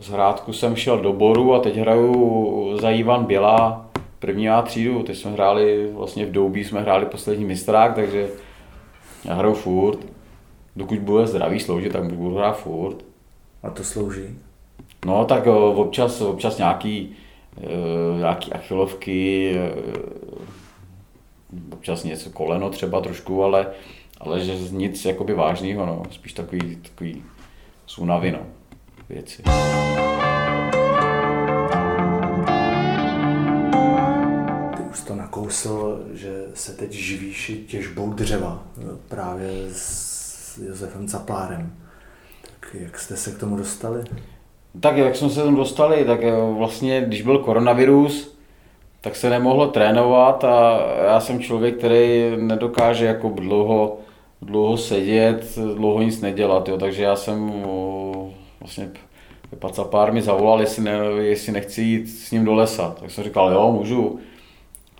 z 0.00 0.08
Hrádku 0.08 0.52
jsem 0.52 0.76
šel 0.76 0.98
do 0.98 1.12
Boru 1.12 1.54
a 1.54 1.58
teď 1.58 1.76
hraju 1.76 2.78
za 2.80 2.90
Ivan 2.90 3.24
Bělá 3.24 3.86
první 4.18 4.50
A 4.50 4.62
třídu. 4.62 5.02
Teď 5.02 5.16
jsme 5.16 5.30
hráli, 5.30 5.90
vlastně 5.92 6.26
v 6.26 6.32
Doubí 6.32 6.64
jsme 6.64 6.80
hráli 6.80 7.06
poslední 7.06 7.44
mistrák, 7.44 7.94
takže 7.94 8.28
já 9.24 9.34
hraju 9.34 9.54
furt. 9.54 9.98
Dokud 10.76 10.98
bude 10.98 11.26
zdravý 11.26 11.60
sloužit, 11.60 11.92
tak 11.92 12.12
budu 12.12 12.36
hrát 12.36 12.52
furt. 12.52 12.96
A 13.62 13.70
to 13.70 13.84
slouží? 13.84 14.38
No 15.06 15.24
tak 15.24 15.46
občas, 15.46 16.20
občas 16.20 16.58
nějaký, 16.58 17.16
e, 17.56 18.18
nějaký 18.18 18.52
achilovky, 18.52 19.52
e, 19.56 19.72
občas 21.72 22.04
něco 22.04 22.30
koleno 22.30 22.70
třeba 22.70 23.00
trošku, 23.00 23.44
ale, 23.44 23.66
ale 24.20 24.40
že 24.40 24.56
nic 24.70 25.04
jakoby 25.04 25.34
vážného, 25.34 25.86
no. 25.86 26.02
spíš 26.10 26.32
takový, 26.32 26.76
takový 26.76 27.22
sunavy, 27.86 28.32
no 28.32 28.46
věci. 29.12 29.42
Ty 34.76 34.82
už 34.90 35.00
to 35.00 35.14
nakousl, 35.14 36.06
že 36.12 36.44
se 36.54 36.72
teď 36.72 36.92
živíš 36.92 37.52
těžbou 37.66 38.12
dřeva 38.12 38.64
právě 39.08 39.50
s 39.72 40.58
Josefem 40.58 41.08
Caplárem. 41.08 41.76
Tak 42.42 42.76
jak 42.80 42.98
jste 42.98 43.16
se 43.16 43.32
k 43.32 43.38
tomu 43.38 43.56
dostali? 43.56 44.04
Tak 44.80 44.96
jak 44.96 45.16
jsme 45.16 45.30
se 45.30 45.42
tam 45.42 45.56
dostali, 45.56 46.04
tak 46.04 46.22
eh, 46.22 46.32
vlastně 46.58 47.00
když 47.00 47.22
byl 47.22 47.38
koronavirus, 47.38 48.38
tak 49.00 49.16
se 49.16 49.30
nemohlo 49.30 49.66
trénovat 49.66 50.44
a 50.44 50.80
já 51.04 51.20
jsem 51.20 51.40
člověk, 51.40 51.78
který 51.78 52.32
nedokáže 52.36 53.06
jako 53.06 53.28
dlouho, 53.28 53.98
dlouho 54.42 54.76
sedět, 54.76 55.58
dlouho 55.74 56.02
nic 56.02 56.20
nedělat, 56.20 56.68
jo. 56.68 56.78
takže 56.78 57.02
já 57.02 57.16
jsem 57.16 57.64
vlastně 58.60 58.90
pár 59.90 60.12
mi 60.12 60.22
zavolal, 60.22 60.60
jestli, 60.60 60.82
ne, 60.82 60.98
jestli 61.20 61.52
nechci 61.52 61.82
jít 61.82 62.06
s 62.06 62.30
ním 62.30 62.44
do 62.44 62.54
lesa. 62.54 62.96
Tak 63.00 63.10
jsem 63.10 63.24
říkal, 63.24 63.52
jo, 63.52 63.72
můžu. 63.72 64.20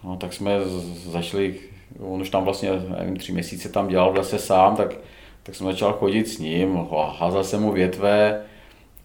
No, 0.04 0.16
tak 0.16 0.32
jsme 0.32 0.58
začali, 1.06 1.54
on 2.00 2.20
už 2.20 2.30
tam 2.30 2.44
vlastně, 2.44 2.70
nevím, 2.98 3.16
tři 3.16 3.32
měsíce 3.32 3.68
tam 3.68 3.88
dělal 3.88 4.12
v 4.12 4.16
lese 4.16 4.38
sám, 4.38 4.76
tak, 4.76 4.94
tak 5.42 5.54
jsem 5.54 5.66
začal 5.66 5.92
chodit 5.92 6.28
s 6.28 6.38
ním, 6.38 6.86
házel 7.18 7.44
jsem 7.44 7.62
mu 7.62 7.72
větve, 7.72 8.42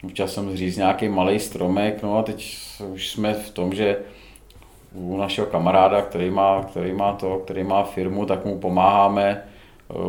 občas 0.04 0.34
jsem 0.34 0.52
zříz 0.52 0.78
nějaký 0.78 1.10
malý 1.10 1.40
stromek, 1.40 2.04
no 2.04 2.18
a 2.18 2.24
teď 2.24 2.58
už 2.94 3.10
jsme 3.10 3.34
v 3.34 3.50
tom, 3.50 3.74
že 3.74 3.98
u 4.94 5.18
našeho 5.18 5.48
kamaráda, 5.48 6.02
který 6.02 6.30
má, 6.30 6.64
který 6.64 6.94
má 6.94 7.14
to, 7.14 7.38
který 7.38 7.64
má 7.64 7.84
firmu, 7.84 8.26
tak 8.26 8.46
mu 8.46 8.60
pomáháme, 8.60 9.44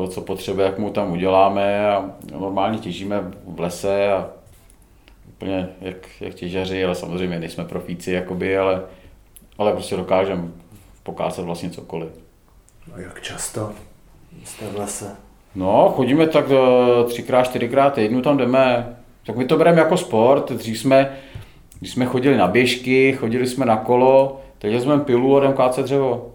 co 0.09 0.21
potřebuje, 0.21 0.67
jak 0.67 0.79
mu 0.79 0.91
tam 0.91 1.13
uděláme 1.13 1.91
a 1.91 2.11
normálně 2.39 2.79
těžíme 2.79 3.31
v 3.47 3.61
lese 3.61 4.13
a 4.13 4.29
úplně 5.29 5.69
jak, 5.81 5.97
jak 6.21 6.35
těžaři, 6.35 6.85
ale 6.85 6.95
samozřejmě 6.95 7.39
nejsme 7.39 7.65
profíci, 7.65 8.13
jakoby, 8.13 8.59
ale, 8.59 8.83
ale 9.59 9.73
prostě 9.73 9.97
dokážeme 9.97 10.49
pokácet 11.03 11.45
vlastně 11.45 11.71
cokoliv. 11.71 12.09
A 12.95 13.01
jak 13.01 13.23
často 13.23 13.73
jste 14.45 14.67
v 14.67 14.77
lese? 14.77 15.17
No, 15.55 15.93
chodíme 15.97 16.27
tak 16.27 16.45
eh, 16.51 17.05
třikrát, 17.05 17.43
čtyřikrát 17.43 17.95
týdnu 17.95 18.23
tam 18.23 18.37
jdeme. 18.39 18.97
Tak 19.29 19.37
my 19.37 19.45
to 19.45 19.57
bereme 19.57 19.79
jako 19.79 19.97
sport. 19.97 20.53
Dřív 20.53 20.79
jsme, 20.79 21.11
když 21.79 21.93
jsme 21.93 22.07
chodili 22.07 22.37
na 22.37 22.49
běžky, 22.49 23.13
chodili 23.13 23.47
jsme 23.47 23.67
na 23.67 23.77
kolo, 23.77 24.41
teď 24.59 24.83
jsme 24.83 24.99
pilu 24.99 25.37
a 25.37 25.41
jdeme 25.41 25.55
kácet 25.55 25.85
dřevo. 25.85 26.33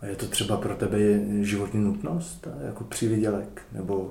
A 0.00 0.06
je 0.06 0.16
to 0.16 0.26
třeba 0.26 0.56
pro 0.56 0.74
tebe 0.74 0.98
životní 1.42 1.80
nutnost, 1.84 2.48
jako 2.66 2.84
přivydělek, 2.84 3.62
nebo 3.72 4.10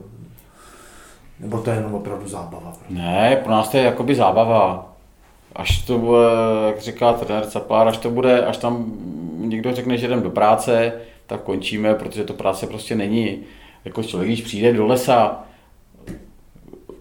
nebo 1.40 1.58
to 1.58 1.70
je 1.70 1.76
jenom 1.76 1.94
opravdu 1.94 2.28
zábava? 2.28 2.74
Ne, 2.90 3.42
pro 3.44 3.52
nás 3.52 3.70
to 3.70 3.78
je 3.78 3.84
jakoby 3.84 4.16
zábava. 4.16 4.94
Až 5.56 5.82
to 5.82 5.98
bude, 5.98 6.26
jak 6.68 6.82
říká 6.82 7.14
trenér 7.14 7.46
Capár, 7.46 7.88
až 7.88 7.98
to 7.98 8.10
bude, 8.10 8.46
až 8.46 8.58
tam 8.58 8.94
někdo 9.38 9.76
řekne, 9.76 9.98
že 9.98 10.06
jdem 10.06 10.22
do 10.22 10.30
práce, 10.30 10.94
tak 11.28 11.42
končíme, 11.42 11.96
protože 11.96 12.24
to 12.24 12.34
práce 12.34 12.68
prostě 12.68 12.96
není. 12.96 13.40
Jako 13.86 14.04
člověk, 14.04 14.30
když 14.30 14.42
přijde 14.42 14.74
do 14.74 14.88
lesa, 14.88 15.44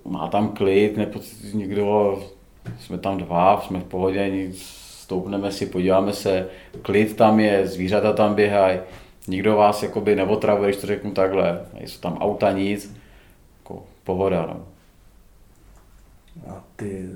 má 0.08 0.28
tam 0.28 0.48
klid, 0.48 0.96
nebo 0.96 1.20
někdo, 1.54 2.18
jsme 2.80 2.98
tam 2.98 3.18
dva, 3.18 3.60
jsme 3.60 3.80
v 3.80 3.84
pohodě, 3.84 4.50
stoupneme 4.52 5.52
si, 5.52 5.66
podíváme 5.66 6.12
se, 6.12 6.48
klid 6.82 7.16
tam 7.16 7.40
je, 7.40 7.66
zvířata 7.66 8.12
tam 8.12 8.34
běhají, 8.34 8.78
nikdo 9.28 9.56
vás 9.56 9.82
jakoby 9.82 10.16
neotravuje, 10.16 10.70
když 10.70 10.80
to 10.80 10.86
řeknu 10.86 11.10
takhle, 11.10 11.66
jsou 11.80 12.00
tam 12.00 12.18
auta, 12.18 12.52
nic, 12.52 12.98
pohoda. 14.04 14.46
No. 14.46 14.64
A 16.48 16.64
ty 16.76 17.08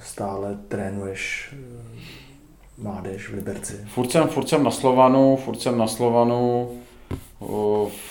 stále 0.00 0.58
trénuješ 0.68 1.54
mládež 2.78 3.28
v 3.28 3.34
Liberci? 3.34 3.84
Furt 3.86 4.10
jsem, 4.10 4.28
furt 4.28 4.48
jsem 4.48 4.64
na 4.64 4.70
Slovanu, 4.70 5.36
furt 5.36 5.60
jsem 5.60 5.78
na 5.78 5.86
Slovanu, 5.86 6.70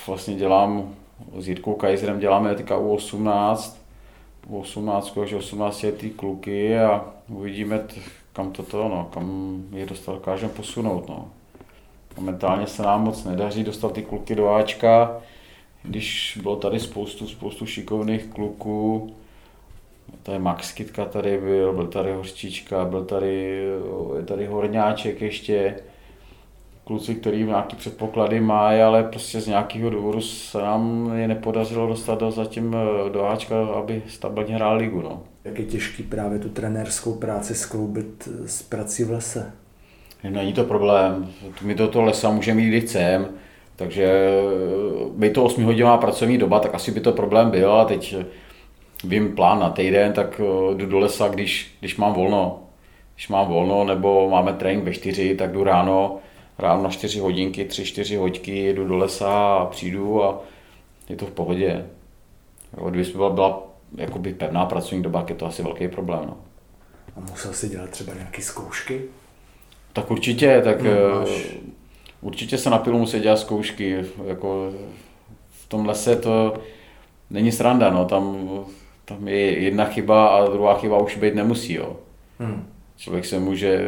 vlastně 0.08 0.36
dělám 0.36 0.96
s 1.40 1.48
Jirkou 1.48 1.74
Kajzerem 1.74 2.20
děláme 2.20 2.56
teďka 2.56 2.80
U18, 2.80 3.74
18 4.50 5.18
až 5.18 5.34
18 5.34 5.84
letý 5.84 6.10
kluky 6.10 6.80
a 6.80 7.06
uvidíme, 7.30 7.84
kam 8.34 8.52
to 8.52 8.64
to, 8.64 8.88
no, 8.88 9.10
kam 9.14 9.58
je 9.72 9.86
dostat, 9.86 10.12
dokážeme 10.12 10.52
posunout. 10.54 11.10
No. 11.10 11.28
Momentálně 12.18 12.68
se 12.68 12.84
nám 12.84 13.04
moc 13.04 13.24
nedaří 13.24 13.64
dostat 13.64 13.94
ty 13.94 14.02
kluky 14.02 14.36
do 14.36 14.50
Ačka, 14.50 15.22
když 15.84 16.40
bylo 16.42 16.56
tady 16.56 16.80
spoustu, 16.80 17.28
spoustu 17.28 17.66
šikovných 17.66 18.26
kluků, 18.26 19.16
tady 20.24 20.40
Max 20.40 20.72
Kitka 20.72 21.06
tady 21.06 21.38
byl, 21.38 21.74
byl 21.74 21.88
tady 21.88 22.14
Hořčička, 22.14 22.86
byl 22.86 23.06
tady, 23.06 23.64
je 24.18 24.24
tady 24.26 24.46
Horňáček 24.46 25.22
ještě, 25.22 25.76
kluci, 26.84 27.16
který 27.16 27.44
v 27.44 27.48
nějaký 27.48 27.76
předpoklady 27.76 28.40
mají, 28.40 28.82
ale 28.82 29.04
prostě 29.04 29.42
z 29.42 29.48
nějakého 29.48 29.90
důvodu 29.90 30.22
se 30.22 30.58
nám 30.58 31.12
je 31.16 31.28
nepodařilo 31.28 31.88
dostat 31.88 32.20
do, 32.20 32.32
zatím 32.32 32.76
eh, 32.76 33.10
do 33.10 33.26
Ačka, 33.26 33.66
aby 33.66 34.04
stabilně 34.08 34.56
hrál 34.56 34.78
ligu. 34.78 35.02
No. 35.02 35.22
Jak 35.44 35.60
je 35.60 35.66
těžký 35.66 36.04
právě 36.04 36.40
tu 36.40 36.50
trenérskou 36.50 37.14
práci 37.14 37.56
skloubit 37.56 38.30
s 38.46 38.64
prací 38.64 39.04
v 39.04 39.12
lese? 39.12 39.52
Není 40.30 40.54
to 40.54 40.64
problém. 40.64 41.30
My 41.62 41.76
do 41.76 41.88
toho 41.88 42.06
lesa 42.06 42.30
můžeme 42.30 42.62
jít, 42.62 42.68
kdy 42.68 42.82
chceme. 42.82 43.26
Takže 43.76 44.06
eh, 44.06 45.10
by 45.18 45.30
to 45.30 45.44
8 45.44 45.64
hodinová 45.64 45.98
pracovní 45.98 46.38
doba, 46.38 46.60
tak 46.60 46.76
asi 46.76 46.92
by 46.92 47.00
to 47.00 47.12
problém 47.12 47.52
byl, 47.52 47.72
ale 47.72 47.86
teď 47.86 48.16
eh, 48.20 48.26
vím 49.04 49.36
plán 49.36 49.60
na 49.60 49.70
týden, 49.70 50.14
tak 50.14 50.42
jdu 50.74 50.86
do 50.86 51.00
lesa, 51.00 51.28
když, 51.28 51.76
když 51.80 51.98
mám 51.98 52.14
volno. 52.14 52.60
Když 53.16 53.30
mám 53.30 53.48
volno, 53.48 53.84
nebo 53.84 54.30
máme 54.30 54.54
trénink 54.54 54.84
ve 54.84 54.94
4, 54.94 55.36
tak 55.36 55.52
jdu 55.52 55.64
ráno, 55.64 56.20
ráno 56.64 56.84
na 56.84 56.90
4 56.90 57.20
hodinky, 57.20 57.66
3-4 57.66 58.20
hoďky, 58.20 58.58
jedu 58.58 58.88
do 58.88 58.98
lesa 58.98 59.56
a 59.56 59.66
přijdu 59.66 60.24
a 60.24 60.42
je 61.10 61.16
to 61.16 61.26
v 61.26 61.32
pohodě. 61.32 61.86
Jo, 62.78 62.90
kdyby 62.90 63.12
byla, 63.12 63.30
byla 63.30 63.64
jakoby 63.96 64.34
pevná 64.34 64.66
pracovní 64.66 65.04
doba, 65.04 65.26
je 65.30 65.36
to 65.36 65.46
asi 65.46 65.64
velký 65.64 65.88
problém. 65.88 66.24
No. 66.28 66.38
A 67.16 67.20
musel 67.20 67.54
si 67.54 67.70
dělat 67.70 67.90
třeba 67.90 68.14
nějaké 68.14 68.42
zkoušky? 68.42 69.02
Tak 69.94 70.12
určitě, 70.12 70.62
tak 70.64 70.82
no, 70.82 70.92
určitě 72.22 72.58
se 72.58 72.70
na 72.70 72.78
pilu 72.78 73.00
musí 73.00 73.20
dělat 73.20 73.40
zkoušky. 73.40 74.06
Jako 74.26 74.72
v 75.50 75.68
tom 75.68 75.86
lese 75.86 76.16
to 76.16 76.54
není 77.30 77.52
sranda, 77.52 77.90
no. 77.90 78.06
tam, 78.06 78.50
tam 79.06 79.28
je 79.28 79.60
jedna 79.64 79.86
chyba 79.86 80.28
a 80.28 80.50
druhá 80.50 80.78
chyba 80.78 80.98
už 80.98 81.18
být 81.18 81.36
nemusí. 81.36 81.74
Jo. 81.74 81.98
Hmm. 82.40 82.73
Člověk 83.04 83.26
se 83.26 83.40
může, 83.40 83.86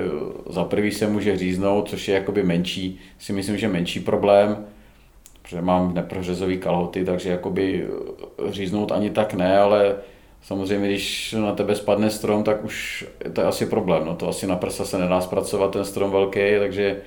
za 0.49 0.63
prvý 0.63 0.91
se 0.91 1.07
může 1.07 1.37
říznout, 1.37 1.89
což 1.89 2.07
je 2.07 2.15
jakoby 2.15 2.43
menší, 2.43 2.99
si 3.19 3.33
myslím, 3.33 3.57
že 3.57 3.67
menší 3.67 3.99
problém, 3.99 4.65
protože 5.41 5.61
mám 5.61 5.93
neprořezový 5.93 6.57
kalhoty, 6.57 7.05
takže 7.05 7.29
jakoby 7.29 7.87
říznout 8.49 8.91
ani 8.91 9.09
tak 9.09 9.33
ne, 9.33 9.59
ale 9.59 9.95
samozřejmě, 10.41 10.87
když 10.87 11.35
na 11.39 11.51
tebe 11.51 11.75
spadne 11.75 12.09
strom, 12.09 12.43
tak 12.43 12.63
už 12.63 13.05
to 13.33 13.41
je 13.41 13.47
asi 13.47 13.65
problém. 13.65 14.05
No, 14.05 14.15
to 14.15 14.29
asi 14.29 14.47
na 14.47 14.55
prsa 14.55 14.85
se 14.85 14.97
nedá 14.97 15.21
zpracovat 15.21 15.71
ten 15.71 15.85
strom 15.85 16.11
velký, 16.11 16.39
takže 16.59 17.01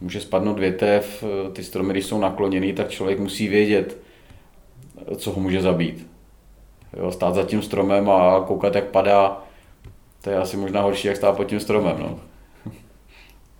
může 0.00 0.20
spadnout 0.20 0.58
větev, 0.58 1.24
ty 1.52 1.64
stromy, 1.64 1.92
když 1.92 2.06
jsou 2.06 2.18
nakloněný, 2.18 2.72
tak 2.72 2.90
člověk 2.90 3.18
musí 3.18 3.48
vědět, 3.48 3.96
co 5.16 5.32
ho 5.32 5.40
může 5.40 5.62
zabít. 5.62 6.06
Jo, 6.96 7.12
stát 7.12 7.34
za 7.34 7.42
tím 7.42 7.62
stromem 7.62 8.10
a 8.10 8.44
koukat, 8.46 8.74
jak 8.74 8.84
padá, 8.84 9.49
to 10.20 10.30
je 10.30 10.36
asi 10.36 10.56
možná 10.56 10.82
horší, 10.82 11.08
jak 11.08 11.16
stát 11.16 11.36
pod 11.36 11.44
tím 11.44 11.60
stromem. 11.60 11.96
No. 11.98 12.20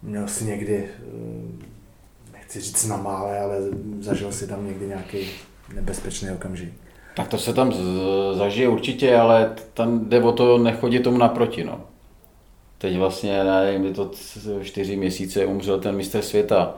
Měl 0.03 0.29
jsi 0.29 0.45
někdy, 0.45 0.89
eh, 0.89 2.33
nechci 2.33 2.61
říct 2.61 2.87
na 2.87 2.97
mále, 2.97 3.41
ale 3.41 3.57
zažil 4.01 4.33
si 4.33 4.47
tam 4.47 4.67
někdy 4.67 4.87
nějaký 4.87 5.31
nebezpečný 5.75 6.31
okamžik? 6.31 6.73
Tak 7.17 7.29
to 7.29 7.39
se 7.39 7.53
tam 7.53 7.73
zažije 8.33 8.69
určitě, 8.69 9.17
ale 9.17 9.55
tam 9.75 10.09
jde 10.09 10.23
o 10.23 10.33
to 10.33 10.59
nechodit 10.59 11.05
tomu 11.05 11.19
naproti. 11.19 11.65
No. 11.65 11.81
Teď 12.79 12.99
vlastně, 12.99 13.45
nevím, 13.45 13.85
je 13.85 13.93
to 13.93 14.11
čtyři 14.63 14.97
měsíce, 14.97 15.47
umřel 15.47 15.81
ten 15.81 15.97
mistr 15.97 16.23
světa. 16.23 16.75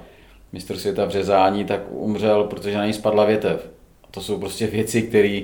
Mistr 0.52 0.76
světa 0.76 1.04
v 1.04 1.10
řezání, 1.10 1.64
tak 1.64 1.80
umřel, 1.90 2.44
protože 2.44 2.78
na 2.78 2.86
ní 2.86 2.92
spadla 2.92 3.24
větev. 3.24 3.70
A 4.04 4.06
to 4.10 4.20
jsou 4.20 4.38
prostě 4.38 4.66
věci, 4.66 5.02
které 5.02 5.40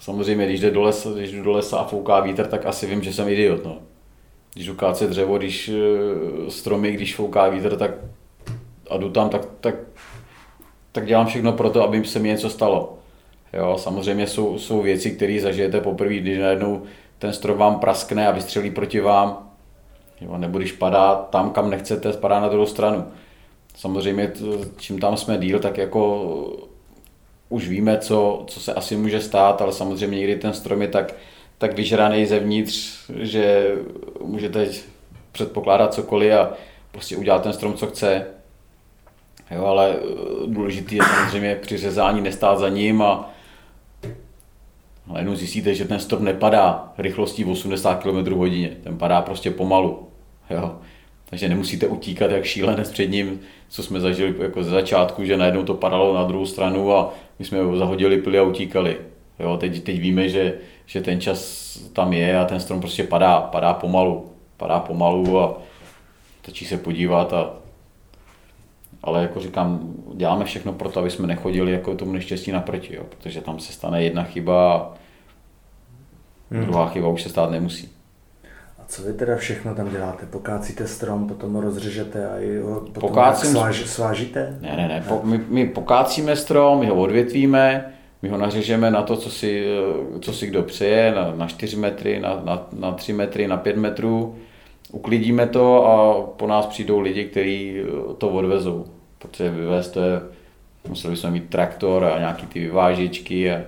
Samozřejmě, 0.00 0.46
když 0.46 0.60
jde 0.60 0.70
do 0.70 0.82
lesa, 0.82 1.10
když 1.10 1.32
jdu 1.32 1.42
do 1.42 1.52
lesa 1.52 1.78
a 1.78 1.84
fouká 1.84 2.20
vítr, 2.20 2.46
tak 2.46 2.66
asi 2.66 2.86
vím, 2.86 3.02
že 3.02 3.12
jsem 3.12 3.28
idiot. 3.28 3.64
No. 3.64 3.78
Když 4.54 4.66
jdu 4.66 4.76
dřevo, 5.08 5.38
když 5.38 5.68
eh, 5.68 6.50
stromy, 6.50 6.92
když 6.92 7.16
fouká 7.16 7.48
vítr, 7.48 7.76
tak 7.76 7.90
a 8.90 8.96
jdu 8.96 9.10
tam, 9.10 9.28
tak, 9.28 9.42
tak, 9.60 9.74
tak 10.92 11.06
dělám 11.06 11.26
všechno 11.26 11.52
pro 11.52 11.70
to, 11.70 11.82
aby 11.82 12.04
se 12.04 12.18
mi 12.18 12.28
něco 12.28 12.50
stalo. 12.50 12.98
Jo, 13.52 13.78
samozřejmě 13.78 14.26
jsou, 14.26 14.58
jsou 14.58 14.82
věci, 14.82 15.10
které 15.10 15.40
zažijete 15.40 15.80
poprvé, 15.80 16.14
když 16.14 16.38
najednou 16.38 16.82
ten 17.18 17.32
strom 17.32 17.58
vám 17.58 17.80
praskne 17.80 18.28
a 18.28 18.30
vystřelí 18.30 18.70
proti 18.70 19.00
vám, 19.00 19.50
jo, 20.20 20.38
nebo 20.38 20.58
když 20.58 20.72
padá 20.72 21.14
tam, 21.14 21.50
kam 21.50 21.70
nechcete, 21.70 22.12
spadá 22.12 22.40
na 22.40 22.48
druhou 22.48 22.66
stranu. 22.66 23.04
Samozřejmě, 23.76 24.32
čím 24.76 24.98
tam 24.98 25.16
jsme 25.16 25.38
díl, 25.38 25.58
tak 25.58 25.78
jako 25.78 26.67
už 27.48 27.68
víme, 27.68 27.98
co, 27.98 28.44
co 28.46 28.60
se 28.60 28.74
asi 28.74 28.96
může 28.96 29.20
stát, 29.20 29.62
ale 29.62 29.72
samozřejmě 29.72 30.18
někdy 30.18 30.36
ten 30.36 30.52
strom 30.52 30.82
je 30.82 30.88
tak, 30.88 31.14
tak 31.58 31.74
vyžraný 31.76 32.26
zevnitř, 32.26 33.04
že 33.20 33.74
můžete 34.24 34.68
předpokládat 35.32 35.94
cokoliv 35.94 36.32
a 36.32 36.52
prostě 36.92 37.16
udělat 37.16 37.42
ten 37.42 37.52
strom, 37.52 37.74
co 37.74 37.86
chce. 37.86 38.26
Jo, 39.50 39.64
ale 39.64 39.96
eh, 39.96 40.04
důležitý 40.46 40.96
je 40.96 41.02
samozřejmě 41.04 41.54
při 41.54 41.76
řezání 41.76 42.20
nestát 42.20 42.58
za 42.58 42.68
ním 42.68 43.02
a 43.02 43.30
najednou 45.12 45.34
zjistíte, 45.34 45.74
že 45.74 45.84
ten 45.84 46.00
strom 46.00 46.24
nepadá 46.24 46.92
rychlostí 46.98 47.44
80 47.44 48.02
km 48.02 48.32
hodině, 48.32 48.76
ten 48.84 48.98
padá 48.98 49.22
prostě 49.22 49.50
pomalu. 49.50 50.08
Jo. 50.50 50.78
Takže 51.30 51.48
nemusíte 51.48 51.86
utíkat 51.86 52.30
jak 52.30 52.44
šílenec 52.44 52.90
před 52.90 53.06
ním, 53.06 53.40
co 53.68 53.82
jsme 53.82 54.00
zažili 54.00 54.34
jako 54.38 54.64
ze 54.64 54.70
začátku, 54.70 55.24
že 55.24 55.36
najednou 55.36 55.64
to 55.64 55.74
padalo 55.74 56.14
na 56.14 56.24
druhou 56.24 56.46
stranu 56.46 56.92
a 56.92 57.14
my 57.38 57.44
jsme 57.44 57.62
ho 57.62 57.76
zahodili 57.76 58.22
pily 58.22 58.38
a 58.38 58.42
utíkali. 58.42 58.96
Jo, 59.38 59.56
teď, 59.56 59.82
teď 59.82 60.00
víme, 60.00 60.28
že, 60.28 60.54
že 60.86 61.00
ten 61.00 61.20
čas 61.20 61.68
tam 61.92 62.12
je 62.12 62.38
a 62.38 62.44
ten 62.44 62.60
strom 62.60 62.80
prostě 62.80 63.04
padá, 63.04 63.40
padá 63.40 63.74
pomalu, 63.74 64.32
padá 64.56 64.80
pomalu 64.80 65.40
a 65.40 65.58
stačí 66.42 66.64
se 66.64 66.76
podívat 66.76 67.32
a 67.32 67.50
ale 69.02 69.22
jako 69.22 69.40
říkám, 69.40 69.94
děláme 70.14 70.44
všechno 70.44 70.72
pro 70.72 70.88
to, 70.88 71.00
aby 71.00 71.10
jsme 71.10 71.26
nechodili 71.26 71.72
jako 71.72 71.94
tomu 71.94 72.12
neštěstí 72.12 72.52
naproti, 72.52 72.94
jo, 72.94 73.04
protože 73.08 73.40
tam 73.40 73.60
se 73.60 73.72
stane 73.72 74.02
jedna 74.04 74.22
chyba 74.22 74.74
a 74.74 74.92
hmm. 76.50 76.62
druhá 76.62 76.88
chyba 76.88 77.08
už 77.08 77.22
se 77.22 77.28
stát 77.28 77.50
nemusí. 77.50 77.97
Co 78.88 79.02
vy 79.02 79.12
teda 79.12 79.36
všechno 79.36 79.74
tam 79.74 79.90
děláte? 79.90 80.26
Pokácíte 80.26 80.86
strom, 80.86 81.28
potom 81.28 81.54
ho 81.54 81.60
rozřežete 81.60 82.28
a 82.28 82.62
ho 82.62 82.80
potom 82.80 83.00
Pokácím... 83.00 83.50
sváž, 83.50 83.86
svážíte? 83.86 84.58
Ne, 84.60 84.76
ne, 84.76 84.88
ne. 84.88 85.04
Po, 85.08 85.20
my, 85.24 85.40
my 85.48 85.66
pokácíme 85.66 86.36
strom, 86.36 86.80
my 86.80 86.86
ho 86.86 86.94
odvětvíme, 86.94 87.92
my 88.22 88.28
ho 88.28 88.38
nařežeme 88.38 88.90
na 88.90 89.02
to, 89.02 89.16
co 89.16 89.30
si, 89.30 89.66
co 90.20 90.32
si 90.32 90.46
kdo 90.46 90.62
přeje, 90.62 91.12
na, 91.14 91.32
na 91.36 91.46
4 91.46 91.76
metry, 91.76 92.20
na, 92.20 92.40
na, 92.44 92.66
na 92.72 92.92
3 92.92 93.12
metry, 93.12 93.48
na 93.48 93.56
5 93.56 93.76
metrů. 93.76 94.34
Uklidíme 94.92 95.46
to 95.46 95.86
a 95.86 96.20
po 96.22 96.46
nás 96.46 96.66
přijdou 96.66 97.00
lidi, 97.00 97.24
kteří 97.24 97.76
to 98.18 98.28
odvezou. 98.28 98.84
Protože 99.18 99.50
vyvést 99.50 99.92
to 99.92 100.00
je, 100.00 100.20
museli 100.88 101.16
jsme 101.16 101.30
mít 101.30 101.50
traktor 101.50 102.04
a 102.04 102.18
nějaký 102.18 102.46
ty 102.46 102.60
vyvážičky 102.60 103.52
a 103.52 103.60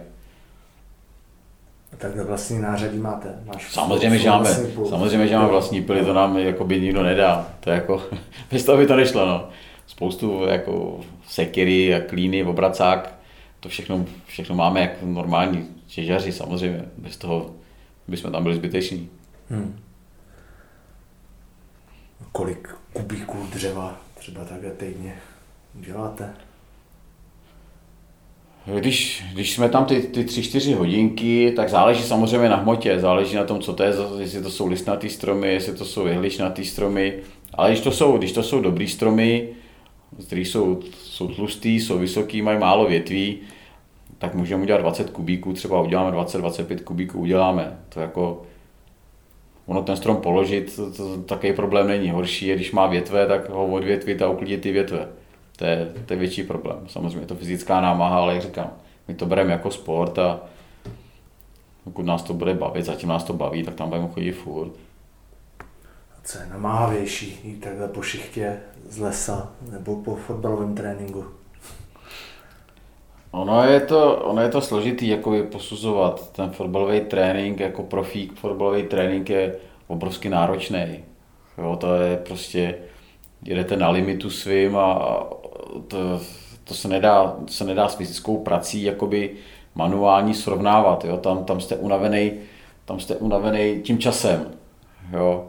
tak 2.00 2.16
vlastní 2.16 2.58
nářadí 2.58 2.98
máte? 2.98 3.34
Máš 3.44 3.72
samozřejmě, 3.72 4.18
že 4.18 4.30
máme, 4.30 4.54
samozřejmě, 4.88 5.26
že 5.26 5.36
máme 5.36 5.48
vlastní 5.48 5.82
pily, 5.82 6.04
to 6.04 6.14
nám 6.14 6.38
jako 6.38 6.64
by 6.64 6.80
nikdo 6.80 7.02
nedá. 7.02 7.48
To 7.60 7.70
je 7.70 7.74
jako, 7.74 8.02
bez 8.52 8.64
toho 8.64 8.78
by 8.78 8.86
to 8.86 8.96
nešlo, 8.96 9.26
no. 9.26 9.48
Spoustu 9.86 10.44
jako 10.44 11.00
sekiry 11.28 11.94
a 11.94 12.00
klíny, 12.00 12.44
obracák, 12.44 13.14
to 13.60 13.68
všechno, 13.68 14.04
všechno 14.26 14.54
máme 14.54 14.80
jako 14.80 15.06
normální 15.06 15.68
těžaři, 15.86 16.32
samozřejmě. 16.32 16.84
Bez 16.98 17.16
toho 17.16 17.50
bychom 18.08 18.32
tam 18.32 18.42
byli 18.42 18.54
zbyteční. 18.54 19.08
Hmm. 19.50 19.78
Kolik 22.32 22.68
kubíků 22.92 23.46
dřeva 23.52 23.96
třeba 24.14 24.44
takhle 24.44 24.70
týdně 24.70 25.16
děláte? 25.74 26.34
Když, 28.78 29.24
když 29.32 29.54
jsme 29.54 29.68
tam 29.68 29.84
ty, 29.84 30.02
ty 30.02 30.24
tři, 30.24 30.42
čtyři 30.42 30.72
hodinky, 30.72 31.52
tak 31.56 31.68
záleží 31.68 32.02
samozřejmě 32.02 32.48
na 32.48 32.56
hmotě, 32.56 33.00
záleží 33.00 33.36
na 33.36 33.44
tom, 33.44 33.60
co 33.60 33.72
to 33.72 33.82
je, 33.82 33.92
jestli 34.18 34.42
to 34.42 34.50
jsou 34.50 34.66
listnatý 34.66 35.08
stromy, 35.08 35.52
jestli 35.52 35.72
to 35.72 35.84
jsou 35.84 36.06
jehličnatý 36.06 36.64
stromy, 36.64 37.14
ale 37.54 37.70
když 37.70 37.80
to 37.80 37.90
jsou, 37.90 38.18
když 38.18 38.32
to 38.32 38.42
jsou 38.42 38.60
dobrý 38.60 38.88
stromy, 38.88 39.48
které 40.26 40.40
jsou, 40.40 40.80
jsou 41.02 41.28
tlustý, 41.28 41.80
jsou 41.80 41.98
vysoký, 41.98 42.42
mají 42.42 42.58
málo 42.58 42.86
větví, 42.86 43.38
tak 44.18 44.34
můžeme 44.34 44.62
udělat 44.62 44.80
20 44.80 45.10
kubíků, 45.10 45.52
třeba 45.52 45.80
uděláme 45.80 46.16
20-25 46.16 46.84
kubíků, 46.84 47.18
uděláme. 47.18 47.78
To 47.88 48.00
jako, 48.00 48.42
ono 49.66 49.82
ten 49.82 49.96
strom 49.96 50.16
položit, 50.16 50.76
to, 50.76 50.92
to, 50.92 51.16
takový 51.16 51.52
problém 51.52 51.88
není. 51.88 52.10
Horší 52.10 52.46
je, 52.46 52.54
když 52.54 52.72
má 52.72 52.86
větve, 52.86 53.26
tak 53.26 53.48
ho 53.48 53.66
odvětvit 53.66 54.22
a 54.22 54.28
uklidit 54.28 54.60
ty 54.60 54.72
větve. 54.72 55.08
To 55.60 55.66
je, 55.66 55.92
to 56.06 56.12
je 56.12 56.18
větší 56.18 56.42
problém. 56.42 56.78
Samozřejmě 56.86 57.20
je 57.20 57.26
to 57.26 57.34
fyzická 57.34 57.80
námaha, 57.80 58.16
ale 58.16 58.34
jak 58.34 58.42
říkám, 58.42 58.70
my 59.08 59.14
to 59.14 59.26
bereme 59.26 59.52
jako 59.52 59.70
sport 59.70 60.18
a 60.18 60.40
Pokud 61.84 62.06
nás 62.06 62.22
to 62.22 62.34
bude 62.34 62.54
bavit, 62.54 62.84
zatím 62.84 63.08
nás 63.08 63.24
to 63.24 63.32
baví, 63.32 63.62
tak 63.62 63.74
tam 63.74 63.88
budeme 63.88 64.08
chodit 64.08 64.32
furt. 64.32 64.72
Co 66.24 66.38
je 66.38 66.46
namáhavější, 66.46 67.40
jít 67.44 67.60
takhle 67.60 67.88
po 67.88 68.02
šichtě 68.02 68.56
z 68.88 68.98
lesa 68.98 69.52
nebo 69.70 69.96
po 69.96 70.14
fotbalovém 70.14 70.74
tréninku? 70.74 71.24
Ono 73.30 73.64
je 73.64 73.80
to, 73.80 74.16
ono 74.16 74.42
je 74.42 74.48
to 74.48 74.60
složitý 74.60 75.08
jakoby 75.08 75.42
posuzovat. 75.42 76.32
Ten 76.32 76.50
fotbalový 76.50 77.00
trénink 77.00 77.60
jako 77.60 77.82
profík, 77.82 78.34
fotbalový 78.34 78.82
trénink 78.82 79.30
je 79.30 79.56
obrovsky 79.86 80.28
náročný. 80.28 81.04
Jo, 81.58 81.76
to 81.80 81.94
je 81.94 82.16
prostě, 82.16 82.74
jedete 83.42 83.76
na 83.76 83.90
limitu 83.90 84.30
svým 84.30 84.76
a 84.76 85.24
to, 85.88 86.20
to 86.64 86.74
se 86.74 86.88
nedá, 86.88 87.36
se 87.46 87.64
nedá 87.64 87.88
s 87.88 87.94
fyzickou 87.94 88.36
prací 88.36 88.82
jakoby 88.82 89.30
manuální 89.74 90.34
srovnávat. 90.34 91.04
Jo. 91.04 91.16
Tam, 91.16 91.44
tam 91.44 91.60
jste 91.60 91.76
unavený, 91.76 92.32
tam 92.84 93.00
jste 93.00 93.16
unavený 93.16 93.80
tím 93.82 93.98
časem. 93.98 94.46
Jo. 95.12 95.46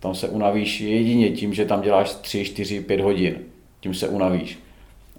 Tam 0.00 0.14
se 0.14 0.28
unavíš 0.28 0.80
jedině 0.80 1.30
tím, 1.30 1.54
že 1.54 1.64
tam 1.64 1.80
děláš 1.80 2.14
3, 2.14 2.44
4, 2.44 2.80
5 2.80 3.00
hodin. 3.00 3.36
Tím 3.80 3.94
se 3.94 4.08
unavíš. 4.08 4.58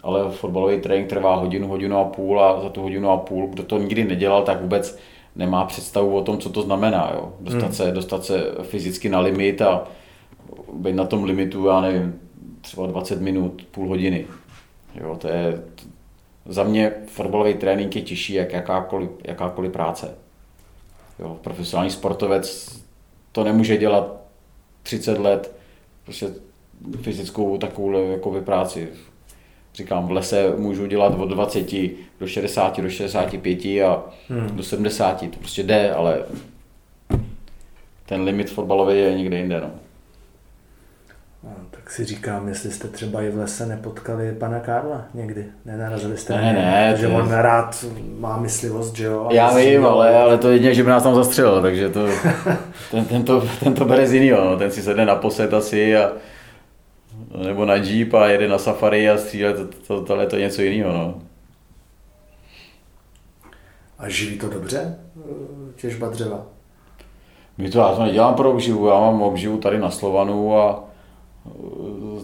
Ale 0.01 0.31
fotbalový 0.31 0.81
trénink 0.81 1.09
trvá 1.09 1.35
hodinu, 1.35 1.67
hodinu 1.67 1.97
a 1.97 2.03
půl 2.03 2.43
a 2.43 2.61
za 2.61 2.69
tu 2.69 2.81
hodinu 2.81 3.09
a 3.09 3.17
půl, 3.17 3.47
kdo 3.47 3.63
to 3.63 3.77
nikdy 3.77 4.03
nedělal, 4.03 4.43
tak 4.43 4.61
vůbec 4.61 4.99
nemá 5.35 5.65
představu 5.65 6.15
o 6.15 6.23
tom, 6.23 6.37
co 6.37 6.49
to 6.49 6.61
znamená. 6.61 7.11
Jo. 7.13 7.33
Dostat, 7.39 7.65
hmm. 7.65 7.73
se, 7.73 7.91
dostat 7.91 8.25
se 8.25 8.43
fyzicky 8.61 9.09
na 9.09 9.19
limit 9.19 9.61
a 9.61 9.87
být 10.73 10.95
na 10.95 11.05
tom 11.05 11.23
limitu, 11.23 11.67
já 11.67 11.81
nevím, 11.81 12.19
třeba 12.63 12.87
20 12.87 13.21
minut, 13.21 13.65
půl 13.71 13.87
hodiny. 13.87 14.25
Jo, 14.95 15.17
to 15.21 15.27
je, 15.27 15.63
za 16.45 16.63
mě 16.63 16.91
fotbalový 17.07 17.53
trénink 17.53 17.95
je 17.95 18.01
těžší 18.01 18.33
jak 18.33 18.53
jakákoliv, 18.53 19.09
jakákoliv 19.23 19.71
práce. 19.71 20.15
Jo, 21.19 21.37
profesionální 21.41 21.91
sportovec 21.91 22.79
to 23.31 23.43
nemůže 23.43 23.77
dělat 23.77 24.21
30 24.83 25.17
let 25.17 25.55
prostě 26.03 26.27
fyzickou 27.01 27.57
takovou 27.57 28.11
jako 28.11 28.41
práci. 28.41 28.89
Říkám, 29.73 30.07
v 30.07 30.11
lese 30.11 30.55
můžu 30.57 30.85
dělat 30.85 31.19
od 31.19 31.25
20 31.25 31.71
do 32.19 32.27
60, 32.27 32.79
do 32.79 32.89
65 32.89 33.65
a 33.65 34.03
hmm. 34.29 34.55
do 34.55 34.63
70, 34.63 35.19
to 35.19 35.39
prostě 35.39 35.63
jde, 35.63 35.93
ale 35.93 36.25
ten 38.05 38.21
limit 38.21 38.49
fotbalový 38.49 38.97
je 38.97 39.17
někde 39.17 39.37
jinde. 39.37 39.61
No. 39.61 39.71
No, 41.43 41.49
tak 41.71 41.91
si 41.91 42.05
říkám, 42.05 42.47
jestli 42.47 42.71
jste 42.71 42.87
třeba 42.87 43.21
i 43.21 43.29
v 43.29 43.37
lese 43.37 43.65
nepotkali 43.65 44.31
pana 44.31 44.59
Karla 44.59 45.05
někdy. 45.13 45.45
Nenarazili 45.65 46.17
jste 46.17 46.33
ne, 46.33 46.53
ne, 46.53 46.95
že 46.97 47.07
on 47.07 47.31
rád 47.31 47.85
má 48.19 48.37
myslivost, 48.37 48.95
že 48.95 49.05
jo? 49.05 49.29
Já 49.31 49.55
vím, 49.55 49.85
ale, 49.85 50.17
ale 50.17 50.37
to 50.37 50.51
jedině, 50.51 50.73
že 50.73 50.83
by 50.83 50.89
nás 50.89 51.03
tam 51.03 51.15
zastřelil, 51.15 51.61
takže 51.61 51.89
to, 51.89 52.07
ten, 52.91 53.05
ten, 53.05 53.23
to, 53.23 53.43
ten 53.59 53.73
to 53.73 53.85
bere 53.85 54.07
z 54.07 54.13
jinýho, 54.13 54.45
no. 54.45 54.57
ten 54.57 54.71
si 54.71 54.81
sedne 54.81 55.05
na 55.05 55.15
posed 55.15 55.53
asi 55.53 55.97
a 55.97 56.11
nebo 57.45 57.65
na 57.65 57.75
jeep 57.75 58.13
a 58.13 58.27
jede 58.27 58.47
na 58.47 58.57
safari 58.57 59.09
a 59.09 59.17
stříle, 59.17 59.53
to, 59.53 59.65
to, 59.87 60.01
tohle 60.01 60.27
to 60.27 60.35
je 60.35 60.41
něco 60.41 60.61
jiného. 60.61 60.93
No. 60.93 61.21
A 63.99 64.09
živí 64.09 64.37
to 64.37 64.49
dobře, 64.49 64.95
těžba 65.75 66.09
dřeva? 66.09 66.45
My 67.57 67.69
to 67.69 67.79
já 67.79 67.95
to 67.95 68.03
nedělám 68.03 68.35
pro 68.35 68.51
obživu, 68.51 68.87
já 68.87 68.99
mám 68.99 69.21
obživu 69.21 69.57
tady 69.57 69.79
na 69.79 69.89
Slovanu 69.89 70.57
a 70.57 70.92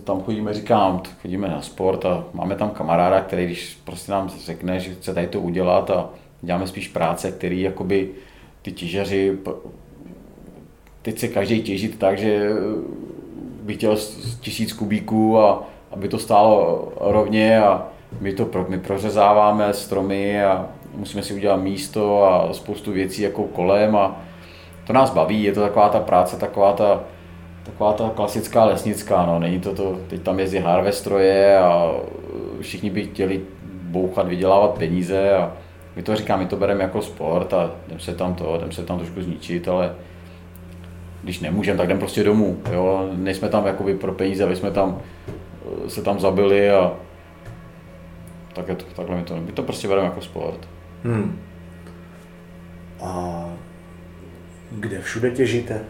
tam 0.04 0.22
chodíme, 0.22 0.54
říkám, 0.54 1.02
chodíme 1.22 1.48
na 1.48 1.62
sport 1.62 2.06
a 2.06 2.24
máme 2.34 2.56
tam 2.56 2.70
kamaráda, 2.70 3.22
který 3.22 3.46
když 3.46 3.78
prostě 3.84 4.12
nám 4.12 4.30
řekne, 4.46 4.80
že 4.80 4.94
chce 4.94 5.14
tady 5.14 5.28
to 5.28 5.42
udělat 5.42 5.90
a 5.90 6.10
děláme 6.42 6.68
spíš 6.68 6.88
práce, 6.88 7.32
který 7.32 7.62
jakoby 7.62 8.10
ty 8.62 8.72
těžaři, 8.72 9.38
teď 11.02 11.20
se 11.20 11.28
každý 11.28 11.62
těžit 11.62 12.00
tak, 12.00 12.18
že 12.18 12.50
by 13.62 13.74
chtěl 13.74 13.98
tisíc 14.40 14.74
kubíků 14.74 15.40
a 15.40 15.64
aby 15.92 16.08
to 16.08 16.20
stálo 16.20 16.88
rovně 17.00 17.60
a 17.60 17.88
my 18.22 18.34
to 18.34 18.46
pro, 18.46 18.66
my 18.70 18.80
prořezáváme 18.80 19.74
stromy 19.74 20.44
a 20.44 20.68
musíme 20.96 21.24
si 21.24 21.34
udělat 21.34 21.58
místo 21.58 22.24
a 22.24 22.54
spoustu 22.54 22.92
věcí 22.92 23.22
jako 23.22 23.44
kolem 23.44 23.96
a 23.96 24.22
to 24.88 24.94
nás 24.94 25.10
baví, 25.10 25.44
je 25.44 25.54
to 25.54 25.62
taková 25.62 25.90
ta 25.90 26.00
práce, 26.00 26.36
taková 26.36 26.74
ta, 26.74 27.04
taková 27.64 27.94
ta 27.94 28.12
klasická 28.16 28.66
lesnická, 28.66 29.26
no, 29.26 29.40
není 29.40 29.60
to 29.60 29.76
to, 29.76 30.00
teď 30.08 30.22
tam 30.22 30.40
jezdí 30.40 30.58
harvestroje 30.58 31.58
a 31.58 31.92
všichni 32.62 32.90
by 32.90 33.04
chtěli 33.04 33.42
bouchat, 33.84 34.28
vydělávat 34.28 34.78
peníze 34.78 35.34
a 35.34 35.54
my 35.96 36.04
to 36.04 36.16
říkám, 36.16 36.40
my 36.40 36.46
to 36.46 36.56
bereme 36.56 36.84
jako 36.84 37.02
sport 37.02 37.54
a 37.54 37.72
jdem 37.88 38.00
se 38.00 38.16
tam 38.16 38.36
to, 38.36 38.56
jdem 38.58 38.72
se 38.72 38.84
tam 38.84 38.98
trošku 38.98 39.22
zničit, 39.22 39.68
ale 39.68 39.96
když 41.24 41.40
nemůžeme, 41.40 41.78
tak 41.78 41.88
jdem 41.88 42.00
prostě 42.00 42.24
domů, 42.24 42.58
jo, 42.72 43.10
nejsme 43.14 43.50
tam 43.50 43.68
jakoby 43.68 43.96
pro 43.96 44.12
peníze, 44.12 44.44
aby 44.44 44.56
jsme 44.56 44.72
tam 44.72 45.02
se 45.88 46.02
tam 46.02 46.20
zabili 46.20 46.72
a 46.72 46.94
tak 48.54 48.68
je 48.68 48.76
to, 48.76 48.86
takhle 48.96 49.16
my 49.16 49.24
to, 49.24 49.36
my 49.36 49.52
to 49.52 49.64
prostě 49.64 49.88
bereme 49.88 50.08
jako 50.08 50.22
sport. 50.22 50.70
Hmm. 51.04 51.40
A 53.02 53.46
kde 54.72 55.02
všude 55.02 55.32
těžíte? 55.32 55.82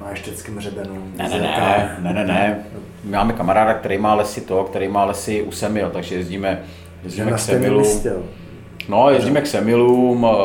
Na 0.00 0.10
Ještěckém 0.10 0.56
hřebenu? 0.56 0.94
Ne, 1.16 1.28
ne, 1.28 1.38
ne, 1.40 1.96
ne, 2.00 2.12
ne, 2.12 2.24
ne. 2.24 2.64
Máme 3.04 3.32
kamaráda, 3.32 3.74
který 3.74 3.98
má 3.98 4.14
lesy 4.14 4.40
to, 4.40 4.64
který 4.64 4.88
má 4.88 5.04
lesy 5.04 5.42
u 5.42 5.52
Semil, 5.52 5.90
takže 5.90 6.14
jezdíme, 6.14 6.62
jezdíme 7.04 7.32
k 7.32 7.38
Semilům. 7.38 8.02
No, 8.88 9.10
jezdíme 9.10 9.40
k 9.40 9.46
Semilům, 9.46 10.26
eh, 10.26 10.36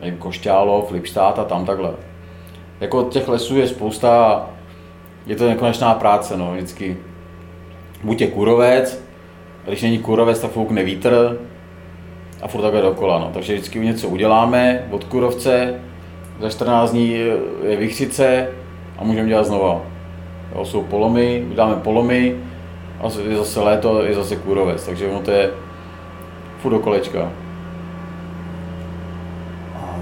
nevím, 0.00 0.18
Košťálov, 0.18 0.90
Lipštát 0.90 1.38
a 1.38 1.44
tam 1.44 1.66
takhle. 1.66 1.94
Jako 2.80 3.02
těch 3.02 3.28
lesů 3.28 3.56
je 3.56 3.68
spousta, 3.68 4.46
je 5.26 5.36
to 5.36 5.48
nekonečná 5.48 5.94
práce, 5.94 6.36
no, 6.36 6.52
vždycky. 6.52 6.96
Buď 8.04 8.20
je 8.20 8.26
kurovec, 8.26 9.02
a 9.64 9.68
když 9.68 9.82
není 9.82 9.98
kurovec, 9.98 10.40
tak 10.40 10.50
foukne 10.50 10.82
vítr 10.82 11.38
a 12.42 12.48
furt 12.48 12.62
takhle 12.62 12.82
dokola, 12.82 13.18
no. 13.18 13.30
Takže 13.34 13.54
vždycky 13.54 13.78
něco 13.78 14.08
uděláme 14.08 14.88
od 14.90 15.04
kurovce, 15.04 15.80
za 16.40 16.48
14 16.48 16.90
dní 16.90 17.10
je 17.62 17.76
vychřice 17.76 18.48
a 18.98 19.04
můžeme 19.04 19.28
dělat 19.28 19.46
znova. 19.46 19.80
Jo, 20.54 20.64
jsou 20.64 20.82
polomy, 20.82 21.44
uděláme 21.50 21.74
polomy 21.74 22.36
a 23.00 23.08
je 23.28 23.36
zase 23.36 23.60
léto, 23.60 24.02
je 24.02 24.14
zase 24.14 24.36
kůrovec, 24.36 24.86
takže 24.86 25.08
ono 25.08 25.20
to 25.20 25.30
je 25.30 25.50
furt 26.62 26.72
do 26.72 26.78
kolečka. 26.78 27.32
A 29.74 29.94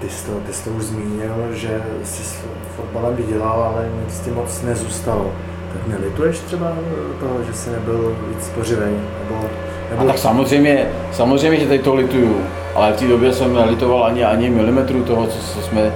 ty 0.00 0.08
jsi, 0.08 0.26
to, 0.26 0.32
ty 0.46 0.52
jsi 0.52 0.64
to 0.64 0.70
už 0.70 0.82
zmínil, 0.82 1.34
že 1.52 1.82
jsi 2.04 2.22
s 2.22 2.44
fotbalem 2.76 3.16
vydělal, 3.16 3.62
ale 3.62 3.88
nic 4.04 4.20
ti 4.20 4.30
moc 4.30 4.62
nezůstalo. 4.62 5.32
Tak 5.72 5.88
nelituješ 5.88 6.38
třeba 6.38 6.72
toho, 7.20 7.44
že 7.46 7.52
jsi 7.52 7.70
nebyl 7.70 8.16
víc 8.28 8.46
spořivý? 8.46 8.80
Nebo, 8.80 9.40
nebo... 9.90 10.02
A 10.02 10.04
tak 10.04 10.18
samozřejmě, 10.18 10.90
samozřejmě, 11.12 11.60
že 11.60 11.68
teď 11.68 11.82
to 11.82 11.94
lituju 11.94 12.36
ale 12.74 12.92
v 12.92 12.96
té 12.96 13.08
době 13.08 13.32
jsem 13.32 13.54
nelitoval 13.54 14.04
ani, 14.04 14.24
ani 14.24 14.50
milimetru 14.50 15.04
toho, 15.04 15.26
co, 15.26 15.38
co, 15.38 15.62
jsme, 15.62 15.92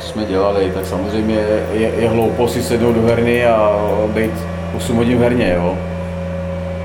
co 0.00 0.06
jsme 0.06 0.24
dělali, 0.24 0.70
tak 0.74 0.86
samozřejmě 0.86 1.34
je, 1.72 1.92
je 1.98 2.08
hloupo 2.08 2.48
si 2.48 2.62
sednout 2.62 2.92
do 2.92 3.02
herny 3.02 3.46
a 3.46 3.80
být 4.14 4.32
8 4.76 4.96
hodin 4.96 5.18
v 5.18 5.20
herně, 5.20 5.54
jo. 5.56 5.78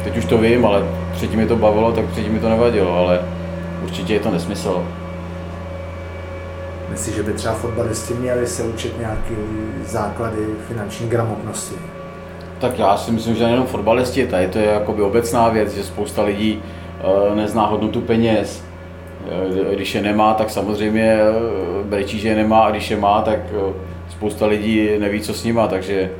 Teď 0.03 0.17
už 0.17 0.25
to 0.25 0.37
vím, 0.37 0.65
ale 0.65 0.83
předtím 1.11 1.39
mi 1.39 1.45
to 1.45 1.55
bavilo, 1.55 1.91
tak 1.91 2.05
předtím 2.05 2.33
mi 2.33 2.39
to 2.39 2.49
nevadilo, 2.49 2.97
ale 2.97 3.21
určitě 3.83 4.13
je 4.13 4.19
to 4.19 4.31
nesmysl. 4.31 4.83
Myslíš, 6.91 7.15
že 7.15 7.23
by 7.23 7.33
třeba 7.33 7.53
fotbalisti 7.53 8.13
měli 8.13 8.47
se 8.47 8.63
učit 8.63 8.99
nějaké 8.99 9.35
základy 9.85 10.45
finanční 10.67 11.09
gramotnosti? 11.09 11.75
Tak 12.59 12.79
já 12.79 12.97
si 12.97 13.11
myslím, 13.11 13.35
že 13.35 13.43
nejenom 13.43 13.67
fotbalisti, 13.67 14.27
tady 14.27 14.47
to 14.47 14.57
je 14.57 14.65
jakoby 14.65 15.01
obecná 15.01 15.49
věc, 15.49 15.73
že 15.73 15.83
spousta 15.83 16.23
lidí 16.23 16.63
uh, 17.29 17.35
nezná 17.35 17.65
hodnotu 17.65 18.01
peněz, 18.01 18.63
Eh, 18.63 18.68
když 19.73 19.95
je 19.95 20.01
nemá, 20.01 20.33
tak 20.33 20.49
samozřejmě 20.49 21.13
eh, 21.13 21.83
brečí, 21.83 22.19
že 22.19 22.27
je 22.27 22.35
nemá 22.35 22.59
a 22.59 22.71
když 22.71 22.91
je 22.91 22.97
má, 22.97 23.21
tak 23.21 23.39
eh, 23.51 23.73
spousta 24.09 24.45
lidí 24.45 24.89
neví, 24.99 25.21
co 25.21 25.33
s 25.33 25.43
nima, 25.43 25.67
takže 25.67 26.11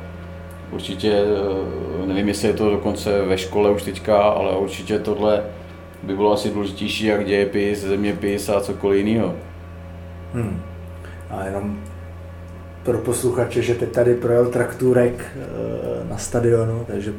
určitě, 0.72 1.24
nevím, 2.06 2.28
jestli 2.28 2.48
je 2.48 2.54
to 2.54 2.70
dokonce 2.70 3.22
ve 3.22 3.38
škole 3.38 3.70
už 3.70 3.82
teďka, 3.82 4.22
ale 4.22 4.56
určitě 4.56 4.98
tohle 4.98 5.42
by 6.02 6.16
bylo 6.16 6.32
asi 6.32 6.50
důležitější 6.50 7.06
jak 7.06 7.26
dějepis, 7.26 7.78
zeměpis 7.78 8.48
a 8.48 8.60
cokoliv 8.60 9.06
jiného. 9.06 9.34
Hmm. 10.34 10.62
A 11.30 11.44
jenom 11.44 11.78
pro 12.82 12.98
posluchače, 12.98 13.62
že 13.62 13.74
teď 13.74 13.90
tady 13.90 14.14
projel 14.14 14.46
traktůrek 14.46 15.36
na 16.08 16.18
stadionu, 16.18 16.84
takže 16.86 17.12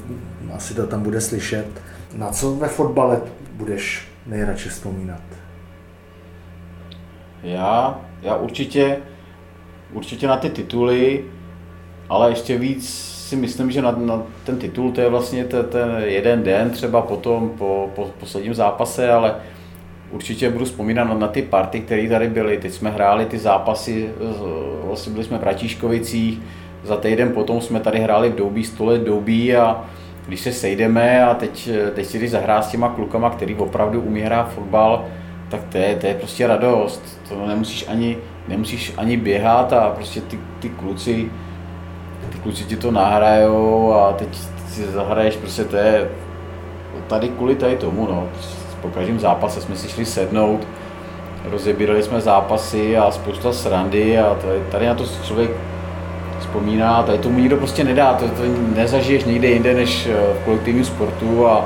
asi 0.54 0.74
to 0.74 0.88
tam 0.88 1.04
bude 1.04 1.22
slyšet. 1.22 1.68
Na 2.16 2.32
co 2.32 2.56
ve 2.56 2.68
fotbale 2.68 3.22
budeš 3.54 4.08
nejradši 4.26 4.70
vzpomínat? 4.70 5.41
Já, 7.44 8.02
já 8.22 8.36
určitě, 8.36 8.98
určitě 9.94 10.28
na 10.28 10.38
ty 10.38 10.50
tituly, 10.50 11.26
ale 12.10 12.30
ještě 12.30 12.58
víc 12.58 12.89
si 13.32 13.36
myslím, 13.36 13.72
že 13.72 13.82
na, 13.82 13.92
na 13.92 14.24
ten 14.44 14.58
titul 14.58 14.92
to 14.92 15.02
je 15.02 15.10
vlastně 15.10 15.46
ten, 15.46 15.66
ten 15.66 15.96
jeden 16.06 16.44
den 16.44 16.70
třeba 16.70 17.02
potom 17.02 17.50
po, 17.58 17.89
po 17.96 18.06
posledním 18.20 18.54
zápase, 18.54 19.12
ale 19.12 19.36
určitě 20.12 20.50
budu 20.50 20.66
vzpomínat 20.66 21.04
na, 21.08 21.14
na 21.14 21.28
ty 21.28 21.42
party, 21.42 21.80
které 21.80 22.10
tady 22.10 22.28
byly. 22.28 22.58
Teď 22.58 22.72
jsme 22.72 22.89
hráli 22.89 23.26
ty 23.26 23.38
zápasy, 23.38 24.10
vlastně 24.84 25.14
byli 25.14 25.26
jsme 25.26 25.38
v 25.38 25.44
Ratíškovicích, 25.44 26.39
za 26.84 26.98
týden 26.98 27.32
potom 27.32 27.62
jsme 27.62 27.80
tady 27.80 28.00
hráli 28.00 28.30
v 28.30 28.36
Doubí, 28.36 28.64
100 28.64 28.86
let 28.86 29.02
Doubí 29.02 29.56
a 29.56 29.86
když 30.28 30.39
se 30.39 30.52
sejdeme 30.52 31.26
a 31.26 31.34
teď, 31.34 31.70
teď 31.96 32.06
si 32.06 32.20
jdeš 32.20 32.32
zahrát 32.32 32.66
s 32.66 32.72
těma 32.72 32.89
klukama, 32.89 33.30
který 33.30 33.56
opravdu 33.56 34.02
umí 34.02 34.22
hrát 34.22 34.54
fotbal, 34.54 35.06
tak 35.52 35.64
to 35.70 35.78
je, 35.78 35.95
to 35.95 36.08
je 36.08 36.14
prostě 36.14 36.47
radost. 36.47 37.22
To 37.30 37.47
nemusíš 37.47 37.86
ani, 37.88 38.18
nemusíš 38.47 38.93
ani 38.97 39.18
běhat 39.18 39.74
a 39.74 39.89
prostě 39.89 40.22
ty, 40.22 40.39
ty 40.60 40.70
kluci, 40.70 41.32
ty 42.30 42.38
kluci 42.38 42.64
ti 42.64 42.76
to 42.76 42.91
nahrajou 42.91 43.93
a 43.93 44.14
teď 44.14 44.28
si 44.68 44.84
zahraješ, 44.91 45.36
prostě 45.36 45.64
to 45.64 45.76
je 45.76 46.10
tady 47.08 47.30
kvůli 47.30 47.56
tady 47.56 47.76
tomu, 47.76 48.08
no. 48.08 48.28
Po 48.82 48.88
každém 48.88 49.20
zápase 49.20 49.62
jsme 49.62 49.76
si 49.76 49.89
šli 49.89 50.06
sednout, 50.06 50.68
rozebírali 51.52 52.04
jsme 52.04 52.22
zápasy 52.22 52.97
a 52.97 53.12
spousta 53.12 53.54
srandy 53.54 54.20
a 54.20 54.36
tady, 54.36 54.60
tady 54.72 54.86
na 54.88 54.95
to 54.95 55.04
člověk 55.26 55.52
vzpomíná, 56.39 57.04
tady 57.04 57.18
tomu 57.18 57.39
nikdo 57.39 57.58
prostě 57.58 57.84
nedá, 57.84 58.14
to, 58.14 58.28
to 58.28 58.43
nezažiješ 58.76 59.24
někde 59.24 59.47
jinde 59.47 59.74
než 59.74 60.08
eh, 60.08 60.34
v 60.41 60.45
kolektivním 60.45 60.86
sportu 60.86 61.47
a 61.47 61.66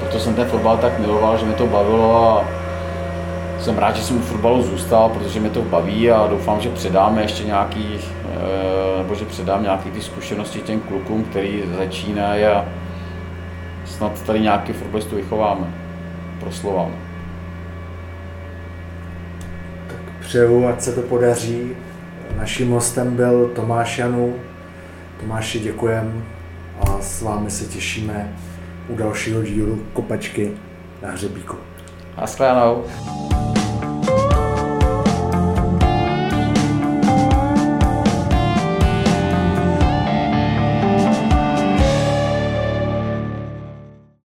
proto 0.00 0.18
jsem 0.18 0.34
ten 0.34 0.48
fotbal 0.48 0.78
tak 0.78 0.98
miloval, 0.98 1.38
že 1.38 1.46
mě 1.46 1.54
to 1.54 1.66
bavilo 1.66 2.28
a 2.28 2.59
jsem 3.60 3.78
rád, 3.78 3.96
že 3.96 4.02
jsem 4.02 4.16
u 4.16 4.20
fotbalu 4.20 4.62
zůstal, 4.62 5.08
protože 5.08 5.40
mě 5.40 5.50
to 5.50 5.62
baví 5.62 6.10
a 6.10 6.26
doufám, 6.26 6.60
že 6.60 6.70
předáme 6.70 7.22
ještě 7.22 7.44
nějaký, 7.44 7.98
eh, 7.98 8.98
nebo 8.98 9.14
že 9.14 9.24
předám 9.24 9.62
nějaké 9.62 9.90
ty 9.90 10.00
zkušenosti 10.00 10.60
těm 10.60 10.80
klukům, 10.80 11.24
který 11.24 11.62
začínají 11.78 12.44
a 12.44 12.64
snad 13.84 14.22
tady 14.22 14.40
nějaký 14.40 14.72
fotbalistu 14.72 15.16
vychováme, 15.16 15.66
proslováme. 16.40 16.94
Tak 19.88 20.00
přeju, 20.20 20.66
ať 20.66 20.80
se 20.80 20.92
to 20.92 21.02
podaří. 21.02 21.70
Naším 22.36 22.70
hostem 22.70 23.16
byl 23.16 23.50
Tomáš 23.54 23.98
Janu. 23.98 24.34
Tomáši 25.20 25.60
děkujem 25.60 26.24
a 26.80 27.00
s 27.00 27.22
vámi 27.22 27.50
se 27.50 27.64
těšíme 27.64 28.32
u 28.88 28.96
dalšího 28.96 29.42
dílu 29.42 29.82
Kopačky 29.92 30.50
na 31.02 31.10
hřebíku. 31.10 31.69
Naschledanou. 32.20 32.84